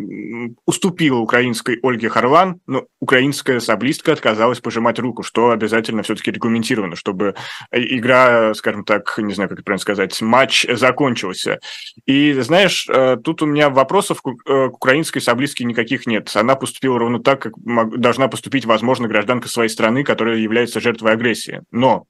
уступила 0.66 1.18
украинской 1.18 1.80
Ольге 1.82 2.10
Харлан, 2.10 2.60
но 2.68 2.86
украинская 3.00 3.60
саблистка 3.60 4.14
отказалась 4.14 4.60
пожимать 4.60 5.00
руку, 5.00 5.24
что 5.24 5.50
обязательно 5.50 6.04
все-таки 6.04 6.32
регламентировано, 6.32 6.96
чтобы 6.96 7.36
игра, 7.72 8.54
скажем 8.54 8.84
так, 8.86 9.16
не 9.18 9.34
знаю, 9.34 9.50
как 9.50 9.60
это 9.60 9.66
правильно 9.66 9.82
сказать, 9.82 10.22
матч 10.22 10.66
закончился. 10.70 11.60
И, 12.06 12.34
знаешь, 12.34 12.88
э, 12.89 13.18
тут 13.24 13.41
у 13.41 13.46
меня 13.46 13.70
вопросов 13.70 14.22
к 14.22 14.30
э, 14.48 14.66
украинской 14.68 15.20
саблистке 15.20 15.64
никаких 15.64 16.06
нет. 16.06 16.32
Она 16.36 16.56
поступила 16.56 17.00
ровно 17.00 17.20
так, 17.20 17.41
как 17.41 17.54
должна 17.98 18.28
поступить, 18.28 18.66
возможно, 18.66 19.08
гражданка 19.08 19.48
своей 19.48 19.70
страны, 19.70 20.04
которая 20.04 20.38
является 20.38 20.80
жертвой 20.80 21.14
агрессии. 21.14 21.62
Но 21.72 22.06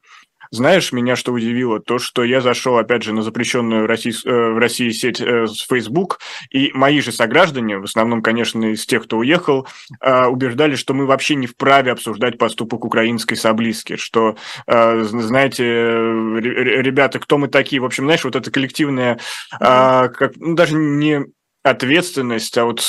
знаешь, 0.53 0.91
меня 0.91 1.15
что 1.15 1.33
удивило? 1.33 1.79
То, 1.79 1.97
что 1.97 2.23
я 2.23 2.39
зашел, 2.39 2.77
опять 2.77 3.01
же, 3.01 3.11
на 3.11 3.23
запрещенную 3.23 3.87
России, 3.87 4.13
э, 4.23 4.51
в 4.51 4.59
России 4.59 4.91
сеть 4.91 5.19
э, 5.19 5.47
Facebook, 5.67 6.19
и 6.51 6.69
мои 6.75 7.01
же 7.01 7.11
сограждане, 7.11 7.79
в 7.79 7.85
основном, 7.85 8.21
конечно, 8.21 8.71
из 8.71 8.85
тех, 8.85 9.05
кто 9.05 9.17
уехал, 9.17 9.67
э, 9.99 10.25
убеждали, 10.25 10.75
что 10.75 10.93
мы 10.93 11.07
вообще 11.07 11.33
не 11.33 11.47
вправе 11.47 11.91
обсуждать 11.91 12.37
поступок 12.37 12.85
украинской 12.85 13.33
Саблиски, 13.35 13.95
что, 13.95 14.35
знаете, 14.67 15.63
ребята, 15.63 17.19
кто 17.19 17.39
мы 17.39 17.47
такие? 17.47 17.81
В 17.81 17.85
общем, 17.85 18.03
знаешь, 18.03 18.23
вот 18.23 18.35
это 18.35 18.51
коллективная, 18.51 19.19
как, 19.59 20.35
ну, 20.35 20.53
даже 20.53 20.75
не 20.75 21.25
ответственность, 21.63 22.57
а 22.57 22.65
вот 22.65 22.81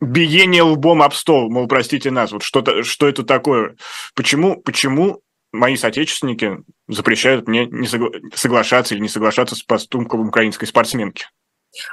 биение 0.00 0.62
лбом 0.62 1.02
об 1.02 1.14
стол, 1.14 1.50
мол, 1.50 1.66
простите 1.66 2.10
нас, 2.10 2.32
вот 2.32 2.42
что-то, 2.42 2.82
что 2.82 3.08
это 3.08 3.22
такое? 3.22 3.76
Почему, 4.14 4.60
почему 4.60 5.22
мои 5.56 5.76
соотечественники 5.76 6.58
запрещают 6.88 7.48
мне 7.48 7.66
не 7.66 7.86
согла- 7.86 8.12
соглашаться 8.34 8.94
или 8.94 9.02
не 9.02 9.08
соглашаться 9.08 9.54
с 9.54 9.62
поступком 9.62 10.28
украинской 10.28 10.66
спортсменки. 10.66 11.26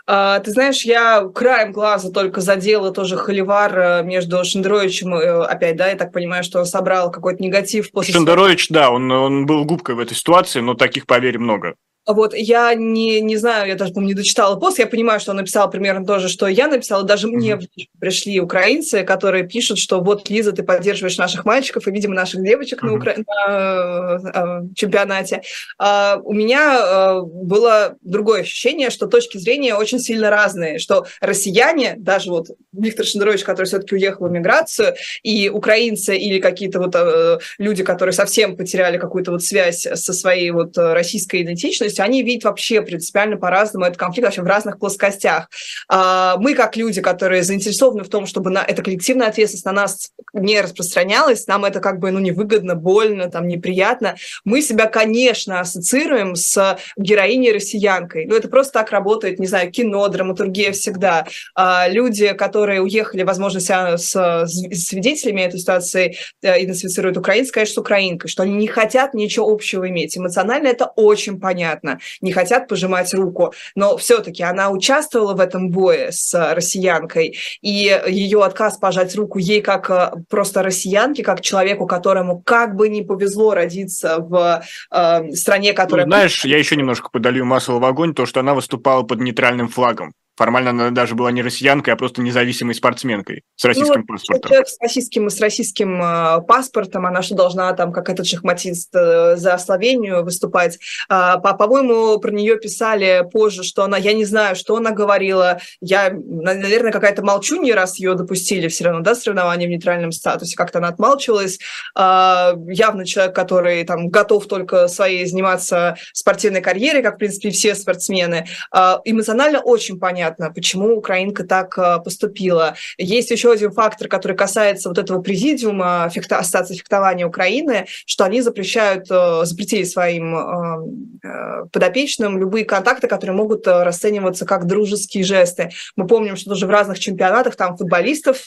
А, 0.06 0.40
ты 0.40 0.52
знаешь, 0.52 0.84
я 0.84 1.28
краем 1.34 1.72
глаза 1.72 2.10
только 2.10 2.42
задела 2.42 2.92
тоже 2.92 3.18
холивар 3.18 3.78
э, 3.78 4.04
между 4.04 4.44
Шендеровичем, 4.44 5.14
э, 5.14 5.44
опять, 5.44 5.76
да, 5.76 5.90
я 5.90 5.96
так 5.96 6.14
понимаю, 6.14 6.44
что 6.44 6.60
он 6.60 6.66
собрал 6.66 7.12
какой-то 7.12 7.44
негатив 7.44 7.92
после... 7.92 8.14
Шендерович, 8.14 8.70
да, 8.70 8.92
он, 8.92 9.12
он 9.12 9.46
был 9.46 9.66
губкой 9.66 9.96
в 9.96 10.00
этой 10.00 10.16
ситуации, 10.16 10.62
но 10.62 10.74
таких, 10.74 11.06
поверь, 11.06 11.38
много. 11.38 11.76
Вот, 12.06 12.34
я 12.34 12.74
не, 12.74 13.22
не 13.22 13.38
знаю, 13.38 13.70
я 13.70 13.76
даже, 13.76 13.94
помню, 13.94 14.10
не 14.10 14.14
дочитала 14.14 14.58
пост, 14.58 14.78
я 14.78 14.88
понимаю, 14.88 15.22
что 15.22 15.32
он 15.32 15.38
написал 15.38 15.70
примерно 15.70 16.06
то 16.06 16.20
же, 16.20 16.28
что 16.28 16.48
я 16.48 16.68
написала, 16.68 17.04
даже 17.04 17.28
mm-hmm. 17.28 17.36
мне 17.36 17.60
пришли 17.98 18.42
украинцы, 18.42 19.04
которые 19.04 19.48
пишут, 19.48 19.80
что 19.80 20.02
вот, 20.02 20.30
Лиза, 20.30 20.52
ты 20.52 20.64
поддерживаешь 20.64 21.18
наших 21.18 21.46
мальчиков 21.46 21.88
и, 21.88 21.92
видимо, 21.92 22.14
наших 22.14 22.44
девочек 22.44 22.84
mm-hmm. 22.84 22.88
на, 22.88 22.94
Укра... 22.94 23.16
на 23.26 24.62
э, 24.66 24.76
чемпионате. 24.76 25.44
А, 25.78 26.20
у 26.22 26.34
меня 26.34 26.78
э, 26.78 27.22
было 27.22 27.96
другое 28.02 28.42
ощущение, 28.42 28.90
что 28.90 29.08
точки 29.08 29.38
зрения 29.38 29.76
очень 29.76 30.00
сильно 30.00 30.30
разные, 30.30 30.80
что 30.80 31.06
россияне, 31.22 31.96
даже 31.98 32.32
вот 32.32 32.48
Виктор 32.74 33.06
Шендерович, 33.06 33.44
который 33.44 33.66
все-таки 33.68 33.96
уехал 33.96 34.28
в 34.28 34.32
миграцию, 34.32 34.96
и 35.22 35.48
украинцы 35.48 36.18
или 36.18 36.40
какие-то 36.40 36.80
вот 36.80 36.96
э, 36.96 37.38
люди, 37.60 37.82
которые 37.82 38.12
совсем 38.12 38.58
потеряли 38.58 38.98
какую-то 38.98 39.32
вот 39.32 39.42
связь 39.42 39.88
со 39.94 40.12
своей 40.12 40.52
вот 40.52 40.78
российской 40.78 41.44
идентичностью, 41.44 41.93
есть 41.94 42.00
они 42.00 42.24
видят 42.24 42.44
вообще 42.44 42.82
принципиально 42.82 43.38
по-разному 43.38 43.86
этот 43.86 43.98
конфликт 43.98 44.26
вообще 44.26 44.42
в 44.42 44.46
разных 44.46 44.80
плоскостях. 44.80 45.50
А, 45.88 46.38
мы, 46.38 46.56
как 46.56 46.76
люди, 46.76 47.02
которые 47.02 47.44
заинтересованы 47.44 48.04
в 48.04 48.10
том, 48.10 48.26
чтобы 48.26 48.50
на, 48.50 48.64
эта 48.64 48.82
коллективная 48.82 49.28
ответственность 49.28 49.66
на 49.66 49.72
нас 49.72 50.12
не 50.34 50.60
распространялась, 50.60 51.48
нам 51.48 51.66
это 51.66 51.80
как 51.80 52.00
бы 52.00 52.12
ну, 52.12 52.20
невыгодно, 52.20 52.76
больно, 52.76 53.30
там, 53.30 53.48
неприятно, 53.48 54.16
мы 54.44 54.62
себя, 54.62 54.88
конечно, 54.88 55.60
ассоциируем 55.60 56.36
с 56.36 56.78
героиней 56.98 57.52
россиянкой. 57.52 58.26
Ну, 58.26 58.36
это 58.36 58.48
просто 58.48 58.74
так 58.74 58.92
работает, 58.92 59.40
не 59.40 59.48
знаю, 59.48 59.72
кино, 59.72 60.08
драматургия 60.08 60.72
всегда. 60.72 61.28
А, 61.56 61.88
люди, 61.88 62.34
которые 62.34 62.82
уехали, 62.82 63.24
возможно, 63.24 63.60
с 63.60 64.46
свидетелями 64.48 65.42
этой 65.42 65.60
ситуации, 65.60 66.18
э, 66.42 66.64
идентифицируют 66.64 67.18
украинцев, 67.18 67.54
конечно, 67.54 67.76
с 67.76 67.78
украинкой, 67.78 68.30
что 68.30 68.44
они 68.44 68.54
не 68.54 68.68
хотят 68.68 69.14
ничего 69.14 69.50
общего 69.50 69.88
иметь. 69.90 70.18
Эмоционально 70.18 70.68
это 70.68 70.86
очень 70.96 71.40
понятно. 71.40 71.83
Не 72.22 72.32
хотят 72.32 72.68
пожимать 72.68 73.14
руку. 73.14 73.54
Но 73.76 73.98
все-таки 73.98 74.44
она 74.44 74.70
участвовала 74.70 75.34
в 75.34 75.40
этом 75.40 75.70
бое 75.70 76.12
с 76.12 76.54
россиянкой, 76.54 77.38
и 77.62 78.02
ее 78.08 78.44
отказ 78.44 78.78
пожать 78.78 79.16
руку 79.16 79.40
ей 79.40 79.62
как 79.62 79.90
э, 79.90 80.12
просто 80.30 80.64
россиянке, 80.64 81.24
как 81.24 81.42
человеку, 81.42 81.86
которому 81.86 82.42
как 82.42 82.76
бы 82.76 82.90
не 82.90 83.02
повезло 83.02 83.54
родиться 83.54 84.18
в 84.20 84.64
э, 84.92 85.32
стране, 85.34 85.74
которая... 85.74 86.06
Ну, 86.06 86.12
знаешь, 86.12 86.46
я 86.46 86.58
еще 86.58 86.76
немножко 86.76 87.10
подолью 87.10 87.46
масло 87.46 87.80
в 87.80 87.86
огонь, 87.86 88.14
то, 88.14 88.26
что 88.26 88.40
она 88.40 88.54
выступала 88.54 89.04
под 89.04 89.20
нейтральным 89.20 89.68
флагом. 89.68 90.14
Формально 90.36 90.72
она 90.72 90.90
даже 90.90 91.14
была 91.14 91.32
не 91.32 91.44
россиянкой, 91.44 91.94
а 91.94 91.98
просто 91.98 92.22
независимой 92.22 92.74
спортсменкой 92.74 93.44
с 93.56 93.66
российским 93.66 94.00
ну, 94.00 94.06
паспортом. 94.08 94.50
Человек 94.50 94.68
с 94.68 94.78
российским, 94.82 95.30
с 95.30 95.40
российским 95.40 96.02
э, 96.02 96.42
паспортом, 96.48 97.06
она 97.06 97.22
что 97.22 97.36
должна 97.36 97.72
там, 97.74 97.94
как 97.94 98.10
этот 98.10 98.26
шахматист, 98.26 98.90
э, 98.96 99.36
за 99.36 99.60
Словению 99.60 100.24
выступать. 100.24 100.80
А, 101.08 101.38
по, 101.38 101.54
по-моему, 101.54 102.18
про 102.18 102.32
нее 102.32 102.58
писали 102.58 103.24
позже, 103.32 103.62
что 103.62 103.84
она, 103.84 103.98
я 103.98 104.14
не 104.14 104.26
знаю, 104.26 104.56
что 104.56 104.76
она 104.76 104.90
говорила, 104.90 105.60
я, 105.82 106.10
наверное, 106.12 106.92
какая-то 106.92 107.24
молчу 107.24 107.62
не 107.62 107.72
раз 107.72 108.00
ее 108.00 108.16
допустили 108.16 108.68
все 108.70 108.86
равно, 108.86 109.02
да, 109.02 109.14
соревнования 109.14 109.68
в 109.68 109.70
нейтральном 109.70 110.12
статусе, 110.12 110.56
как-то 110.56 110.80
она 110.80 110.88
отмалчивалась. 110.88 111.60
А, 111.96 112.56
явно 112.68 113.06
человек, 113.06 113.36
который 113.36 113.84
там 113.84 114.10
готов 114.10 114.48
только 114.48 114.88
своей 114.88 115.28
заниматься 115.28 115.96
спортивной 116.12 116.62
карьерой, 116.62 117.04
как, 117.04 117.16
в 117.16 117.18
принципе, 117.20 117.52
все 117.52 117.76
спортсмены. 117.76 118.48
А, 118.72 119.00
эмоционально 119.06 119.60
очень 119.60 120.00
понятно 120.00 120.23
понятно, 120.24 120.54
почему 120.54 120.96
украинка 120.96 121.44
так 121.44 121.78
э, 121.78 122.00
поступила. 122.04 122.76
Есть 122.98 123.32
еще 123.32 123.52
один 123.52 123.72
фактор, 123.72 124.08
который 124.08 124.38
касается 124.38 124.90
вот 124.90 124.98
этого 124.98 125.22
президиума 125.22 126.10
фехта, 126.14 126.38
ассоциации 126.38 126.76
фехтования 126.76 127.26
Украины, 127.26 127.86
что 128.06 128.24
они 128.24 128.42
запрещают, 128.42 129.08
э, 129.10 129.42
запретили 129.44 129.84
своим 129.84 130.36
э, 130.36 131.66
подопечным 131.72 132.38
любые 132.38 132.66
контакты, 132.66 133.08
которые 133.08 133.36
могут 133.36 133.68
расцениваться 133.68 134.46
как 134.46 134.66
дружеские 134.66 135.24
жесты. 135.24 135.72
Мы 135.96 136.08
помним, 136.08 136.36
что 136.36 136.52
даже 136.52 136.68
в 136.68 136.70
разных 136.70 137.00
чемпионатах 137.00 137.56
там 137.56 137.76
футболистов 137.78 138.46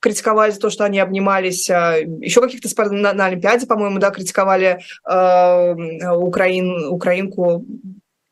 критиковали 0.00 0.52
за 0.52 0.60
то, 0.60 0.70
что 0.70 0.84
они 0.84 1.00
обнимались, 1.00 1.68
еще 1.68 2.40
каких-то 2.40 2.68
на, 2.90 3.12
на 3.12 3.26
Олимпиаде, 3.26 3.66
по-моему, 3.66 3.98
да, 3.98 4.10
критиковали 4.10 4.78
э, 5.08 6.10
украин, 6.14 6.86
украинку 6.88 7.64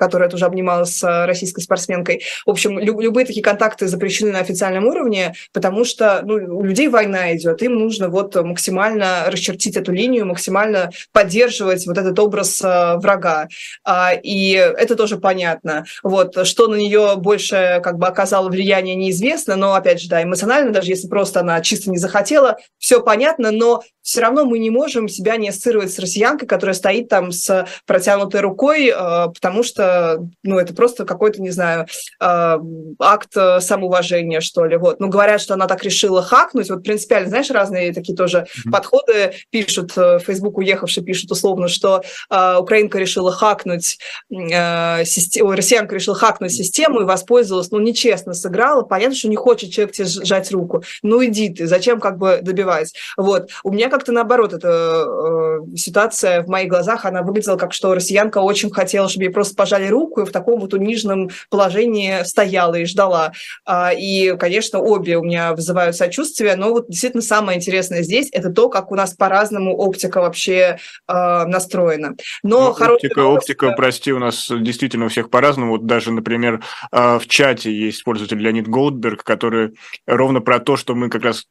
которая 0.04 0.28
тоже 0.28 0.44
обнималась 0.44 0.96
с 0.96 1.26
российской 1.26 1.62
спортсменкой. 1.62 2.22
В 2.44 2.50
общем, 2.50 2.78
лю- 2.78 3.00
любые 3.00 3.24
такие 3.24 3.42
контакты 3.42 3.88
запрещены 3.88 4.32
на 4.32 4.40
официальном 4.40 4.86
уровне, 4.86 5.34
потому 5.52 5.84
что 5.84 6.20
ну, 6.24 6.34
у 6.34 6.62
людей 6.62 6.88
война 6.88 7.34
идет, 7.34 7.62
им 7.62 7.74
нужно 7.74 8.08
вот 8.08 8.34
максимально 8.36 9.24
расчертить 9.28 9.76
эту 9.76 9.92
линию, 9.92 10.26
максимально 10.26 10.90
поддерживать 11.12 11.86
вот 11.86 11.96
этот 11.96 12.18
образ 12.18 12.60
э, 12.62 12.96
врага. 12.96 13.48
А, 13.82 14.12
и 14.12 14.52
это 14.52 14.94
тоже 14.94 15.16
понятно. 15.16 15.84
Вот, 16.02 16.46
что 16.46 16.68
на 16.68 16.74
нее 16.74 17.14
больше 17.16 17.80
как 17.82 17.98
бы 17.98 18.06
оказало 18.06 18.50
влияние, 18.50 18.94
неизвестно, 18.94 19.56
но, 19.56 19.74
опять 19.74 20.00
же, 20.00 20.08
да, 20.08 20.22
эмоционально, 20.22 20.72
даже 20.72 20.90
если 20.90 21.08
просто 21.08 21.40
она 21.40 21.60
чисто 21.62 21.90
не 21.90 21.98
захотела, 21.98 22.58
все 22.78 23.02
понятно, 23.02 23.50
но 23.50 23.82
все 24.04 24.20
равно 24.20 24.44
мы 24.44 24.58
не 24.58 24.70
можем 24.70 25.08
себя 25.08 25.36
не 25.38 25.48
ассоциировать 25.48 25.90
с 25.90 25.98
россиянкой, 25.98 26.46
которая 26.46 26.74
стоит 26.74 27.08
там 27.08 27.32
с 27.32 27.66
протянутой 27.86 28.42
рукой, 28.42 28.88
э, 28.88 28.92
потому 29.32 29.62
что, 29.62 30.28
ну, 30.42 30.58
это 30.58 30.74
просто 30.74 31.06
какой-то, 31.06 31.40
не 31.40 31.50
знаю, 31.50 31.86
э, 32.20 32.58
акт 33.00 33.32
самоуважения, 33.60 34.40
что 34.40 34.66
ли, 34.66 34.76
вот. 34.76 35.00
Ну, 35.00 35.08
говорят, 35.08 35.40
что 35.40 35.54
она 35.54 35.66
так 35.66 35.82
решила 35.82 36.22
хакнуть, 36.22 36.68
вот 36.68 36.84
принципиально, 36.84 37.30
знаешь, 37.30 37.50
разные 37.50 37.94
такие 37.94 38.14
тоже 38.14 38.40
mm-hmm. 38.40 38.70
подходы 38.70 39.32
пишут, 39.48 39.96
э, 39.96 40.18
в 40.18 40.20
Facebook 40.20 40.58
уехавшие 40.58 41.02
пишут 41.02 41.30
условно, 41.30 41.68
что 41.68 42.02
украинка 42.28 42.98
решила 42.98 43.32
хакнуть, 43.32 43.98
систему, 44.28 45.52
россиянка 45.52 45.94
решила 45.94 46.16
хакнуть 46.16 46.52
систему 46.52 47.00
и 47.00 47.04
воспользовалась, 47.04 47.70
ну, 47.70 47.78
нечестно 47.78 48.34
сыграла, 48.34 48.82
понятно, 48.82 49.16
что 49.16 49.28
не 49.28 49.36
хочет 49.36 49.70
человек 49.72 49.94
тебе 49.94 50.06
сжать 50.06 50.52
руку, 50.52 50.82
ну, 51.02 51.24
иди 51.24 51.48
ты, 51.48 51.66
зачем 51.66 52.00
как 52.00 52.18
бы 52.18 52.40
добивать, 52.42 52.92
вот. 53.16 53.48
У 53.62 53.72
меня 53.72 53.88
как-то 53.94 54.10
наоборот, 54.10 54.52
эта 54.52 55.06
э, 55.06 55.76
ситуация 55.76 56.42
в 56.42 56.48
моих 56.48 56.68
глазах, 56.68 57.04
она 57.04 57.22
выглядела 57.22 57.56
как, 57.56 57.72
что 57.72 57.94
россиянка 57.94 58.38
очень 58.38 58.72
хотела, 58.72 59.08
чтобы 59.08 59.26
ей 59.26 59.30
просто 59.30 59.54
пожали 59.54 59.86
руку 59.86 60.22
и 60.22 60.24
в 60.24 60.32
таком 60.32 60.58
вот 60.58 60.74
униженном 60.74 61.30
положении 61.48 62.24
стояла 62.24 62.74
и 62.74 62.86
ждала. 62.86 63.30
А, 63.64 63.92
и, 63.92 64.36
конечно, 64.36 64.80
обе 64.80 65.16
у 65.16 65.22
меня 65.22 65.52
вызывают 65.54 65.94
сочувствие, 65.94 66.56
но 66.56 66.70
вот 66.70 66.88
действительно 66.88 67.22
самое 67.22 67.56
интересное 67.56 68.02
здесь– 68.02 68.30
это 68.32 68.50
то, 68.50 68.68
как 68.68 68.90
у 68.90 68.96
нас 68.96 69.14
по-разному 69.14 69.76
оптика 69.76 70.20
вообще 70.20 70.78
э, 71.06 71.44
настроена. 71.44 72.16
Но 72.42 72.74
ну, 72.78 72.94
оптика, 72.94 73.20
новость... 73.20 73.44
оптика, 73.44 73.70
прости, 73.76 74.12
у 74.12 74.18
нас 74.18 74.50
действительно 74.50 75.04
у 75.04 75.08
всех 75.08 75.30
по-разному. 75.30 75.70
Вот 75.70 75.86
даже, 75.86 76.10
например, 76.10 76.64
э, 76.90 77.18
в 77.20 77.28
чате 77.28 77.72
есть 77.72 78.02
пользователь 78.02 78.38
Леонид 78.38 78.66
Голдберг, 78.66 79.22
который 79.22 79.76
ровно 80.04 80.40
про 80.40 80.58
то, 80.58 80.76
что 80.76 80.96
мы 80.96 81.10
как 81.10 81.22
раз 81.22 81.44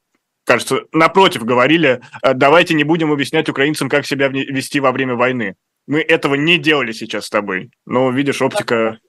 кажется, 0.45 0.81
напротив 0.91 1.43
говорили, 1.43 2.01
«Э, 2.21 2.33
давайте 2.33 2.73
не 2.73 2.83
будем 2.83 3.11
объяснять 3.11 3.49
украинцам, 3.49 3.89
как 3.89 4.05
себя 4.05 4.27
вести 4.27 4.79
во 4.79 4.91
время 4.91 5.15
войны. 5.15 5.55
Мы 5.87 6.01
этого 6.01 6.35
не 6.35 6.57
делали 6.57 6.91
сейчас 6.91 7.25
с 7.25 7.29
тобой. 7.29 7.71
Но, 7.85 8.09
видишь, 8.11 8.41
оптика... 8.41 8.99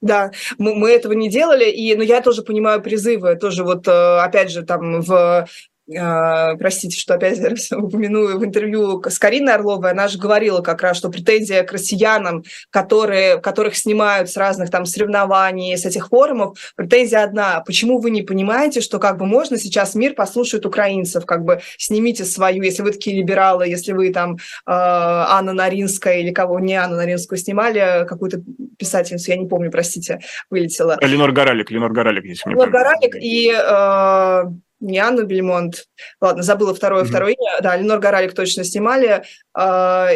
Да, 0.00 0.32
мы, 0.58 0.74
мы 0.74 0.90
этого 0.90 1.12
не 1.12 1.28
делали, 1.28 1.70
и, 1.70 1.92
но 1.94 1.98
ну, 1.98 2.04
я 2.04 2.20
тоже 2.22 2.42
понимаю 2.42 2.82
призывы, 2.82 3.36
тоже 3.36 3.62
вот, 3.62 3.86
э, 3.86 4.18
опять 4.18 4.50
же, 4.50 4.62
там 4.62 5.00
в 5.00 5.46
простите, 5.86 6.98
что 6.98 7.14
опять 7.14 7.38
упомяну 7.72 8.38
в 8.38 8.44
интервью 8.44 9.02
с 9.02 9.18
Кариной 9.18 9.54
Орловой, 9.54 9.90
она 9.90 10.08
же 10.08 10.18
говорила 10.18 10.60
как 10.60 10.82
раз, 10.82 10.96
что 10.96 11.10
претензия 11.10 11.62
к 11.64 11.72
россиянам, 11.72 12.44
которые, 12.70 13.38
которых 13.38 13.76
снимают 13.76 14.30
с 14.30 14.36
разных 14.36 14.70
там 14.70 14.86
соревнований, 14.86 15.76
с 15.76 15.84
этих 15.84 16.08
форумов, 16.08 16.72
претензия 16.76 17.22
одна. 17.22 17.60
Почему 17.60 17.98
вы 17.98 18.10
не 18.10 18.22
понимаете, 18.22 18.80
что 18.80 18.98
как 18.98 19.18
бы 19.18 19.26
можно 19.26 19.58
сейчас 19.58 19.94
мир 19.94 20.14
послушает 20.14 20.66
украинцев, 20.66 21.26
как 21.26 21.44
бы 21.44 21.60
снимите 21.78 22.24
свою, 22.24 22.62
если 22.62 22.82
вы 22.82 22.92
такие 22.92 23.16
либералы, 23.16 23.66
если 23.68 23.92
вы 23.92 24.12
там 24.12 24.34
э, 24.34 24.38
Анна 24.66 25.52
Наринская 25.52 26.18
или 26.18 26.32
кого, 26.32 26.60
не 26.60 26.74
Анна 26.74 26.96
Наринскую 26.96 27.38
снимали, 27.38 28.06
какую-то 28.06 28.42
писательницу, 28.78 29.30
я 29.30 29.36
не 29.36 29.48
помню, 29.48 29.70
простите, 29.70 30.20
вылетела. 30.50 30.98
Ленор 31.00 31.32
Горалик, 31.32 31.70
Ленор 31.70 31.92
Горалик, 31.92 32.24
если 32.24 32.50
Ленор 32.50 32.70
Горалик 32.70 33.16
и 33.16 33.52
э, 33.52 34.44
не 34.82 34.98
Анну 34.98 35.24
Бельмонт, 35.24 35.86
ладно, 36.20 36.42
забыла 36.42 36.74
второе, 36.74 37.04
mm-hmm. 37.04 37.08
второе 37.08 37.32
имя, 37.32 37.60
да, 37.62 37.76
Ленор 37.76 38.00
Горалик 38.00 38.34
точно 38.34 38.64
снимали. 38.64 39.22
А, 39.54 40.08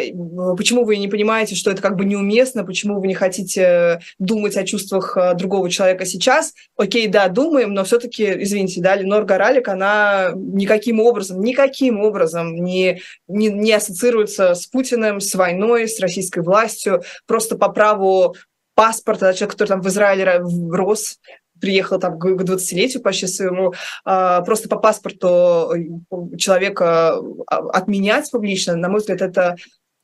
почему 0.57 0.83
вы 0.83 0.97
не 0.97 1.07
понимаете, 1.07 1.55
что 1.55 1.71
это 1.71 1.81
как 1.81 1.95
бы 1.95 2.05
неуместно, 2.05 2.63
почему 2.63 2.99
вы 2.99 3.07
не 3.07 3.13
хотите 3.13 4.01
думать 4.19 4.57
о 4.57 4.65
чувствах 4.65 5.15
а, 5.15 5.33
другого 5.33 5.69
человека 5.69 6.05
сейчас? 6.05 6.53
Окей, 6.75 7.07
да, 7.07 7.29
думаем, 7.29 7.73
но 7.73 7.83
все-таки, 7.83 8.43
извините, 8.43 8.81
да, 8.81 8.95
Ленор 8.95 9.23
Горалик, 9.23 9.67
она 9.69 10.31
никаким 10.35 10.99
образом, 10.99 11.39
никаким 11.41 12.01
образом 12.01 12.55
не, 12.55 13.01
не, 13.27 13.47
не 13.47 13.71
ассоциируется 13.71 14.53
с 14.53 14.67
Путиным, 14.67 15.21
с 15.21 15.33
войной, 15.35 15.87
с 15.87 15.99
российской 15.99 16.43
властью, 16.43 17.03
просто 17.25 17.57
по 17.57 17.69
праву 17.69 18.35
паспорта, 18.77 19.33
человек, 19.33 19.53
который 19.53 19.69
там 19.69 19.81
в 19.81 19.87
Израиле 19.87 20.39
рос, 20.71 21.17
приехал 21.59 21.99
там 21.99 22.19
к 22.19 22.25
20-летию 22.25 23.01
почти 23.01 23.27
своему, 23.27 23.73
а, 24.05 24.41
просто 24.41 24.69
по 24.69 24.77
паспорту 24.77 25.73
э, 25.73 26.37
человека 26.37 27.19
а, 27.47 27.57
отменять 27.73 28.29
публично, 28.31 28.75
на 28.75 28.89
мой 28.89 28.99
взгляд, 28.99 29.21
это 29.21 29.55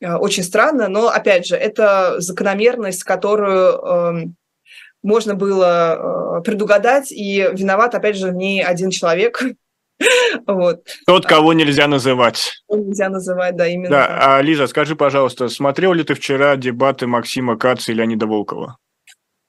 э, 0.01 0.13
очень 0.15 0.43
странно, 0.43 0.87
но, 0.87 1.09
опять 1.09 1.45
же, 1.47 1.55
это 1.55 2.19
закономерность, 2.19 3.03
которую 3.03 3.77
эм, 3.77 4.35
можно 5.01 5.35
было 5.35 6.39
э, 6.39 6.41
предугадать, 6.43 7.11
и 7.11 7.49
виноват, 7.51 7.95
опять 7.95 8.17
же, 8.17 8.31
не 8.31 8.61
один 8.61 8.89
человек, 8.89 9.43
Вот. 10.47 10.87
Тот, 11.05 11.25
кого 11.25 11.53
нельзя 11.53 11.87
называть. 11.87 12.63
Нельзя 12.69 13.09
называть, 13.09 13.55
да, 13.55 13.67
именно. 13.67 13.89
Да, 13.89 14.37
а, 14.37 14.41
Лиза, 14.41 14.67
скажи, 14.67 14.95
пожалуйста, 14.95 15.49
смотрел 15.49 15.93
ли 15.93 16.03
ты 16.03 16.13
вчера 16.13 16.55
дебаты 16.55 17.07
Максима 17.07 17.57
Каца 17.57 17.91
и 17.91 17.95
Леонида 17.95 18.25
Волкова? 18.25 18.77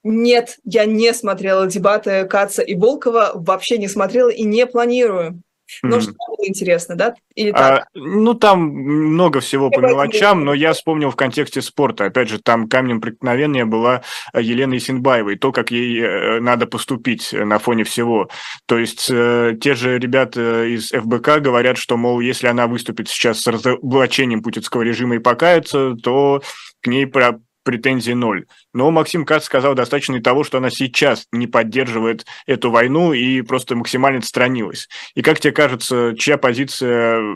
Нет, 0.07 0.59
я 0.63 0.85
не 0.85 1.11
смотрела 1.15 1.65
дебаты 1.65 2.25
Каца 2.25 2.61
и 2.61 2.75
Волкова, 2.75 3.31
вообще 3.33 3.79
не 3.79 3.87
смотрела 3.87 4.29
и 4.29 4.43
не 4.43 4.67
планирую. 4.67 5.41
Но 5.81 5.97
mm. 5.97 6.01
что 6.01 6.11
было 6.11 6.47
интересно, 6.47 6.95
да? 6.95 7.15
Или 7.33 7.51
так? 7.51 7.79
А, 7.79 7.85
ну, 7.95 8.35
там 8.35 8.67
много 8.67 9.39
всего 9.39 9.71
по 9.71 9.79
мелочам, 9.79 10.45
но 10.45 10.53
я 10.53 10.73
вспомнил 10.73 11.09
в 11.09 11.15
контексте 11.15 11.59
спорта. 11.63 12.05
Опять 12.05 12.29
же, 12.29 12.39
там 12.39 12.69
камнем 12.69 13.01
преткновения 13.01 13.65
была 13.65 14.03
Елена 14.35 14.77
Исенбаева, 14.77 15.31
и 15.31 15.37
то, 15.37 15.51
как 15.51 15.71
ей 15.71 16.01
э, 16.01 16.39
надо 16.39 16.67
поступить 16.67 17.33
на 17.33 17.57
фоне 17.57 17.83
всего. 17.83 18.29
То 18.67 18.77
есть 18.77 19.07
э, 19.09 19.57
те 19.59 19.73
же 19.73 19.97
ребята 19.97 20.65
из 20.65 20.91
ФБК 20.91 21.39
говорят, 21.39 21.77
что, 21.77 21.97
мол, 21.97 22.19
если 22.19 22.45
она 22.45 22.67
выступит 22.67 23.09
сейчас 23.09 23.41
с 23.41 23.47
разоблачением 23.47 24.43
путинского 24.43 24.83
режима 24.83 25.15
и 25.15 25.19
покается, 25.19 25.95
то 25.95 26.43
к 26.81 26.87
ней 26.87 27.07
претензий 27.65 28.13
ноль. 28.13 28.45
Но 28.73 28.89
Максим 28.91 29.25
Кац 29.25 29.43
сказал 29.43 29.75
достаточно 29.75 30.15
и 30.15 30.21
того, 30.21 30.45
что 30.45 30.59
она 30.59 30.69
сейчас 30.69 31.27
не 31.33 31.47
поддерживает 31.47 32.25
эту 32.45 32.71
войну 32.71 33.11
и 33.11 33.41
просто 33.41 33.75
максимально 33.75 34.19
отстранилась. 34.19 34.87
И 35.15 35.21
как 35.21 35.39
тебе 35.41 35.51
кажется, 35.51 36.13
чья 36.17 36.37
позиция 36.37 37.35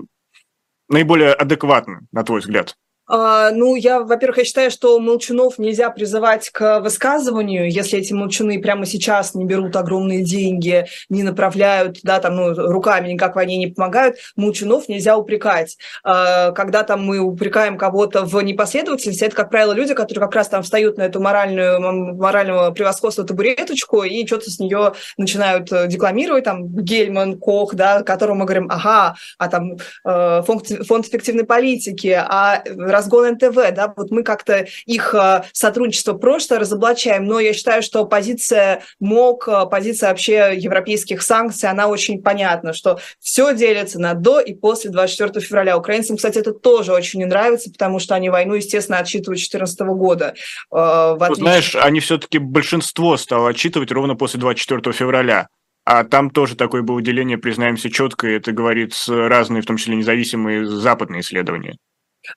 наиболее 0.88 1.34
адекватна, 1.34 2.02
на 2.14 2.24
твой 2.24 2.40
взгляд? 2.40 2.78
А, 3.10 3.50
ну, 3.52 3.76
я, 3.76 4.02
во-первых, 4.02 4.38
я 4.38 4.46
считаю, 4.46 4.70
что 4.70 5.00
молчунов 5.00 5.58
нельзя 5.58 5.90
призывать 5.90 6.52
к 6.52 6.80
высказыванию, 6.80 7.70
если 7.70 7.98
эти 7.98 8.14
молчуны 8.14 8.62
прямо 8.62 8.86
сейчас 8.86 9.34
не 9.34 9.46
берут 9.46 9.76
огромные 9.76 10.24
деньги, 10.24 10.86
не 11.10 11.24
направляют, 11.24 12.00
да, 12.04 12.20
там, 12.20 12.36
ну, 12.36 12.54
руками 12.54 13.10
никак 13.10 13.36
войне 13.36 13.58
не 13.58 13.68
помогают, 13.68 14.18
молчунов 14.36 14.88
нельзя 14.90 15.18
упрекать. 15.18 15.78
А, 16.04 16.52
когда 16.52 16.84
там 16.84 17.04
мы 17.04 17.18
упрекаем 17.18 17.78
кого-то 17.78 18.26
в 18.26 18.40
непоследовательности, 18.42 19.24
это, 19.24 19.36
как 19.36 19.50
правило, 19.50 19.74
люди, 19.74 19.96
которые 19.96 20.24
как 20.24 20.36
раз 20.36 20.48
там 20.48 20.62
встают 20.62 20.98
на 20.98 21.04
эту 21.04 21.20
моральную, 21.20 21.80
морального 22.16 22.70
превосходства 22.72 23.26
табуреточку 23.26 24.04
и 24.04 24.26
что-то 24.28 24.52
с 24.52 24.60
нее 24.60 24.94
начинают 25.18 25.72
э, 25.72 25.88
декламировать, 25.88 26.44
там, 26.44 26.68
Гельман, 26.68 27.40
Кох, 27.40 27.74
да, 27.74 28.04
которому 28.04 28.42
мы 28.42 28.46
говорим, 28.46 28.68
ага, 28.70 29.16
а 29.40 29.48
там 29.48 29.78
э, 30.06 30.42
фонд, 30.46 30.68
фонд 30.88 31.08
эффективной 31.08 31.46
политики, 31.46 32.16
а 32.16 32.62
разгон 33.00 33.32
НТВ, 33.32 33.56
да, 33.74 33.94
вот 33.96 34.12
мы 34.12 34.24
как-то 34.24 34.68
их 34.86 35.14
э, 35.14 35.44
сотрудничество 35.54 36.14
просто 36.14 36.60
разоблачаем, 36.60 37.26
но 37.26 37.40
я 37.40 37.54
считаю, 37.54 37.82
что 37.82 38.06
позиция 38.06 38.84
МОК, 39.00 39.48
э, 39.48 39.66
позиция 39.70 40.10
вообще 40.10 40.54
европейских 40.56 41.22
санкций, 41.22 41.70
она 41.70 41.88
очень 41.88 42.22
понятна, 42.22 42.74
что 42.74 43.00
все 43.20 43.54
делится 43.54 44.00
на 44.00 44.14
до 44.14 44.40
и 44.40 44.54
после 44.54 44.92
24 44.92 45.46
февраля. 45.46 45.78
Украинцам, 45.78 46.18
кстати, 46.18 46.38
это 46.40 46.54
тоже 46.54 46.94
очень 46.94 47.20
не 47.20 47.26
нравится, 47.26 47.72
потому 47.72 48.00
что 48.00 48.16
они 48.16 48.30
войну, 48.30 48.56
естественно, 48.56 49.00
отчитывают 49.00 49.40
2014 49.40 49.80
года. 49.80 50.34
Э, 50.72 51.16
отличие... 51.20 51.36
Знаешь, 51.36 51.76
они 51.76 52.00
все-таки 52.02 52.38
большинство 52.38 53.18
стало 53.18 53.50
отчитывать 53.50 53.92
ровно 53.92 54.16
после 54.16 54.40
24 54.40 54.94
февраля. 54.94 55.48
А 55.86 56.04
там 56.04 56.30
тоже 56.30 56.56
такое 56.56 56.84
было 56.84 57.02
деление, 57.02 57.38
признаемся 57.38 57.90
четко, 57.90 58.28
и 58.28 58.34
это 58.34 58.52
говорит 58.52 58.94
разные, 59.08 59.64
в 59.64 59.66
том 59.66 59.78
числе 59.78 59.96
независимые 59.96 60.66
западные 60.66 61.22
исследования. 61.22 61.78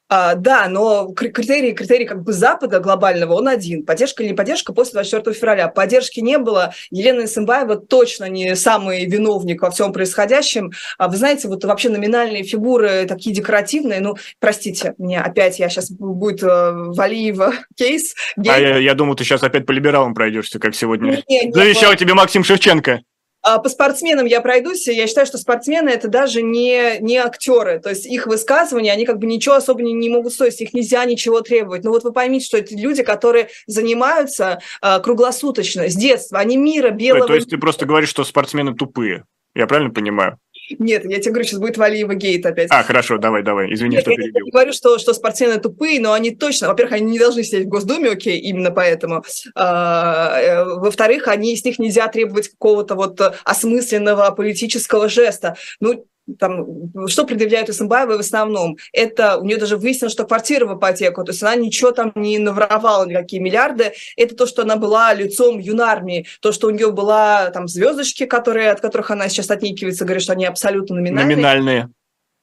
А, 0.09 0.35
да, 0.35 0.69
но 0.69 1.13
критерий, 1.13 1.73
критерий 1.73 2.05
как 2.05 2.23
бы 2.23 2.33
Запада 2.33 2.81
глобального, 2.81 3.35
он 3.35 3.49
один. 3.49 3.85
Поддержка 3.85 4.23
или 4.23 4.31
не 4.31 4.37
поддержка 4.37 4.73
после 4.73 4.95
24 4.95 5.35
февраля. 5.35 5.69
Поддержки 5.69 6.21
не 6.21 6.39
было. 6.39 6.75
Елена 6.91 7.25
Исымбаева 7.25 7.77
точно 7.77 8.29
не 8.29 8.55
самый 8.57 9.07
виновник 9.07 9.63
во 9.63 9.71
всем 9.71 9.93
происходящем. 9.93 10.73
А 10.99 11.09
вы 11.09 11.17
знаете, 11.17 11.49
вот 11.49 11.65
вообще 11.65 11.89
номинальные 11.89 12.45
фигуры 12.45 13.07
такие 13.07 13.35
декоративные, 13.35 14.01
ну, 14.01 14.17
простите, 14.39 14.95
мне 14.99 15.21
опять, 15.21 15.59
я 15.59 15.69
сейчас 15.69 15.91
будет 15.91 16.43
э, 16.43 16.73
Валиева 16.73 17.55
кейс. 17.77 18.15
А 18.37 18.59
я, 18.59 18.77
я 18.79 18.95
думал, 18.95 19.15
ты 19.15 19.25
сейчас 19.25 19.43
опять 19.43 19.67
по 19.67 19.73
либералам 19.73 20.15
пройдешься, 20.15 20.59
как 20.59 20.75
сегодня. 20.75 21.23
Не, 21.29 21.47
не, 21.47 21.53
Завещал 21.53 21.93
не, 21.93 21.97
тебе 21.97 22.15
Максим 22.15 22.45
Шевченко. 22.45 23.03
А, 23.43 23.59
по 23.59 23.69
спортсменам 23.69 24.27
я 24.27 24.41
пройдусь, 24.41 24.87
я 24.87 25.07
считаю, 25.07 25.27
что 25.27 25.37
спортсмены 25.37 25.89
это 25.89 26.09
даже 26.09 26.43
не, 26.43 26.99
не 27.01 27.17
актеры, 27.17 27.81
то 27.81 27.91
есть 27.91 28.07
их 28.07 28.27
высказывания, 28.27 28.93
они 28.93 29.05
как 29.05 29.19
бы 29.19 29.27
ничего 29.27 29.57
особо 29.57 29.83
не, 29.83 29.93
не 29.93 30.09
могут 30.09 30.33
стоить, 30.33 30.61
их 30.61 30.73
нельзя 30.73 31.05
ничего 31.05 31.41
требовать. 31.41 31.83
Но 31.83 31.91
вот 31.91 32.05
вы 32.05 32.13
поймите, 32.13 32.47
что 32.47 32.59
это 32.59 32.75
люди, 32.77 33.03
которые 33.03 33.49
занимаются 33.67 34.61
э, 34.81 35.01
круглосуточно, 35.01 35.89
с 35.89 35.95
детства, 35.95 36.39
они 36.39 36.57
мира 36.57 36.91
белого... 36.91 37.27
То 37.27 37.35
есть 37.35 37.51
ты 37.51 37.59
просто 37.59 37.85
говоришь, 37.85 38.11
что 38.11 38.25
спортсмены 38.25 38.75
тупые, 38.75 39.25
я 39.55 39.67
правильно 39.67 39.93
понимаю? 39.93 40.39
Нет, 40.79 41.05
я 41.05 41.19
тебе 41.21 41.33
говорю, 41.33 41.45
сейчас 41.45 41.59
будет 41.61 41.77
Валиева 41.77 42.15
гейт 42.15 42.47
опять. 42.47 42.69
А, 42.71 42.83
хорошо, 42.83 43.19
давай, 43.19 43.43
давай, 43.43 43.73
извини, 43.73 43.97
Нет, 43.97 44.03
что 44.03 44.13
я 44.13 44.17
перебил. 44.17 44.47
Я 44.47 44.53
говорю, 44.53 44.73
что, 44.73 44.99
что 44.99 45.13
спортсмены 45.13 45.59
тупые, 45.59 46.01
но 46.01 46.13
они 46.13 46.31
точно, 46.31 46.69
во-первых, 46.69 46.95
они 46.95 47.13
не 47.13 47.19
должны 47.19 47.43
сидеть 47.43 47.67
в 47.67 47.69
Госдуме, 47.69 48.11
окей, 48.11 48.39
именно 48.39 48.71
поэтому. 48.71 49.25
А, 49.55 50.41
э, 50.41 50.65
во-вторых, 50.65 51.29
они, 51.29 51.57
с 51.57 51.65
них 51.65 51.79
нельзя 51.79 52.09
требовать 52.09 52.49
какого-то 52.49 52.95
вот 52.95 53.21
осмысленного 53.45 54.31
политического 54.31 55.09
жеста. 55.09 55.57
Ну, 55.81 56.07
там, 56.39 57.09
что 57.09 57.25
предъявляют 57.25 57.69
Исамбаевой 57.69 58.17
в 58.17 58.21
основном? 58.21 58.77
Это 58.93 59.39
у 59.39 59.45
нее 59.45 59.57
даже 59.57 59.77
выяснилось, 59.77 60.13
что 60.13 60.25
квартира 60.25 60.67
в 60.67 60.79
ипотеку, 60.79 61.25
то 61.25 61.33
есть 61.33 61.43
она 61.43 61.57
ничего 61.57 61.93
там 61.93 62.13
не 62.15 62.39
наворовала, 62.39 63.07
никакие 63.07 63.43
миллиарды. 63.43 63.93
Это 64.17 64.35
то, 64.35 64.47
что 64.47 64.63
она 64.63 64.77
была 64.77 65.13
лицом 65.15 65.59
юнармии, 65.59 66.27
то, 66.41 66.53
что 66.53 66.69
у 66.69 66.71
нее 66.71 66.91
была 66.93 67.51
там 67.51 67.69
звездочки, 67.69 68.27
которые, 68.27 68.71
от 68.71 68.81
которых 68.81 69.11
она 69.11 69.29
сейчас 69.29 69.51
отникивается, 69.51 70.05
говорит, 70.05 70.23
что 70.23 70.33
они 70.33 70.47
абсолютно 70.47 70.97
номинальные. 70.97 71.37
Номинальные 71.37 71.91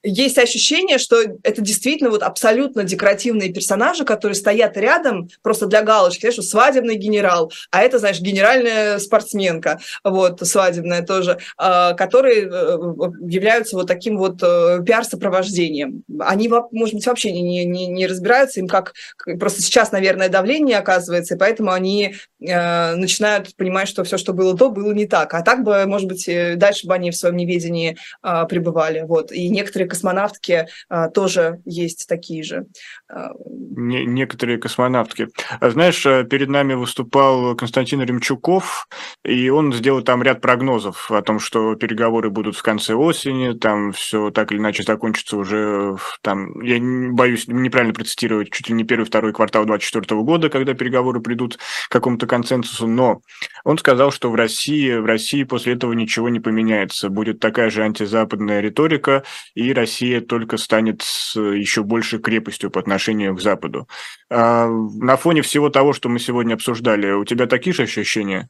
есть 0.04 0.38
ощущение, 0.38 0.98
что 0.98 1.22
это 1.44 1.62
действительно 1.62 2.10
вот 2.10 2.24
абсолютно 2.24 2.84
декоративные 2.84 3.52
персонажи, 3.52 4.06
которые 4.06 4.36
стоят 4.36 4.78
рядом 4.78 5.30
просто 5.42 5.66
для 5.66 5.82
галочки, 5.82 6.32
знаешь, 6.32 6.50
свадебный 6.50 6.96
генерал, 6.96 7.52
а 7.72 7.82
это, 7.82 8.00
знаешь, 8.00 8.20
генеральная 8.20 9.00
спортсменка, 9.00 9.80
вот, 10.04 10.40
свадебная 10.48 11.02
тоже, 11.02 11.40
а, 11.58 11.94
которые 11.94 12.44
э, 12.44 12.78
являются 13.22 13.76
вот 13.76 13.88
таким 13.88 14.18
вот 14.18 14.42
э, 14.42 14.80
пиар-сопровождением. 14.86 16.04
Они, 16.20 16.50
может 16.72 16.96
быть, 16.96 17.06
вообще 17.06 17.32
не, 17.32 17.66
не, 17.66 17.88
не 17.88 18.08
разбираются, 18.08 18.60
им 18.60 18.68
как, 18.68 18.94
просто 19.40 19.62
сейчас, 19.62 19.92
наверное, 19.92 20.30
давление 20.30 20.78
оказывается, 20.78 21.36
и 21.36 21.38
поэтому 21.38 21.72
они 21.72 22.16
э, 22.40 22.96
начинают 22.96 23.56
понимать, 23.56 23.90
что 23.90 24.04
все, 24.04 24.18
что 24.18 24.34
было 24.34 24.54
до, 24.54 24.70
было 24.70 24.94
не 24.94 25.08
так. 25.08 25.34
А 25.34 25.42
так 25.42 25.64
бы, 25.64 25.86
может 25.86 26.08
быть, 26.08 26.30
дальше 26.58 26.88
бы 26.88 26.94
они 26.94 27.12
в 27.12 27.16
своем 27.16 27.36
неведении 27.36 27.98
а, 28.22 28.46
пребывали. 28.46 29.02
Вот. 29.02 29.32
И 29.32 29.50
некоторые 29.50 29.89
космонавтки 29.90 30.68
а, 30.88 31.10
тоже 31.10 31.62
есть 31.66 32.08
такие 32.08 32.44
же. 32.44 32.68
А, 33.12 33.32
не, 33.50 34.06
некоторые 34.06 34.60
космонавтки. 34.60 35.30
Знаешь, 35.62 36.06
э, 36.06 36.26
перед 36.26 36.48
нами 36.48 36.76
выступал 36.76 37.56
Константин 37.56 38.04
Ремчуков, 38.04 38.88
и 39.26 39.50
он 39.50 39.74
сделал 39.74 40.04
там 40.04 40.22
ряд 40.22 40.42
прогнозов 40.42 41.10
о 41.10 41.24
том, 41.24 41.40
что 41.40 41.74
переговоры 41.74 42.30
будут 42.30 42.56
в 42.56 42.62
конце 42.62 42.94
осени, 42.94 43.58
там 43.58 43.94
все 43.94 44.30
так 44.30 44.52
или 44.52 44.60
иначе 44.60 44.84
закончится 44.84 45.38
уже, 45.38 45.98
там, 46.22 46.62
я 46.62 46.78
боюсь 47.12 47.48
неправильно 47.48 47.96
процитировать, 47.96 48.52
чуть 48.52 48.70
ли 48.70 48.76
не 48.76 48.84
первый-второй 48.84 49.34
квартал 49.34 49.66
2024 49.66 50.22
года, 50.22 50.50
когда 50.50 50.76
переговоры 50.76 51.20
придут 51.20 51.58
к 51.58 51.92
какому-то 51.92 52.28
консенсусу, 52.28 52.86
но 52.86 53.22
он 53.64 53.80
сказал, 53.80 54.12
что 54.12 54.30
в 54.30 54.36
России, 54.36 54.94
в 54.94 55.06
России 55.06 55.44
после 55.46 55.74
этого 55.74 55.94
ничего 55.94 56.30
не 56.30 56.40
поменяется, 56.40 57.10
будет 57.10 57.40
такая 57.40 57.72
же 57.72 57.82
антизападная 57.82 58.60
риторика, 58.60 59.24
и 59.56 59.74
Россия 59.74 60.22
только 60.22 60.58
станет 60.58 61.02
еще 61.34 61.82
больше 61.82 62.20
крепостью 62.20 62.70
по 62.70 62.80
отношению 62.80 62.99
к 63.00 63.42
Западу. 63.42 63.88
А 64.30 64.68
на 64.68 65.18
фоне 65.18 65.42
всего 65.42 65.70
того, 65.70 65.94
что 65.94 66.10
мы 66.10 66.20
сегодня 66.20 66.54
обсуждали, 66.54 67.12
у 67.12 67.26
тебя 67.26 67.48
такие 67.48 67.74
же 67.74 67.84
ощущения? 67.84 68.50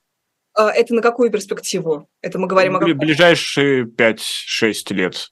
А, 0.53 0.71
это 0.71 0.93
на 0.93 1.01
какую 1.01 1.31
перспективу? 1.31 2.09
Это 2.21 2.39
мы 2.39 2.47
говорим 2.47 2.75
о... 2.75 2.79
Ближайшие 2.79 3.85
5-6 3.85 4.93
лет. 4.93 5.31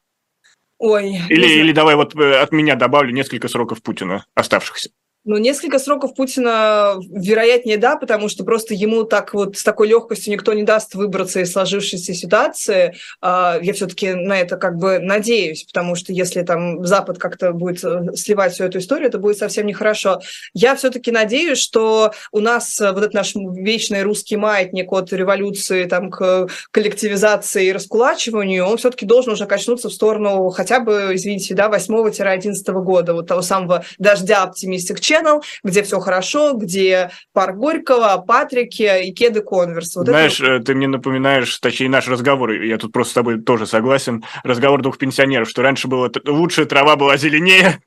Ой. 0.80 1.22
Или, 1.30 1.48
или 1.60 1.72
давай 1.72 1.96
вот 1.96 2.16
э, 2.16 2.40
от 2.40 2.52
меня 2.52 2.76
добавлю 2.76 3.12
несколько 3.12 3.48
сроков 3.48 3.82
Путина, 3.82 4.26
оставшихся. 4.36 4.92
Ну, 5.28 5.36
несколько 5.36 5.78
сроков 5.78 6.16
Путина, 6.16 6.96
вероятнее, 7.10 7.76
да, 7.76 7.98
потому 7.98 8.30
что 8.30 8.46
просто 8.46 8.74
ему 8.74 9.04
так 9.04 9.34
вот 9.34 9.58
с 9.58 9.64
такой 9.64 9.90
легкостью 9.90 10.32
никто 10.32 10.54
не 10.54 10.64
даст 10.64 10.96
выбраться 10.96 11.42
из 11.42 11.52
сложившейся 11.52 12.14
ситуации. 12.14 12.96
А, 13.20 13.60
я 13.62 13.74
все-таки 13.74 14.14
на 14.14 14.40
это 14.40 14.56
как 14.56 14.78
бы 14.78 15.00
надеюсь, 15.00 15.66
потому 15.66 15.96
что 15.96 16.14
если 16.14 16.44
там 16.44 16.86
Запад 16.86 17.18
как-то 17.18 17.52
будет 17.52 17.84
э, 17.84 18.16
сливать 18.16 18.54
всю 18.54 18.64
эту 18.64 18.78
историю, 18.78 19.10
это 19.10 19.18
будет 19.18 19.38
совсем 19.38 19.68
нехорошо. 19.68 20.22
Я 20.54 20.78
все-таки 20.78 21.12
надеюсь, 21.12 21.58
что 21.58 22.14
у 22.32 22.40
нас 22.40 22.80
вот 22.80 22.98
этот 22.98 23.14
наш 23.14 23.36
вечный 23.36 24.04
русский 24.04 24.38
маятник 24.38 24.94
от 24.94 25.12
революции 25.12 25.84
там, 25.84 26.10
к 26.10 26.48
коллективизации 26.72 27.66
и 27.66 27.74
раскулачиванию, 27.74 28.66
он 28.66 28.78
все-таки 28.78 29.06
должен 29.06 29.34
уже 29.34 29.46
качнуться 29.46 29.90
в 29.90 29.94
сторону 29.94 30.50
хотя 30.52 30.80
бы, 30.80 31.10
извините, 31.12 31.54
да, 31.54 31.68
8-11 31.68 32.72
года, 32.82 33.14
вот 33.14 33.28
того 33.28 33.42
самого 33.42 33.84
дождя 34.00 34.44
оптимистик 34.44 35.02
Channel, 35.18 35.42
где 35.64 35.84
все 35.84 36.00
хорошо, 36.00 36.54
где 36.54 37.12
парк 37.34 37.58
Горького, 37.58 38.24
Патрики 38.26 39.08
и 39.08 39.12
кеды 39.12 39.42
Конверс. 39.42 39.96
Вот 39.96 40.08
Знаешь, 40.08 40.40
это... 40.40 40.64
ты 40.64 40.76
мне 40.76 40.88
напоминаешь, 40.88 41.58
точнее, 41.60 41.90
наш 41.90 42.08
разговор, 42.08 42.52
я 42.52 42.78
тут 42.78 42.92
просто 42.92 43.12
с 43.12 43.16
тобой 43.16 43.42
тоже 43.42 43.66
согласен, 43.66 44.24
разговор 44.44 44.82
двух 44.82 44.98
пенсионеров, 44.98 45.50
что 45.50 45.62
раньше 45.62 45.88
было 45.88 46.12
лучшая 46.26 46.66
трава 46.66 46.96
была 46.96 47.18
зеленее, 47.18 47.80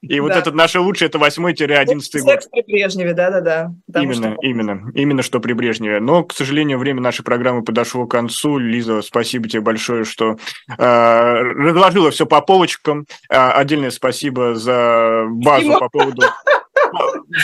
И 0.00 0.20
вот 0.20 0.30
этот 0.30 0.54
наше 0.54 0.78
лучшее, 0.78 1.08
это 1.08 1.18
8-11 1.18 1.84
год. 1.86 2.02
Секс 2.02 2.46
при 2.46 2.62
Брежневе, 2.62 3.14
да-да-да. 3.14 3.72
Именно, 4.00 4.36
именно, 4.42 4.92
именно 4.94 5.22
что 5.22 5.40
при 5.40 5.54
Брежневе. 5.54 5.98
Но, 5.98 6.22
к 6.22 6.32
сожалению, 6.32 6.78
время 6.78 7.00
нашей 7.00 7.24
программы 7.24 7.64
подошло 7.64 8.06
к 8.06 8.10
концу. 8.12 8.58
Лиза, 8.58 9.02
спасибо 9.02 9.48
тебе 9.48 9.60
большое, 9.60 10.04
что 10.04 10.36
э, 10.68 10.74
разложила 10.78 12.12
все 12.12 12.26
по 12.26 12.40
полочкам. 12.40 13.06
Э, 13.28 13.50
отдельное 13.50 13.90
спасибо 13.90 14.54
за 14.54 15.24
базу 15.28 15.78
по 15.80 15.88
поводу 15.88 16.22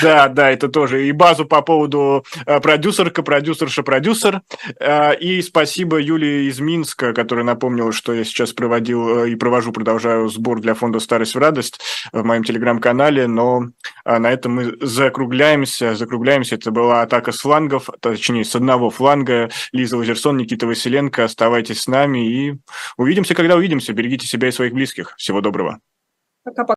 да, 0.02 0.28
да, 0.28 0.50
это 0.50 0.68
тоже. 0.68 1.06
И 1.06 1.12
базу 1.12 1.44
по 1.44 1.62
поводу 1.62 2.24
э, 2.46 2.60
продюсерка, 2.60 3.22
продюсерша, 3.22 3.82
продюсер. 3.82 4.42
Э, 4.80 5.14
и 5.16 5.42
спасибо 5.42 5.98
Юлии 5.98 6.48
из 6.48 6.60
Минска, 6.60 7.12
которая 7.12 7.44
напомнила, 7.44 7.92
что 7.92 8.12
я 8.12 8.24
сейчас 8.24 8.52
проводил 8.52 9.24
э, 9.24 9.30
и 9.30 9.36
провожу, 9.36 9.72
продолжаю 9.72 10.28
сбор 10.28 10.60
для 10.60 10.74
фонда 10.74 11.00
«Старость 11.00 11.34
в 11.34 11.38
радость» 11.38 11.80
в 12.12 12.24
моем 12.24 12.44
телеграм-канале, 12.44 13.26
но 13.26 13.68
на 14.04 14.30
этом 14.30 14.54
мы 14.54 14.76
закругляемся. 14.80 15.94
Закругляемся. 15.94 16.54
Это 16.56 16.70
была 16.70 17.02
атака 17.02 17.32
с 17.32 17.40
флангов, 17.40 17.88
точнее, 18.00 18.44
с 18.44 18.54
одного 18.54 18.90
фланга. 18.90 19.50
Лиза 19.72 19.96
Лазерсон, 19.96 20.36
Никита 20.36 20.66
Василенко. 20.66 21.24
Оставайтесь 21.24 21.82
с 21.82 21.88
нами 21.88 22.28
и 22.30 22.58
увидимся, 22.96 23.34
когда 23.34 23.56
увидимся. 23.56 23.92
Берегите 23.92 24.26
себя 24.26 24.48
и 24.48 24.52
своих 24.52 24.72
близких. 24.72 25.14
Всего 25.16 25.40
доброго. 25.40 25.80
Пока-пока. 26.44 26.72